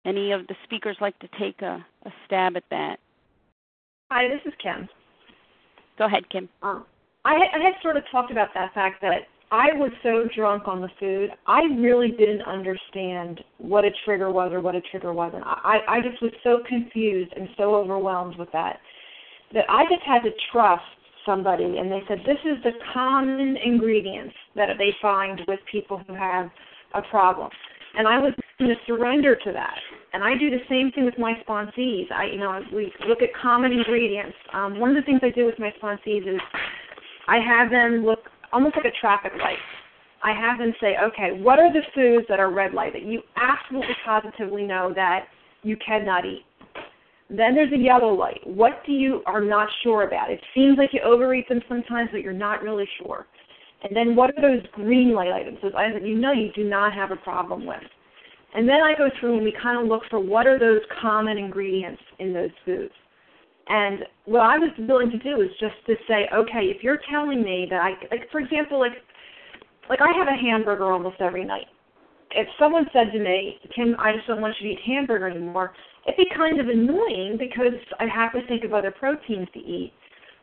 [0.05, 2.97] Any of the speakers like to take a, a stab at that?
[4.11, 4.89] Hi, this is Kim.
[5.99, 6.49] Go ahead, Kim.
[6.63, 6.85] Um,
[7.25, 10.81] I, I had sort of talked about that fact that I was so drunk on
[10.81, 15.45] the food, I really didn't understand what a trigger was or what a trigger wasn't.
[15.45, 18.81] I, I just was so confused and so overwhelmed with that
[19.55, 20.83] that I just had to trust
[21.27, 26.15] somebody and they said this is the common ingredients that they find with people who
[26.15, 26.49] have
[26.95, 27.51] a problem.
[27.99, 29.77] And I was going to surrender to that.
[30.13, 32.11] And I do the same thing with my sponsees.
[32.13, 34.37] I, you know, we look at common ingredients.
[34.53, 36.41] Um, one of the things I do with my sponsees is
[37.27, 38.21] I have them look
[38.53, 39.59] almost like a traffic light.
[40.23, 43.23] I have them say, okay, what are the foods that are red light that you
[43.37, 45.27] absolutely positively know that
[45.63, 46.45] you cannot eat?
[47.29, 48.41] Then there's a yellow light.
[48.45, 50.31] What do you are not sure about?
[50.31, 53.27] It seems like you overeat them sometimes, but you're not really sure.
[53.83, 55.59] And then what are those green light items?
[55.63, 57.83] Those items that you know you do not have a problem with.
[58.55, 61.37] And then I go through and we kind of look for what are those common
[61.37, 62.93] ingredients in those foods.
[63.69, 67.43] And what I was willing to do is just to say, okay, if you're telling
[67.43, 68.93] me that I, like, for example, like,
[69.91, 71.67] like I have a hamburger almost every night.
[72.31, 75.73] If someone said to me, Kim, I just don't want you to eat hamburger anymore,
[76.07, 79.93] it'd be kind of annoying because I have to think of other proteins to eat.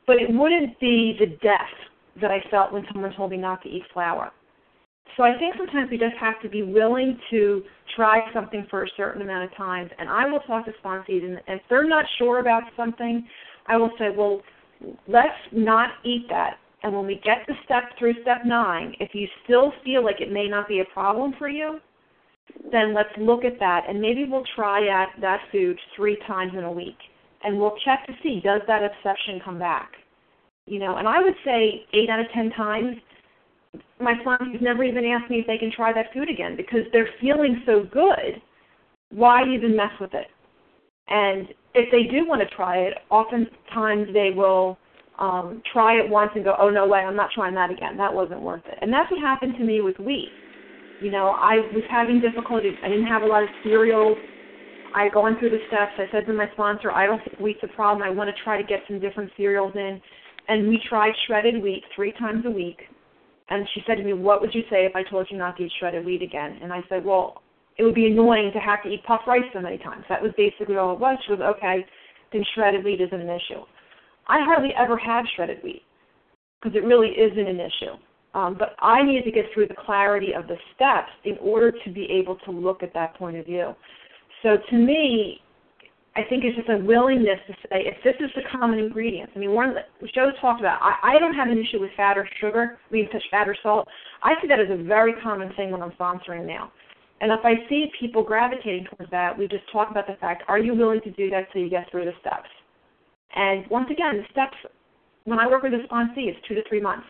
[0.06, 1.74] But it wouldn't be the death
[2.22, 4.32] that I felt when someone told me not to eat flour.
[5.16, 7.64] So I think sometimes we just have to be willing to
[7.96, 9.92] try something for a certain amount of times.
[9.98, 13.26] And I will talk to sponsees, and if they're not sure about something,
[13.68, 14.42] I will say, well,
[15.08, 16.58] let's not eat that.
[16.82, 20.32] And when we get to step through step nine, if you still feel like it
[20.32, 21.80] may not be a problem for you,
[22.72, 26.64] then let's look at that and maybe we'll try at that food three times in
[26.64, 26.98] a week
[27.44, 29.92] and we'll check to see does that obsession come back.
[30.66, 32.96] You know, and I would say eight out of ten times
[34.00, 37.10] my sons never even asked me if they can try that food again because they're
[37.20, 38.42] feeling so good.
[39.12, 40.28] Why even mess with it?
[41.08, 44.78] And if they do want to try it, oftentimes they will
[45.20, 47.98] um, try it once and go, "Oh no way, I'm not trying that again.
[47.98, 50.30] That wasn't worth it." And that's what happened to me with wheat.
[51.04, 52.72] You know, I was having difficulty.
[52.84, 54.18] I didn't have a lot of cereals.
[54.96, 55.92] I going through the steps.
[55.98, 58.02] I said to my sponsor, "I don't think wheat's a problem.
[58.02, 60.02] I want to try to get some different cereals in."
[60.48, 62.88] And we tried shredded wheat three times a week
[63.50, 65.64] and she said to me, What would you say if I told you not to
[65.64, 66.60] eat shredded wheat again?
[66.62, 67.42] And I said, Well,
[67.78, 70.06] it would be annoying to have to eat puff rice so many times.
[70.10, 71.18] That was basically all it was.
[71.26, 71.86] She was, Okay,
[72.32, 73.62] then shredded wheat isn't an issue.
[74.28, 75.84] I hardly ever have shredded wheat
[76.62, 77.94] because it really isn't an issue.
[78.34, 81.92] Um, but I needed to get through the clarity of the steps in order to
[81.92, 83.76] be able to look at that point of view.
[84.42, 85.40] So to me,
[86.16, 89.34] I think it's just a willingness to say if this is the common ingredients.
[89.36, 90.80] I mean, one of the shows talked about.
[90.82, 92.78] I, I don't have an issue with fat or sugar.
[92.90, 93.88] I mean, fat or salt.
[94.24, 96.72] I see that as a very common thing when I'm sponsoring now.
[97.22, 100.60] And if I see people gravitating towards that, we just talk about the fact: Are
[100.60, 102.50] you willing to do that so you get through the steps?
[103.36, 104.58] And once again, the steps.
[105.26, 107.08] When I work with a sponsee, it's two to three months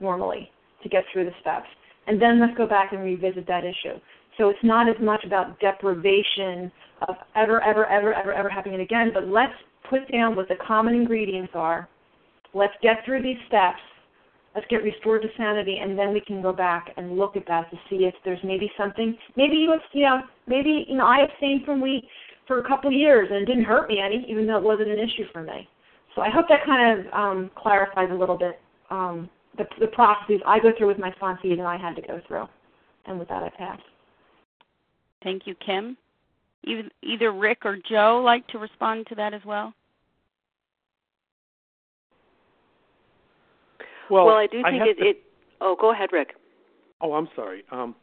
[0.00, 0.50] normally
[0.82, 1.66] to get through the steps,
[2.06, 3.98] and then let's go back and revisit that issue.
[4.38, 6.72] So it's not as much about deprivation
[7.08, 9.52] of ever, ever, ever, ever, ever happening again, but let's
[9.88, 11.88] put down what the common ingredients are.
[12.54, 13.80] Let's get through these steps.
[14.54, 17.70] Let's get restored to sanity, and then we can go back and look at that
[17.70, 19.16] to see if there's maybe something.
[19.36, 22.04] Maybe you, you know, maybe you know, I abstained from wheat
[22.48, 24.88] for a couple of years, and it didn't hurt me any, even though it wasn't
[24.88, 25.68] an issue for me.
[26.16, 28.58] So I hope that kind of um, clarifies a little bit
[28.90, 32.20] um, the, the processes I go through with my sponsees and I had to go
[32.26, 32.46] through.
[33.06, 33.80] And with that, I pass.
[35.22, 35.96] Thank you, Kim.
[37.02, 39.72] Either Rick or Joe like to respond to that as well.
[44.10, 45.16] Well, well I do think I it, to, it.
[45.60, 46.34] Oh, go ahead, Rick.
[47.00, 47.62] Oh, I'm sorry.
[47.70, 47.94] Um,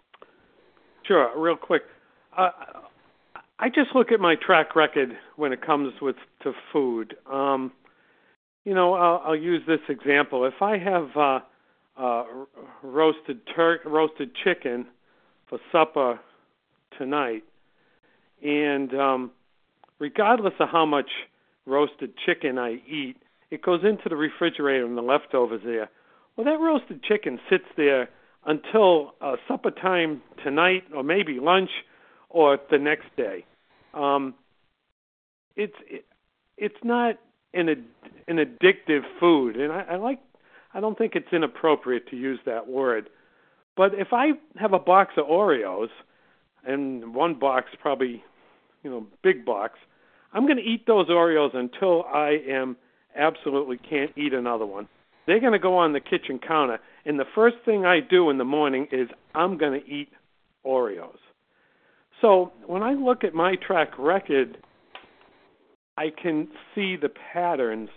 [1.06, 1.84] sure, real quick.
[2.36, 2.50] Uh,
[3.60, 7.16] I just look at my track record when it comes with to food.
[7.32, 7.72] Um,
[8.68, 10.44] you know, I'll, I'll use this example.
[10.44, 11.40] If I have uh,
[11.98, 12.24] uh,
[12.84, 14.88] roasted tur- roasted chicken
[15.48, 16.20] for supper
[16.98, 17.44] tonight.
[18.44, 19.32] And um,
[20.00, 21.10] regardless of how much
[21.66, 23.16] roasted chicken I eat,
[23.52, 25.90] it goes into the refrigerator and the leftovers there.
[26.36, 28.10] Well, that roasted chicken sits there
[28.46, 31.70] until uh, supper time tonight, or maybe lunch,
[32.30, 33.46] or the next day.
[33.94, 34.36] Um,
[35.56, 36.04] it's it,
[36.58, 37.16] it's not
[37.58, 37.84] an ad,
[38.28, 40.20] an addictive food, and I, I like.
[40.74, 43.10] I don't think it's inappropriate to use that word.
[43.76, 45.90] But if I have a box of Oreos
[46.68, 48.24] and one box probably,
[48.84, 49.80] you know, big box.
[50.34, 52.76] I'm going to eat those Oreos until I am
[53.16, 54.88] absolutely can't eat another one.
[55.26, 58.38] They're going to go on the kitchen counter, and the first thing I do in
[58.38, 60.10] the morning is I'm going to eat
[60.66, 61.18] Oreos.
[62.22, 64.58] So when I look at my track record,
[65.98, 67.90] I can see the patterns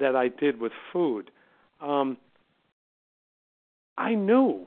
[0.00, 1.30] that I did with food.
[1.80, 2.16] um,
[3.96, 4.66] I knew,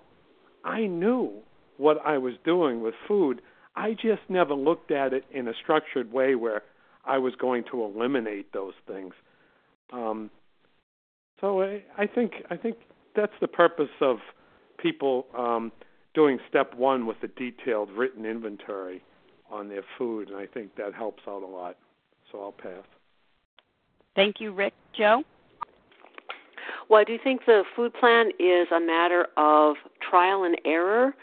[0.65, 1.31] I knew
[1.77, 3.41] what I was doing with food.
[3.77, 6.63] I just never looked at it in a structured way where
[7.05, 9.13] I was going to eliminate those things.
[9.93, 10.30] Um,
[11.39, 12.76] so I, I think I think
[13.15, 14.18] that's the purpose of
[14.77, 15.72] people um,
[16.13, 19.01] doing step one with a detailed written inventory
[19.49, 21.77] on their food, and I think that helps out a lot.
[22.32, 22.86] So I'll pass.
[24.16, 24.74] Thank you, Rick.
[24.98, 25.24] Joe?
[26.90, 31.14] Well, I do think the food plan is a matter of trial and error,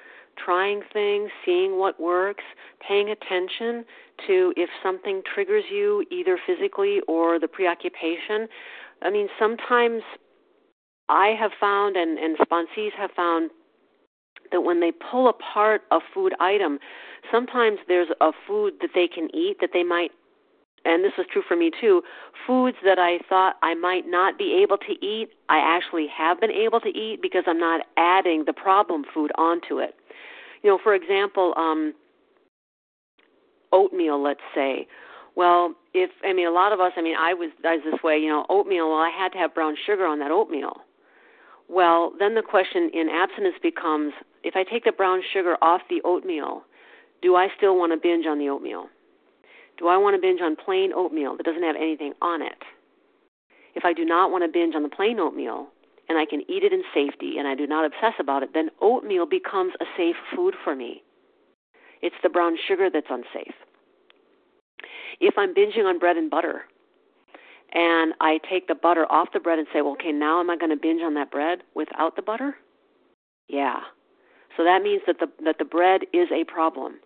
[0.42, 2.44] trying things, seeing what works,
[2.86, 3.84] paying attention
[4.26, 8.48] to if something triggers you either physically or the preoccupation.
[9.02, 10.02] I mean, sometimes
[11.08, 13.50] I have found, and, and sponsees have found,
[14.50, 16.78] that when they pull apart a food item,
[17.30, 20.12] sometimes there's a food that they can eat that they might
[20.84, 22.02] and this is true for me too,
[22.46, 26.50] foods that I thought I might not be able to eat, I actually have been
[26.50, 29.94] able to eat because I'm not adding the problem food onto it.
[30.62, 31.94] You know, for example, um
[33.72, 34.86] oatmeal, let's say.
[35.36, 38.02] Well, if I mean a lot of us, I mean I was I was this
[38.02, 40.78] way, you know, oatmeal, well I had to have brown sugar on that oatmeal.
[41.68, 46.00] Well, then the question in abstinence becomes if I take the brown sugar off the
[46.04, 46.62] oatmeal,
[47.20, 48.86] do I still want to binge on the oatmeal?
[49.78, 52.62] Do I want to binge on plain oatmeal that doesn't have anything on it?
[53.74, 55.68] If I do not want to binge on the plain oatmeal
[56.08, 58.70] and I can eat it in safety and I do not obsess about it, then
[58.80, 61.02] oatmeal becomes a safe food for me.
[62.02, 63.54] It's the brown sugar that's unsafe.
[65.20, 66.62] If I'm binging on bread and butter
[67.72, 70.56] and I take the butter off the bread and say, well, okay, now am I
[70.56, 72.56] going to binge on that bread without the butter?
[73.48, 73.80] Yeah.
[74.56, 76.96] So that means that the that the bread is a problem.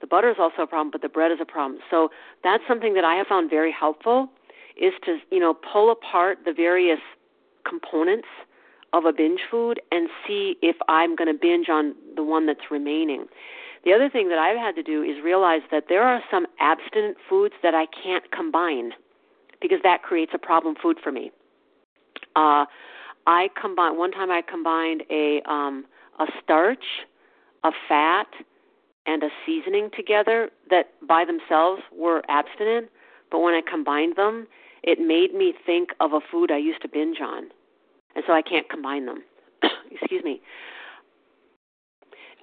[0.00, 1.80] The butter is also a problem, but the bread is a problem.
[1.90, 2.10] So
[2.42, 4.28] that's something that I have found very helpful
[4.76, 7.00] is to, you know, pull apart the various
[7.68, 8.28] components
[8.92, 12.70] of a binge food and see if I'm going to binge on the one that's
[12.70, 13.26] remaining.
[13.84, 17.16] The other thing that I've had to do is realize that there are some abstinent
[17.28, 18.92] foods that I can't combine
[19.60, 21.30] because that creates a problem food for me.
[22.36, 22.64] Uh,
[23.26, 25.84] I combine one time I combined a um,
[26.18, 26.84] a starch,
[27.64, 28.26] a fat,
[29.06, 32.88] and a seasoning together that by themselves were abstinent,
[33.30, 34.46] but when I combined them,
[34.82, 37.50] it made me think of a food I used to binge on.
[38.14, 39.22] And so I can't combine them.
[39.90, 40.40] Excuse me.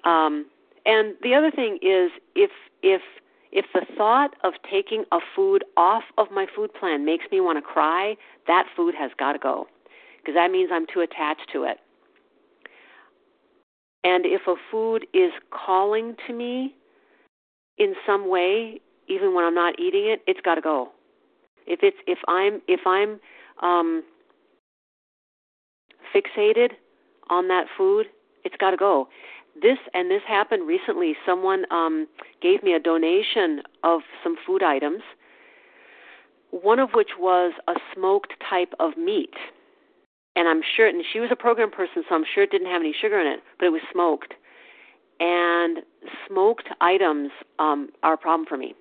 [0.03, 0.45] Um,
[0.85, 2.51] and the other thing is if
[2.81, 3.01] if
[3.51, 7.57] if the thought of taking a food off of my food plan makes me want
[7.57, 8.15] to cry,
[8.45, 9.67] that food has got to go
[10.17, 11.79] because that means I'm too attached to it.
[14.07, 16.73] And if a food is calling to me
[17.77, 18.79] in some way,
[19.09, 20.91] even when I'm not eating it, it's got to go.
[21.65, 23.19] If it's if I'm if I'm
[23.61, 24.03] um,
[26.15, 26.69] fixated
[27.29, 28.05] on that food,
[28.45, 29.09] it's got to go.
[29.61, 31.15] This and this happened recently.
[31.25, 32.07] Someone um,
[32.41, 35.01] gave me a donation of some food items,
[36.51, 39.34] one of which was a smoked type of meat
[40.38, 42.81] and I'm sure, and she was a program person, so I'm sure it didn't have
[42.81, 44.35] any sugar in it, but it was smoked.
[45.19, 45.80] And
[46.27, 48.76] smoked items um, are a problem for me.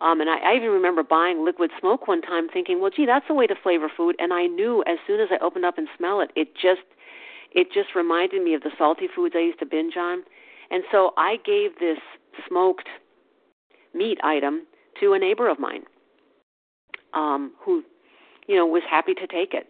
[0.00, 3.26] Um, and I, I even remember buying liquid smoke one time, thinking, "Well, gee, that's
[3.30, 5.86] a way to flavor food." And I knew as soon as I opened up and
[5.96, 6.82] smell it, it just,
[7.52, 10.24] it just reminded me of the salty foods I used to binge on.
[10.72, 11.98] And so I gave this
[12.48, 12.88] smoked
[13.94, 14.66] meat item
[14.98, 15.84] to a neighbor of mine,
[17.14, 17.84] um, who,
[18.48, 19.68] you know, was happy to take it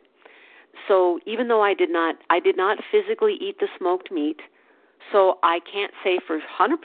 [0.88, 4.40] so even though I did not I did not physically eat the smoked meat,
[5.10, 6.76] so I can't say for 100%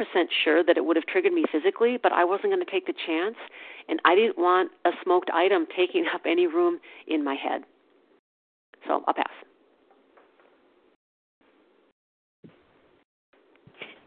[0.43, 2.93] sure that it would have triggered me physically, but I wasn't going to take the
[3.05, 3.35] chance
[3.87, 7.63] and I didn't want a smoked item taking up any room in my head.
[8.87, 9.25] So, I'll pass.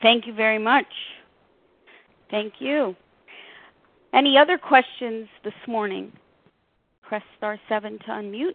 [0.02, 0.86] Thank you very much.
[2.30, 2.96] Thank you.
[4.14, 6.12] Any other questions this morning?
[7.02, 8.54] Press star 7 to unmute.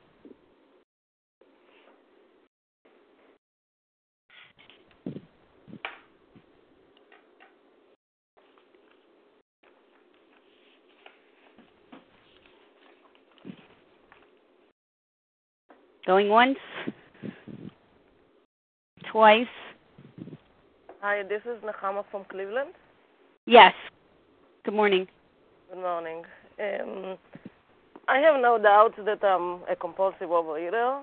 [16.06, 16.60] Going once,
[19.12, 19.48] twice.
[21.02, 22.74] Hi, this is Nahama from Cleveland.
[23.48, 23.74] Yes.
[24.66, 25.08] Good morning.
[25.72, 26.22] Good morning.
[26.60, 27.18] Um,
[28.08, 31.02] I have no doubt that I'm a compulsive overeater.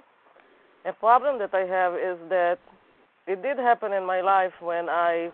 [0.85, 2.59] A problem that I have is that
[3.27, 5.33] it did happen in my life when I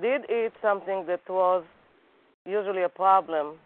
[0.00, 1.64] did eat something that was
[2.46, 3.56] usually a problem,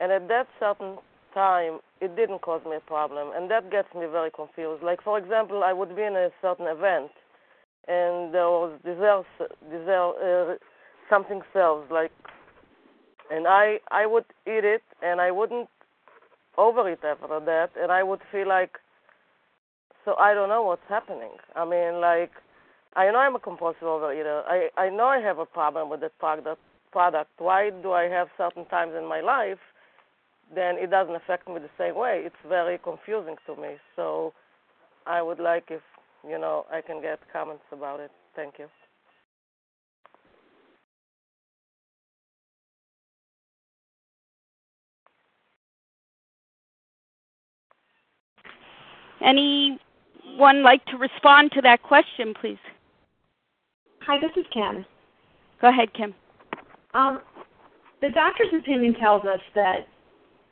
[0.00, 0.98] and at that certain
[1.36, 4.82] time, it didn't cause me a problem, and that gets me very confused.
[4.82, 7.12] Like for example, I would be in a certain event,
[7.86, 9.26] and there was dessert,
[9.70, 10.54] dessert, uh,
[11.12, 12.12] something served, like,
[13.30, 15.68] and I I would eat it, and I wouldn't
[16.56, 18.74] overeat after that, and I would feel like,
[20.04, 21.34] so I don't know what's happening.
[21.54, 22.32] I mean, like,
[22.96, 24.38] I know I'm a compulsive overeater.
[24.56, 26.60] I I know I have a problem with that product.
[26.92, 27.30] Product.
[27.38, 29.64] Why do I have certain times in my life?
[30.54, 32.22] Then it doesn't affect me the same way.
[32.24, 33.76] It's very confusing to me.
[33.96, 34.32] So,
[35.06, 35.82] I would like if
[36.28, 38.10] you know I can get comments about it.
[38.34, 38.66] Thank you.
[49.20, 52.58] Anyone like to respond to that question, please?
[54.02, 54.84] Hi, this is Kim.
[55.60, 56.14] Go ahead, Kim.
[56.94, 57.20] Um,
[58.00, 59.88] the doctor's opinion tells us that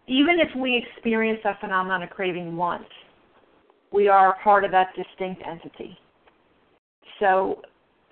[0.06, 2.85] even if we experience that phenomenon of craving once,
[3.93, 5.97] we are part of that distinct entity.
[7.20, 7.62] So,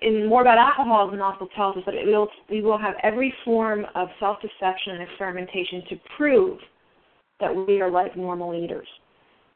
[0.01, 3.85] in more about alcoholism, also tells us that it will, we will have every form
[3.95, 6.59] of self-deception and experimentation to prove
[7.39, 8.87] that we are like normal eaters.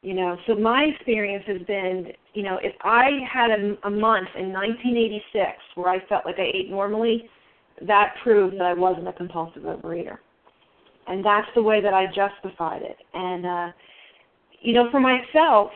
[0.01, 4.29] You know, so my experience has been, you know, if I had a, a month
[4.37, 7.27] in 1986 where I felt like I ate normally,
[7.85, 10.17] that proved that I wasn't a compulsive overeater.
[11.07, 12.97] And that's the way that I justified it.
[13.13, 13.71] And, uh,
[14.61, 15.71] you know, for myself,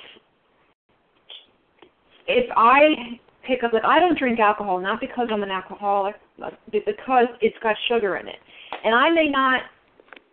[2.28, 6.54] if I pick up like I don't drink alcohol, not because I'm an alcoholic, but
[6.72, 8.38] because it's got sugar in it.
[8.84, 9.62] And I may not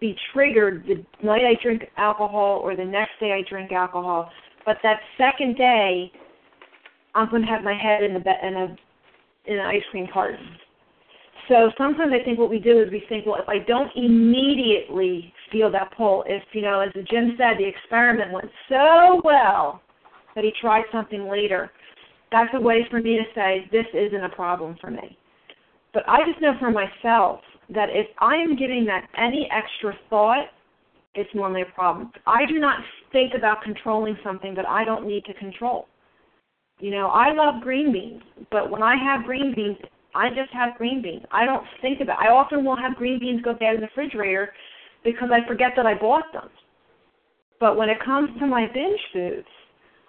[0.00, 4.30] be triggered the night I drink alcohol or the next day I drink alcohol,
[4.64, 6.12] but that second day
[7.14, 8.76] I'm going to have my head in the be- in a
[9.46, 10.38] in an ice cream carton.
[11.46, 15.32] So sometimes I think what we do is we think, well, if I don't immediately
[15.50, 19.80] feel that pull, if you know, as Jim said, the experiment went so well
[20.34, 21.70] that he tried something later,
[22.30, 25.16] that's a way for me to say this isn't a problem for me.
[25.94, 27.40] But I just know for myself
[27.74, 30.46] that if I am giving that any extra thought,
[31.14, 32.12] it's normally a problem.
[32.26, 32.80] I do not
[33.12, 35.86] think about controlling something that I don't need to control.
[36.78, 39.78] You know, I love green beans, but when I have green beans,
[40.14, 41.24] I just have green beans.
[41.30, 42.18] I don't think about.
[42.20, 42.28] It.
[42.28, 44.52] I often will have green beans go bad in the refrigerator
[45.04, 46.48] because I forget that I bought them.
[47.60, 49.46] But when it comes to my binge foods,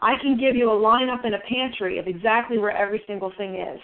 [0.01, 3.55] I can give you a lineup in a pantry of exactly where every single thing
[3.55, 3.79] is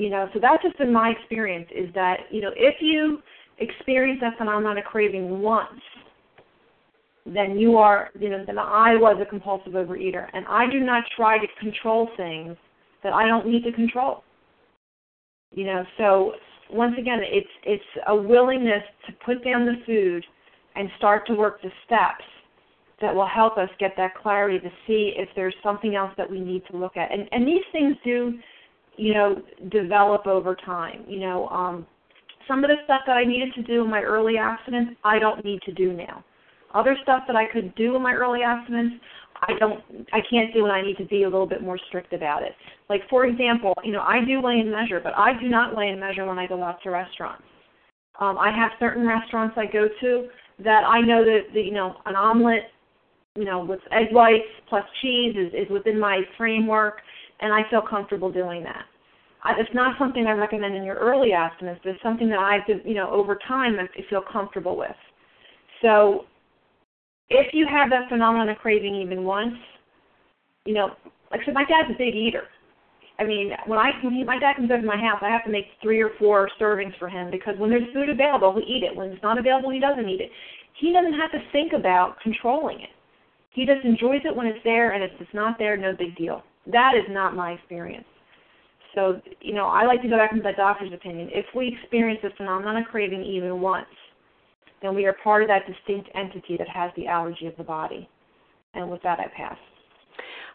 [0.00, 3.18] you know so that's just been my experience is that you know if you
[3.58, 5.80] experience that phenomenon of craving once
[7.26, 11.04] then you are you know then i was a compulsive overeater and i do not
[11.14, 12.56] try to control things
[13.02, 14.24] that i don't need to control
[15.52, 16.32] you know so
[16.70, 20.24] once again it's it's a willingness to put down the food
[20.76, 22.24] and start to work the steps
[23.00, 26.40] that will help us get that clarity to see if there's something else that we
[26.40, 28.38] need to look at and and these things do
[29.00, 31.04] you know, develop over time.
[31.08, 31.86] You know, um,
[32.46, 35.42] some of the stuff that I needed to do in my early abstinence, I don't
[35.42, 36.22] need to do now.
[36.74, 38.92] Other stuff that I could do in my early abstinence,
[39.42, 39.80] I don't,
[40.12, 42.52] I can't do, and I need to be a little bit more strict about it.
[42.88, 45.88] Like for example, you know, I do weigh and measure, but I do not weigh
[45.88, 47.44] and measure when I go out to restaurants.
[48.20, 50.28] Um, I have certain restaurants I go to
[50.62, 52.64] that I know that the, you know an omelet,
[53.34, 57.00] you know, with egg whites plus cheese is, is within my framework,
[57.40, 58.84] and I feel comfortable doing that
[59.42, 62.58] I, it's not something I recommend in your early abstinence, but it's something that I,
[62.84, 64.90] you know, over time I feel comfortable with.
[65.82, 66.24] So,
[67.30, 69.54] if you have that phenomenon of craving even once,
[70.64, 70.90] you know,
[71.30, 72.44] like I said, my dad's a big eater.
[73.18, 75.44] I mean, when I when he, my dad comes over to my house, I have
[75.44, 78.82] to make three or four servings for him because when there's food available, he eat
[78.82, 78.96] it.
[78.96, 80.30] When it's not available, he doesn't eat it.
[80.80, 82.88] He doesn't have to think about controlling it.
[83.52, 86.42] He just enjoys it when it's there, and if it's not there, no big deal.
[86.66, 88.06] That is not my experience.
[88.94, 91.28] So, you know, I like to go back into the doctor's opinion.
[91.32, 93.86] If we experience this phenomenon of craving even once,
[94.82, 98.08] then we are part of that distinct entity that has the allergy of the body.
[98.74, 99.58] And with that, I pass.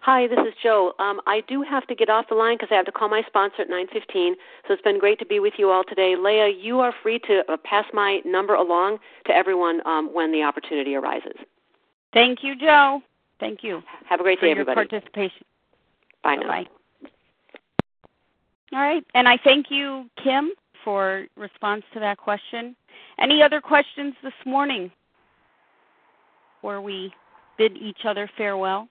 [0.02, 0.94] Hi, this is Joe.
[1.00, 3.24] Um, I do have to get off the line because I have to call my
[3.26, 4.36] sponsor at 9:15.
[4.68, 6.16] So it's been great to be with you all today.
[6.16, 10.44] Leah, you are free to uh, pass my number along to everyone um, when the
[10.44, 11.36] opportunity arises.
[12.14, 13.02] Thank you, Joe.
[13.40, 13.82] Thank you.
[14.08, 14.76] Have a great day, everybody.
[14.76, 15.46] For your participation.
[16.24, 16.48] Bye now.
[16.48, 16.66] Bye.
[18.74, 19.04] All right.
[19.16, 20.52] And I thank you, Kim,
[20.84, 22.76] for response to that question.
[23.20, 24.92] Any other questions this morning
[26.56, 27.14] before we
[27.58, 28.88] bid each other farewell?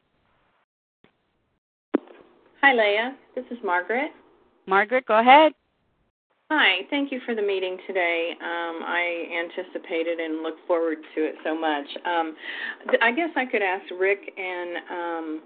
[2.62, 3.16] Hi, Leah.
[3.34, 4.10] This is Margaret.
[4.66, 5.52] Margaret, go ahead.
[6.50, 8.32] Hi, thank you for the meeting today.
[8.40, 11.86] Um, I anticipated and look forward to it so much.
[12.06, 12.36] Um,
[13.02, 15.42] I guess I could ask Rick and um,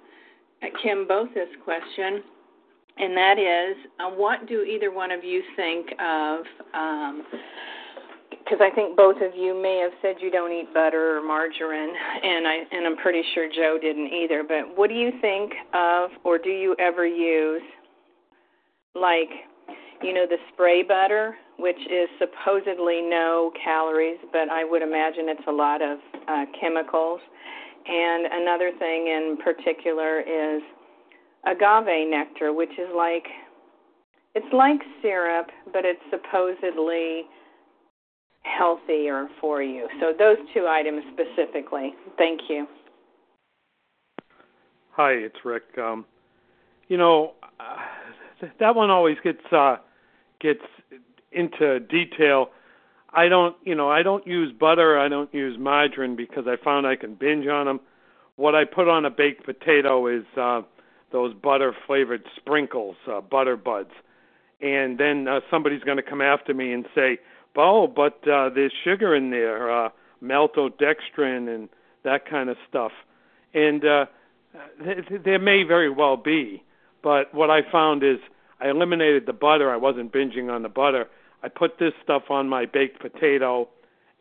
[0.83, 2.23] Kim both this question,
[2.99, 6.45] and that is, uh, what do either one of you think of?
[8.49, 11.93] Because I think both of you may have said you don't eat butter or margarine,
[12.23, 14.43] and I and I'm pretty sure Joe didn't either.
[14.43, 17.63] But what do you think of, or do you ever use,
[18.95, 19.29] like?
[20.03, 25.49] you know, the spray butter, which is supposedly no calories, but I would imagine it's
[25.49, 25.99] a lot of
[26.29, 27.21] uh, chemicals.
[27.87, 30.63] And another thing in particular is
[31.47, 33.25] agave nectar, which is like
[34.35, 37.25] it's like syrup, but it's supposedly
[38.59, 39.89] healthier for you.
[40.01, 41.95] So those two items specifically.
[42.17, 42.67] Thank you.
[44.93, 45.63] Hi, it's Rick.
[45.79, 46.05] Um,
[46.89, 49.77] you know, uh, that one always gets uh,
[50.41, 50.63] gets
[51.33, 52.51] into detail.
[53.13, 54.99] I don't, you know, I don't use butter.
[54.99, 57.81] I don't use margarine because I found I can binge on them.
[58.37, 60.63] What I put on a baked potato is uh,
[61.11, 63.91] those butter flavored sprinkles, uh, butter buds,
[64.61, 67.19] and then uh, somebody's going to come after me and say,
[67.59, 69.89] "Oh, but uh, there's sugar in there, uh,
[70.23, 71.69] maltodextrin, and
[72.05, 72.93] that kind of stuff."
[73.55, 74.07] And uh,
[74.83, 76.63] th- there may very well be,
[77.03, 78.19] but what I found is
[78.61, 79.71] I eliminated the butter.
[79.71, 81.07] I wasn't binging on the butter.
[81.43, 83.69] I put this stuff on my baked potato,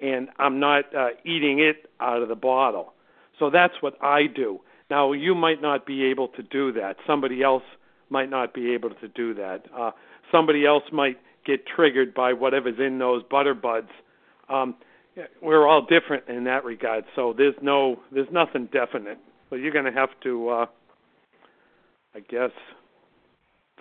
[0.02, 2.94] and I'm not uh, eating it out of the bottle.
[3.40, 4.62] So that's what I do.
[4.90, 6.98] Now, you might not be able to do that.
[7.06, 7.64] Somebody else
[8.10, 9.66] might not be able to do that.
[9.76, 9.92] Uh,
[10.32, 11.18] somebody else might
[11.48, 13.90] get triggered by whatever's in those butter buds.
[14.50, 14.76] Um,
[15.42, 17.06] we're all different in that regard.
[17.16, 19.18] So there's no, there's nothing definite.
[19.50, 20.66] So you're going to have to, uh,
[22.14, 22.52] I guess,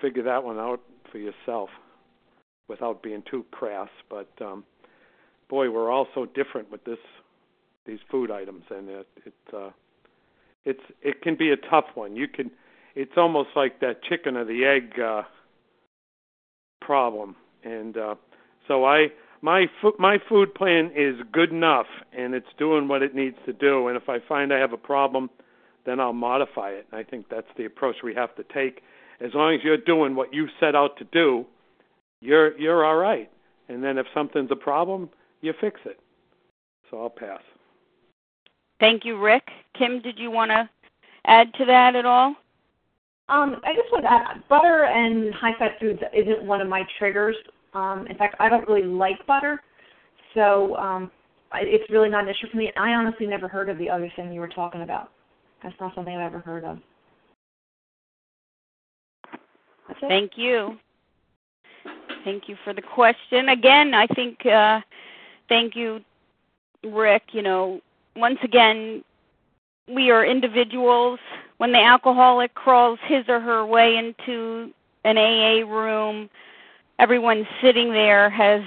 [0.01, 0.81] figure that one out
[1.11, 1.69] for yourself
[2.69, 3.89] without being too crass.
[4.09, 4.65] But um,
[5.49, 6.99] boy, we're all so different with this
[7.87, 9.71] these food items, and it it uh,
[10.65, 12.17] it's it can be a tough one.
[12.17, 12.51] You can
[12.95, 15.23] it's almost like that chicken or the egg uh,
[16.81, 17.37] problem,
[17.67, 18.15] and uh,
[18.69, 19.09] so I
[19.43, 21.87] my fo- my food plan is good enough,
[22.17, 23.89] and it's doing what it needs to do.
[23.89, 25.29] And if I find I have a problem,
[25.85, 26.87] then I'll modify it.
[26.91, 28.83] And I think that's the approach we have to take
[29.21, 31.47] as long as you're doing what you set out to do,
[32.21, 33.31] you're you're all right.
[33.69, 35.09] And then if something's a problem,
[35.41, 35.99] you fix it.
[36.91, 37.41] So I'll pass.
[38.79, 39.49] Thank you, Rick.
[39.77, 40.69] Kim, did you want to
[41.27, 42.37] add to that at all?
[43.29, 46.85] Um, I just want to add, butter and high fat foods isn't one of my
[46.99, 47.35] triggers.
[47.77, 49.61] Um, in fact, I don't really like butter,
[50.35, 51.11] so um,
[51.53, 52.73] it's really not an issue for me.
[52.77, 55.11] I honestly never heard of the other thing you were talking about.
[55.63, 56.79] That's not something I've ever heard of.
[60.01, 60.79] Thank you.
[62.25, 63.51] Thank you for the question.
[63.51, 64.81] Again, I think uh
[65.49, 66.01] thank you
[66.83, 67.81] Rick, you know,
[68.17, 69.05] once again
[69.89, 71.21] we are individuals.
[71.59, 74.73] When the alcoholic crawls his or her way into
[75.05, 76.29] an AA room,
[76.99, 78.63] everyone sitting there has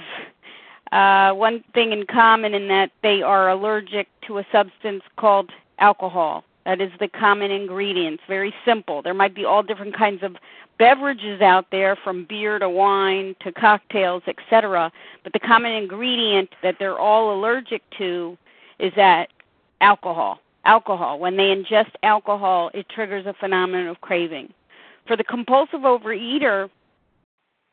[0.92, 6.44] uh, one thing in common in that they are allergic to a substance called alcohol.
[6.64, 8.20] That is the common ingredient.
[8.28, 9.02] very simple.
[9.02, 10.36] There might be all different kinds of
[10.78, 14.92] beverages out there from beer to wine to cocktails, etc.
[15.22, 18.36] But the common ingredient that they're all allergic to
[18.78, 19.28] is that
[19.80, 20.40] alcohol.
[20.64, 21.18] Alcohol.
[21.18, 24.52] When they ingest alcohol, it triggers a phenomenon of craving.
[25.06, 26.68] For the compulsive overeater,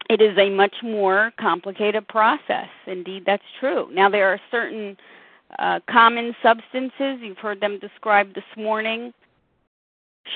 [0.10, 2.70] it is a much more complicated process.
[2.86, 3.90] Indeed, that's true.
[3.92, 4.98] Now, there are certain
[5.60, 9.14] uh, common substances, you've heard them described this morning,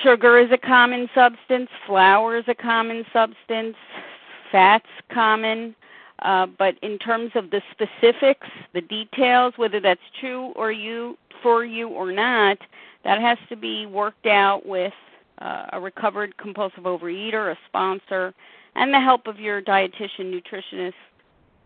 [0.02, 3.76] Sugar is a common substance, flour is a common substance,
[4.50, 5.74] fats common,
[6.20, 11.64] uh, but in terms of the specifics, the details, whether that's true or you for
[11.64, 12.58] you or not,
[13.04, 14.92] that has to be worked out with
[15.38, 18.32] uh, a recovered compulsive overeater, a sponsor,
[18.74, 20.94] and the help of your dietitian, nutritionist,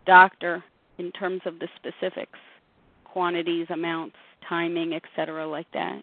[0.07, 0.63] doctor
[0.99, 2.39] in terms of the specifics,
[3.05, 4.17] quantities, amounts,
[4.49, 6.03] timing, etc., like that.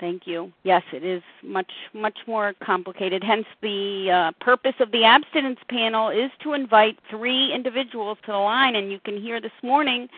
[0.00, 0.50] Thank you.
[0.62, 3.22] Yes, it is much much more complicated.
[3.22, 8.38] Hence, the uh, purpose of the abstinence panel is to invite three individuals to the
[8.38, 10.08] line, and you can hear this morning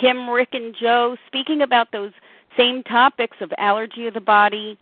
[0.00, 2.12] Kim, Rick, and Joe speaking about those
[2.56, 4.78] same topics of allergy of the body,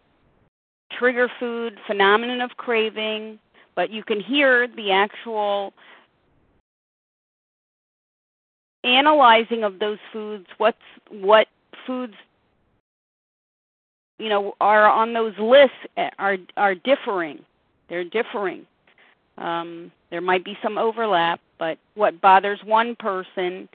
[0.93, 3.39] trigger food, phenomenon of craving.
[3.75, 5.73] But you can hear the actual
[8.85, 10.47] analyzing of those foods.
[10.59, 10.79] What's
[11.11, 11.49] what
[11.87, 12.15] foods
[14.19, 15.77] you know are on those lists
[16.19, 17.41] are are differing.
[17.89, 18.67] They're differing.
[19.39, 23.69] Um, there might be some overlap, but what bothers one person,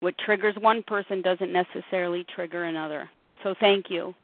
[0.00, 3.10] what triggers one person, doesn't necessarily trigger another.
[3.42, 4.14] So thank you.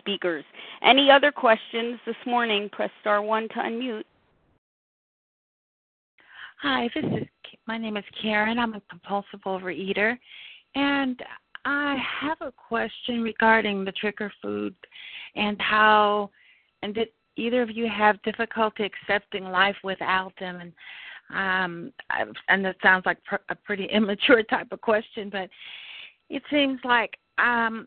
[0.00, 0.44] Speakers.
[0.82, 2.68] Any other questions this morning?
[2.72, 4.04] Press star one to unmute.
[6.62, 7.26] Hi, this is
[7.66, 8.58] my name is Karen.
[8.58, 10.18] I'm a compulsive overeater,
[10.74, 11.22] and
[11.64, 14.74] I have a question regarding the trigger food
[15.36, 16.30] and how
[16.82, 20.72] and did either of you have difficulty accepting life without them and
[21.30, 25.48] um I, and that sounds like pr- a pretty immature type of question but
[26.28, 27.86] it seems like um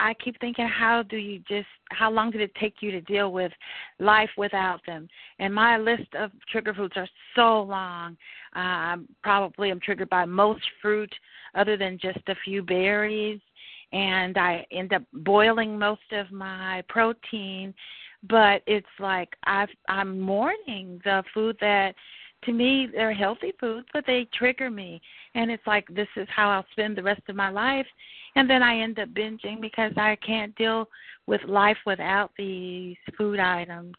[0.00, 3.32] I keep thinking, how do you just, how long did it take you to deal
[3.32, 3.52] with
[3.98, 5.08] life without them?
[5.38, 8.16] And my list of trigger foods are so long.
[8.54, 11.12] Um, probably I'm triggered by most fruit
[11.54, 13.40] other than just a few berries.
[13.92, 17.74] And I end up boiling most of my protein.
[18.28, 21.94] But it's like I've, I'm mourning the food that
[22.44, 25.00] to me they're healthy foods but they trigger me
[25.34, 27.86] and it's like this is how i'll spend the rest of my life
[28.38, 30.88] and then I end up binging because I can't deal
[31.26, 33.94] with life without these food items.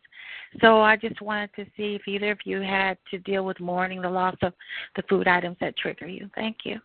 [0.61, 4.01] So I just wanted to see if either of you had to deal with mourning
[4.01, 4.53] the loss of
[4.95, 6.29] the food items that trigger you.
[6.35, 6.79] Thank you.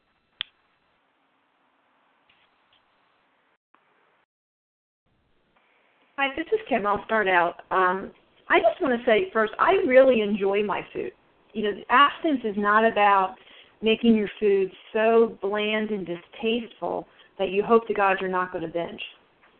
[6.16, 6.88] Hi, this is Kim.
[6.88, 7.62] I'll start out.
[7.70, 8.10] Um,
[8.48, 11.12] I just want to say first, I really enjoy my food.
[11.54, 13.36] You know, abstinence is not about
[13.80, 17.06] making your food so bland and distasteful
[17.38, 19.00] that you hope to God you're not going to binge.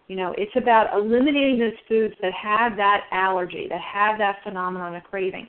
[0.09, 4.95] You know, it's about eliminating those foods that have that allergy, that have that phenomenon
[4.95, 5.49] of craving.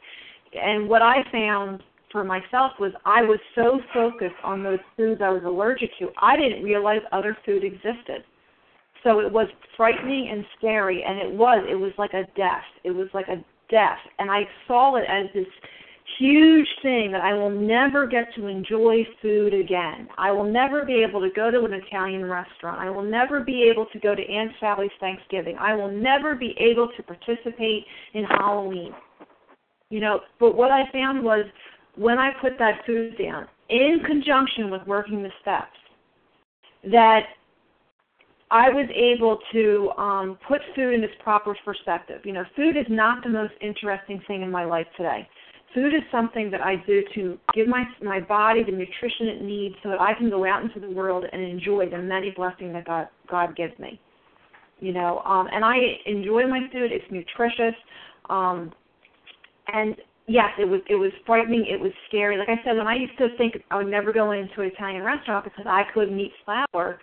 [0.54, 5.30] And what I found for myself was I was so focused on those foods I
[5.30, 8.24] was allergic to, I didn't realize other food existed.
[9.04, 11.64] So it was frightening and scary, and it was.
[11.70, 12.64] It was like a death.
[12.84, 15.46] It was like a death, and I saw it as this
[16.18, 20.08] huge thing that I will never get to enjoy food again.
[20.18, 22.80] I will never be able to go to an Italian restaurant.
[22.80, 25.58] I will never be able to go to Aunt Sally's Thanksgiving.
[25.60, 28.94] I will never be able to participate in Halloween.
[29.90, 31.46] You know, but what I found was
[31.96, 35.78] when I put that food down, in conjunction with working the steps,
[36.92, 37.24] that
[38.52, 42.22] I was able to um, put food in its proper perspective.
[42.26, 45.28] You know, food is not the most interesting thing in my life today
[45.76, 49.76] food is something that I do to give my my body the nutrition it needs
[49.84, 52.86] so that I can go out into the world and enjoy the many blessings that
[52.86, 54.00] God God gives me.
[54.80, 55.76] You know, um and I
[56.06, 56.92] enjoy my food.
[56.92, 57.76] It's nutritious.
[58.30, 58.72] Um
[59.68, 59.96] and
[60.28, 62.38] yes, it was it was frightening, it was scary.
[62.38, 65.04] Like I said, when I used to think I would never go into an Italian
[65.04, 67.00] restaurant because I couldn't eat flour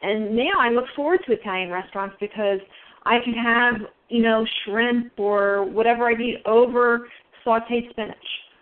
[0.00, 2.60] and now I look forward to Italian restaurants because
[3.04, 7.08] I can have, you know, shrimp or whatever I need over
[7.48, 8.16] sauteed spinach.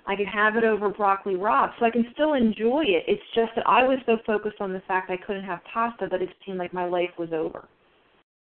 [0.06, 3.04] I could have it over broccoli rabe, so I can still enjoy it.
[3.08, 6.22] It's just that I was so focused on the fact I couldn't have pasta that
[6.22, 7.68] it seemed like my life was over.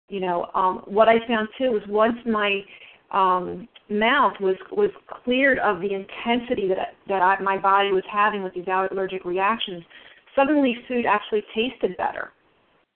[0.08, 2.60] You know, um, what I found too was once my
[3.12, 4.90] um, mouth was was
[5.24, 9.82] cleared of the intensity that that I, my body was having with these allergic reactions,
[10.36, 12.32] suddenly food actually tasted better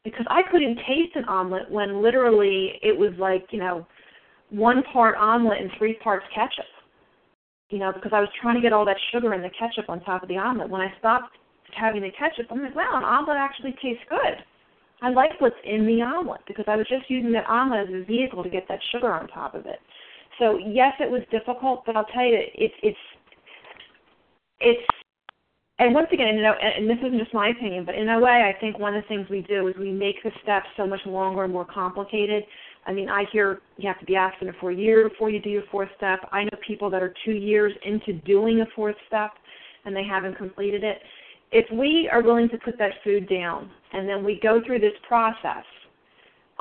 [0.04, 3.86] because I couldn't taste an omelet when literally it was like you know
[4.50, 6.66] one part omelet and three parts ketchup
[7.70, 10.00] you know, because I was trying to get all that sugar and the ketchup on
[10.00, 10.70] top of the omelet.
[10.70, 11.36] When I stopped
[11.76, 14.42] having the ketchup, I'm like, wow, an omelet actually tastes good.
[15.00, 18.04] I like what's in the omelet because I was just using that omelet as a
[18.04, 19.78] vehicle to get that sugar on top of it.
[20.38, 22.98] So yes, it was difficult, but I'll tell you, it's it's
[24.60, 24.86] it's
[25.78, 28.52] and once again, you know, and this isn't just my opinion, but in a way,
[28.52, 31.00] I think one of the things we do is we make the steps so much
[31.06, 32.42] longer and more complicated
[32.88, 35.50] I mean, I hear you have to be abstinent for a year before you do
[35.50, 36.20] your fourth step.
[36.32, 39.32] I know people that are two years into doing a fourth step
[39.84, 40.96] and they haven't completed it.
[41.52, 44.94] If we are willing to put that food down and then we go through this
[45.06, 45.64] process,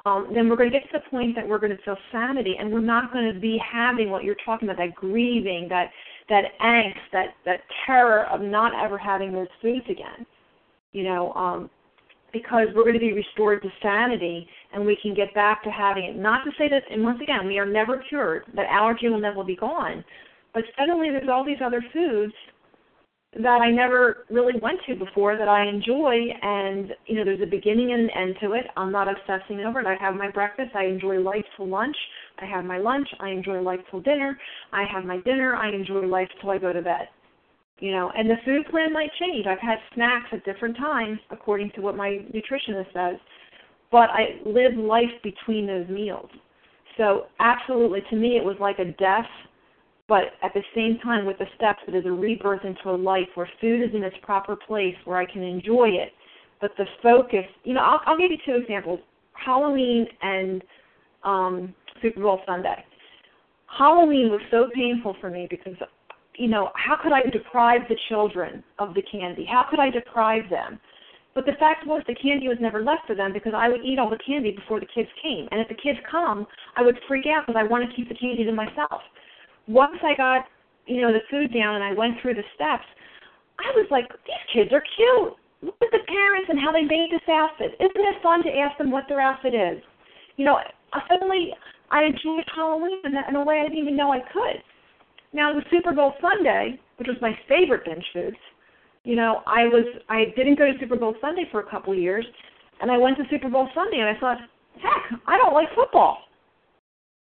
[0.06, 2.56] um, then we're going to get to the point that we're going to feel sanity
[2.60, 5.92] and we're not going to be having what you're talking about, that grieving, that
[6.30, 10.26] that angst, that that terror of not ever having those foods again.
[10.92, 11.70] You know, um,
[12.34, 16.04] because we're going to be restored to sanity and we can get back to having
[16.04, 16.16] it.
[16.16, 19.44] Not to say that, and once again, we are never cured, that allergy will never
[19.44, 20.04] be gone.
[20.54, 22.34] But suddenly there's all these other foods
[23.34, 27.46] that I never really went to before that I enjoy, and you know, there's a
[27.46, 28.66] beginning and an end to it.
[28.76, 29.86] I'm not obsessing over it.
[29.86, 30.72] I have my breakfast.
[30.76, 31.96] I enjoy life till lunch.
[32.40, 33.08] I have my lunch.
[33.20, 34.38] I enjoy life till dinner.
[34.72, 35.56] I have my dinner.
[35.56, 37.10] I enjoy life till I go to bed
[37.80, 39.46] you know, and the food plan might change.
[39.46, 43.20] I've had snacks at different times according to what my nutritionist says,
[43.92, 46.30] but I live life between those meals.
[46.98, 49.28] So absolutely, to me, it was like a death
[50.08, 53.28] but at the same time with the steps it is a rebirth into a life
[53.36, 56.14] where food is in its proper place where I can enjoy it.
[56.62, 59.00] But the focus, you know, I'll, I'll give you two examples:
[59.34, 60.64] Halloween and
[61.24, 62.84] um, Super Bowl Sunday.
[63.78, 65.74] Halloween was so painful for me because,
[66.38, 69.46] you know, how could I deprive the children of the candy?
[69.46, 70.80] How could I deprive them?
[71.34, 74.00] But the fact was, the candy was never left for them because I would eat
[74.00, 75.48] all the candy before the kids came.
[75.52, 78.18] And if the kids come, I would freak out because I want to keep the
[78.18, 79.02] candy to myself.
[79.68, 80.46] Once I got,
[80.86, 82.86] you know, the food down and I went through the steps,
[83.60, 85.34] I was like, these kids are cute.
[85.62, 87.74] Look at the parents and how they made this outfit.
[87.82, 89.82] Isn't it fun to ask them what their outfit is?
[90.38, 90.58] You know,
[91.10, 91.54] suddenly
[91.90, 94.62] I enjoyed Halloween in, in a way I didn't even know I could.
[95.34, 98.38] Now the Super Bowl Sunday, which was my favorite binge foods,
[99.04, 102.00] you know, I was I didn't go to Super Bowl Sunday for a couple of
[102.00, 102.26] years,
[102.82, 104.38] and I went to Super Bowl Sunday, and I thought,
[104.82, 106.18] heck, I don't like football.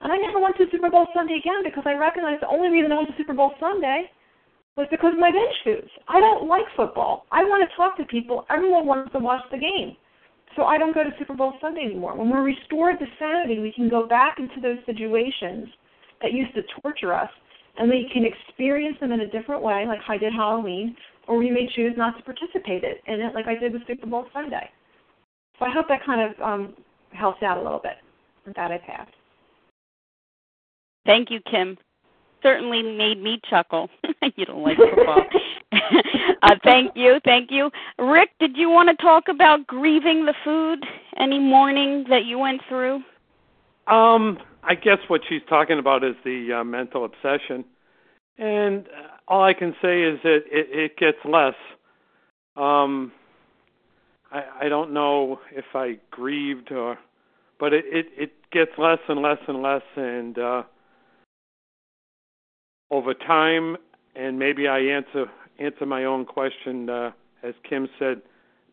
[0.00, 2.92] And I never went to Super Bowl Sunday again because I recognized the only reason
[2.92, 4.10] I went to Super Bowl Sunday
[4.76, 5.90] was because of my binge foods.
[6.08, 7.26] I don't like football.
[7.32, 8.44] I want to talk to people.
[8.50, 9.96] Everyone wants to watch the game.
[10.56, 12.16] So I don't go to Super Bowl Sunday anymore.
[12.16, 15.68] When we're restored to sanity, we can go back into those situations
[16.22, 17.30] that used to torture us,
[17.78, 20.96] and we can experience them in a different way, like I did Halloween,
[21.26, 24.26] or we may choose not to participate in it, like I did with Super Bowl
[24.32, 24.68] Sunday.
[25.58, 26.74] So I hope that kind of um,
[27.12, 27.96] helps out a little bit.
[28.46, 29.06] With that, I pass.
[31.06, 31.78] Thank you, Kim.
[32.42, 33.88] Certainly made me chuckle.
[34.36, 35.22] you don't like football.
[36.42, 37.70] uh, thank you, thank you.
[37.98, 40.84] Rick, did you want to talk about grieving the food?
[41.18, 43.00] Any mourning that you went through?
[43.86, 47.64] Um, I guess what she's talking about is the uh, mental obsession,
[48.38, 48.86] and
[49.28, 51.54] all I can say is that it, it gets less.
[52.56, 53.12] Um,
[54.32, 56.98] I, I don't know if I grieved or,
[57.60, 60.62] but it, it it gets less and less and less, and uh,
[62.90, 63.76] over time,
[64.16, 65.26] and maybe I answer
[65.58, 66.88] answer my own question.
[66.88, 67.10] Uh,
[67.42, 68.22] as Kim said,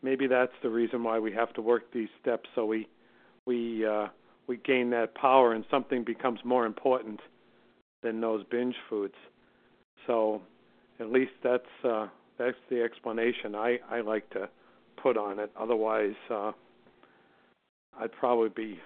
[0.02, 2.88] maybe that's the reason why we have to work these steps so we
[3.46, 4.08] we uh,
[4.52, 7.22] we gain that power and something becomes more important
[8.03, 9.14] than those binge foods.
[10.06, 10.41] So
[10.99, 12.07] at least that's uh,
[12.38, 14.49] that's the explanation I I like to
[15.02, 15.52] put on it.
[15.57, 16.52] Otherwise, uh,
[17.98, 18.78] I'd probably be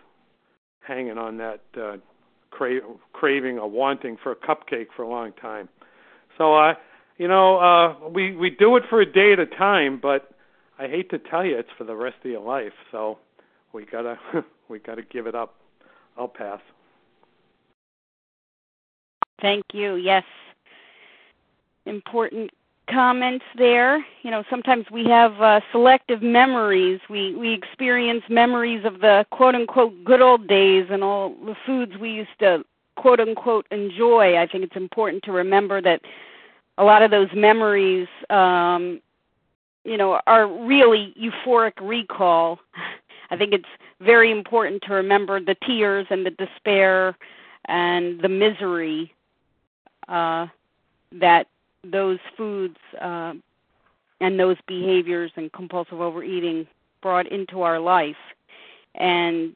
[0.82, 1.98] hanging on that uh,
[2.52, 2.82] cra-
[3.12, 5.68] craving or wanting for a cupcake for a long time.
[6.38, 6.76] So I,
[7.18, 10.30] you know, uh, we we do it for a day at a time, but
[10.78, 12.74] I hate to tell you, it's for the rest of your life.
[12.92, 13.18] So
[13.76, 14.18] we gotta
[14.70, 15.56] we gotta give it up.
[16.18, 16.62] I'll pass.
[19.42, 19.96] Thank you.
[19.96, 20.24] Yes,
[21.86, 22.50] important
[22.90, 23.98] comments there.
[24.24, 27.02] You know, sometimes we have uh, selective memories.
[27.10, 31.92] We we experience memories of the quote unquote good old days and all the foods
[32.00, 32.64] we used to
[32.96, 34.38] quote unquote enjoy.
[34.38, 36.00] I think it's important to remember that
[36.78, 39.02] a lot of those memories um
[39.84, 42.60] you know are really euphoric recall.
[43.36, 43.66] I think it's
[44.00, 47.18] very important to remember the tears and the despair
[47.66, 49.14] and the misery
[50.08, 50.48] uh
[51.12, 51.48] that
[51.84, 53.34] those foods uh,
[54.22, 56.68] and those behaviors and compulsive overeating
[57.02, 58.16] brought into our life.
[58.96, 59.56] And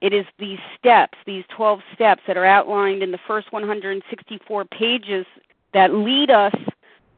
[0.00, 5.26] it is these steps, these 12 steps that are outlined in the first 164 pages
[5.72, 6.54] that lead us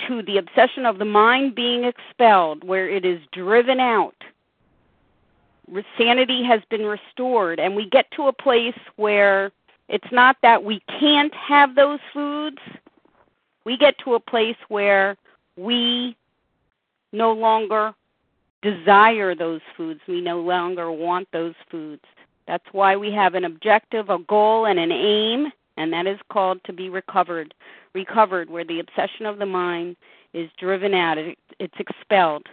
[0.08, 4.16] to the obsession of the mind being expelled, where it is driven out.
[5.96, 9.50] Sanity has been restored, and we get to a place where
[9.88, 12.58] it's not that we can't have those foods,
[13.64, 15.16] we get to a place where
[15.56, 16.16] we
[17.12, 17.94] no longer
[18.62, 20.00] desire those foods.
[20.08, 22.02] We no longer want those foods.
[22.46, 26.62] That's why we have an objective, a goal, and an aim, and that is called
[26.64, 27.54] to be recovered.
[27.94, 29.96] Recovered, where the obsession of the mind
[30.32, 32.46] is driven out, it's expelled.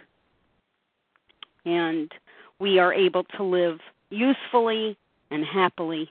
[1.64, 2.12] And
[2.60, 3.80] we are able to live
[4.10, 4.96] usefully
[5.30, 6.10] and happily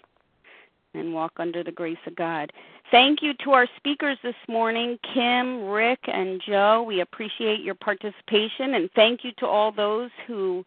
[0.94, 2.52] and walk under the grace of God.
[2.92, 6.82] Thank you to our speakers this morning, Kim, Rick, and Joe.
[6.82, 10.66] We appreciate your participation, and thank you to all those who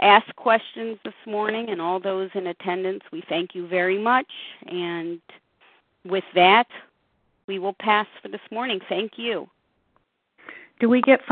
[0.00, 3.04] asked questions this morning and all those in attendance.
[3.12, 4.26] We thank you very much.
[4.66, 5.20] And
[6.04, 6.66] with that,
[7.46, 8.80] we will pass for this morning.
[8.88, 9.48] Thank you.
[10.80, 11.30] Do we get phone?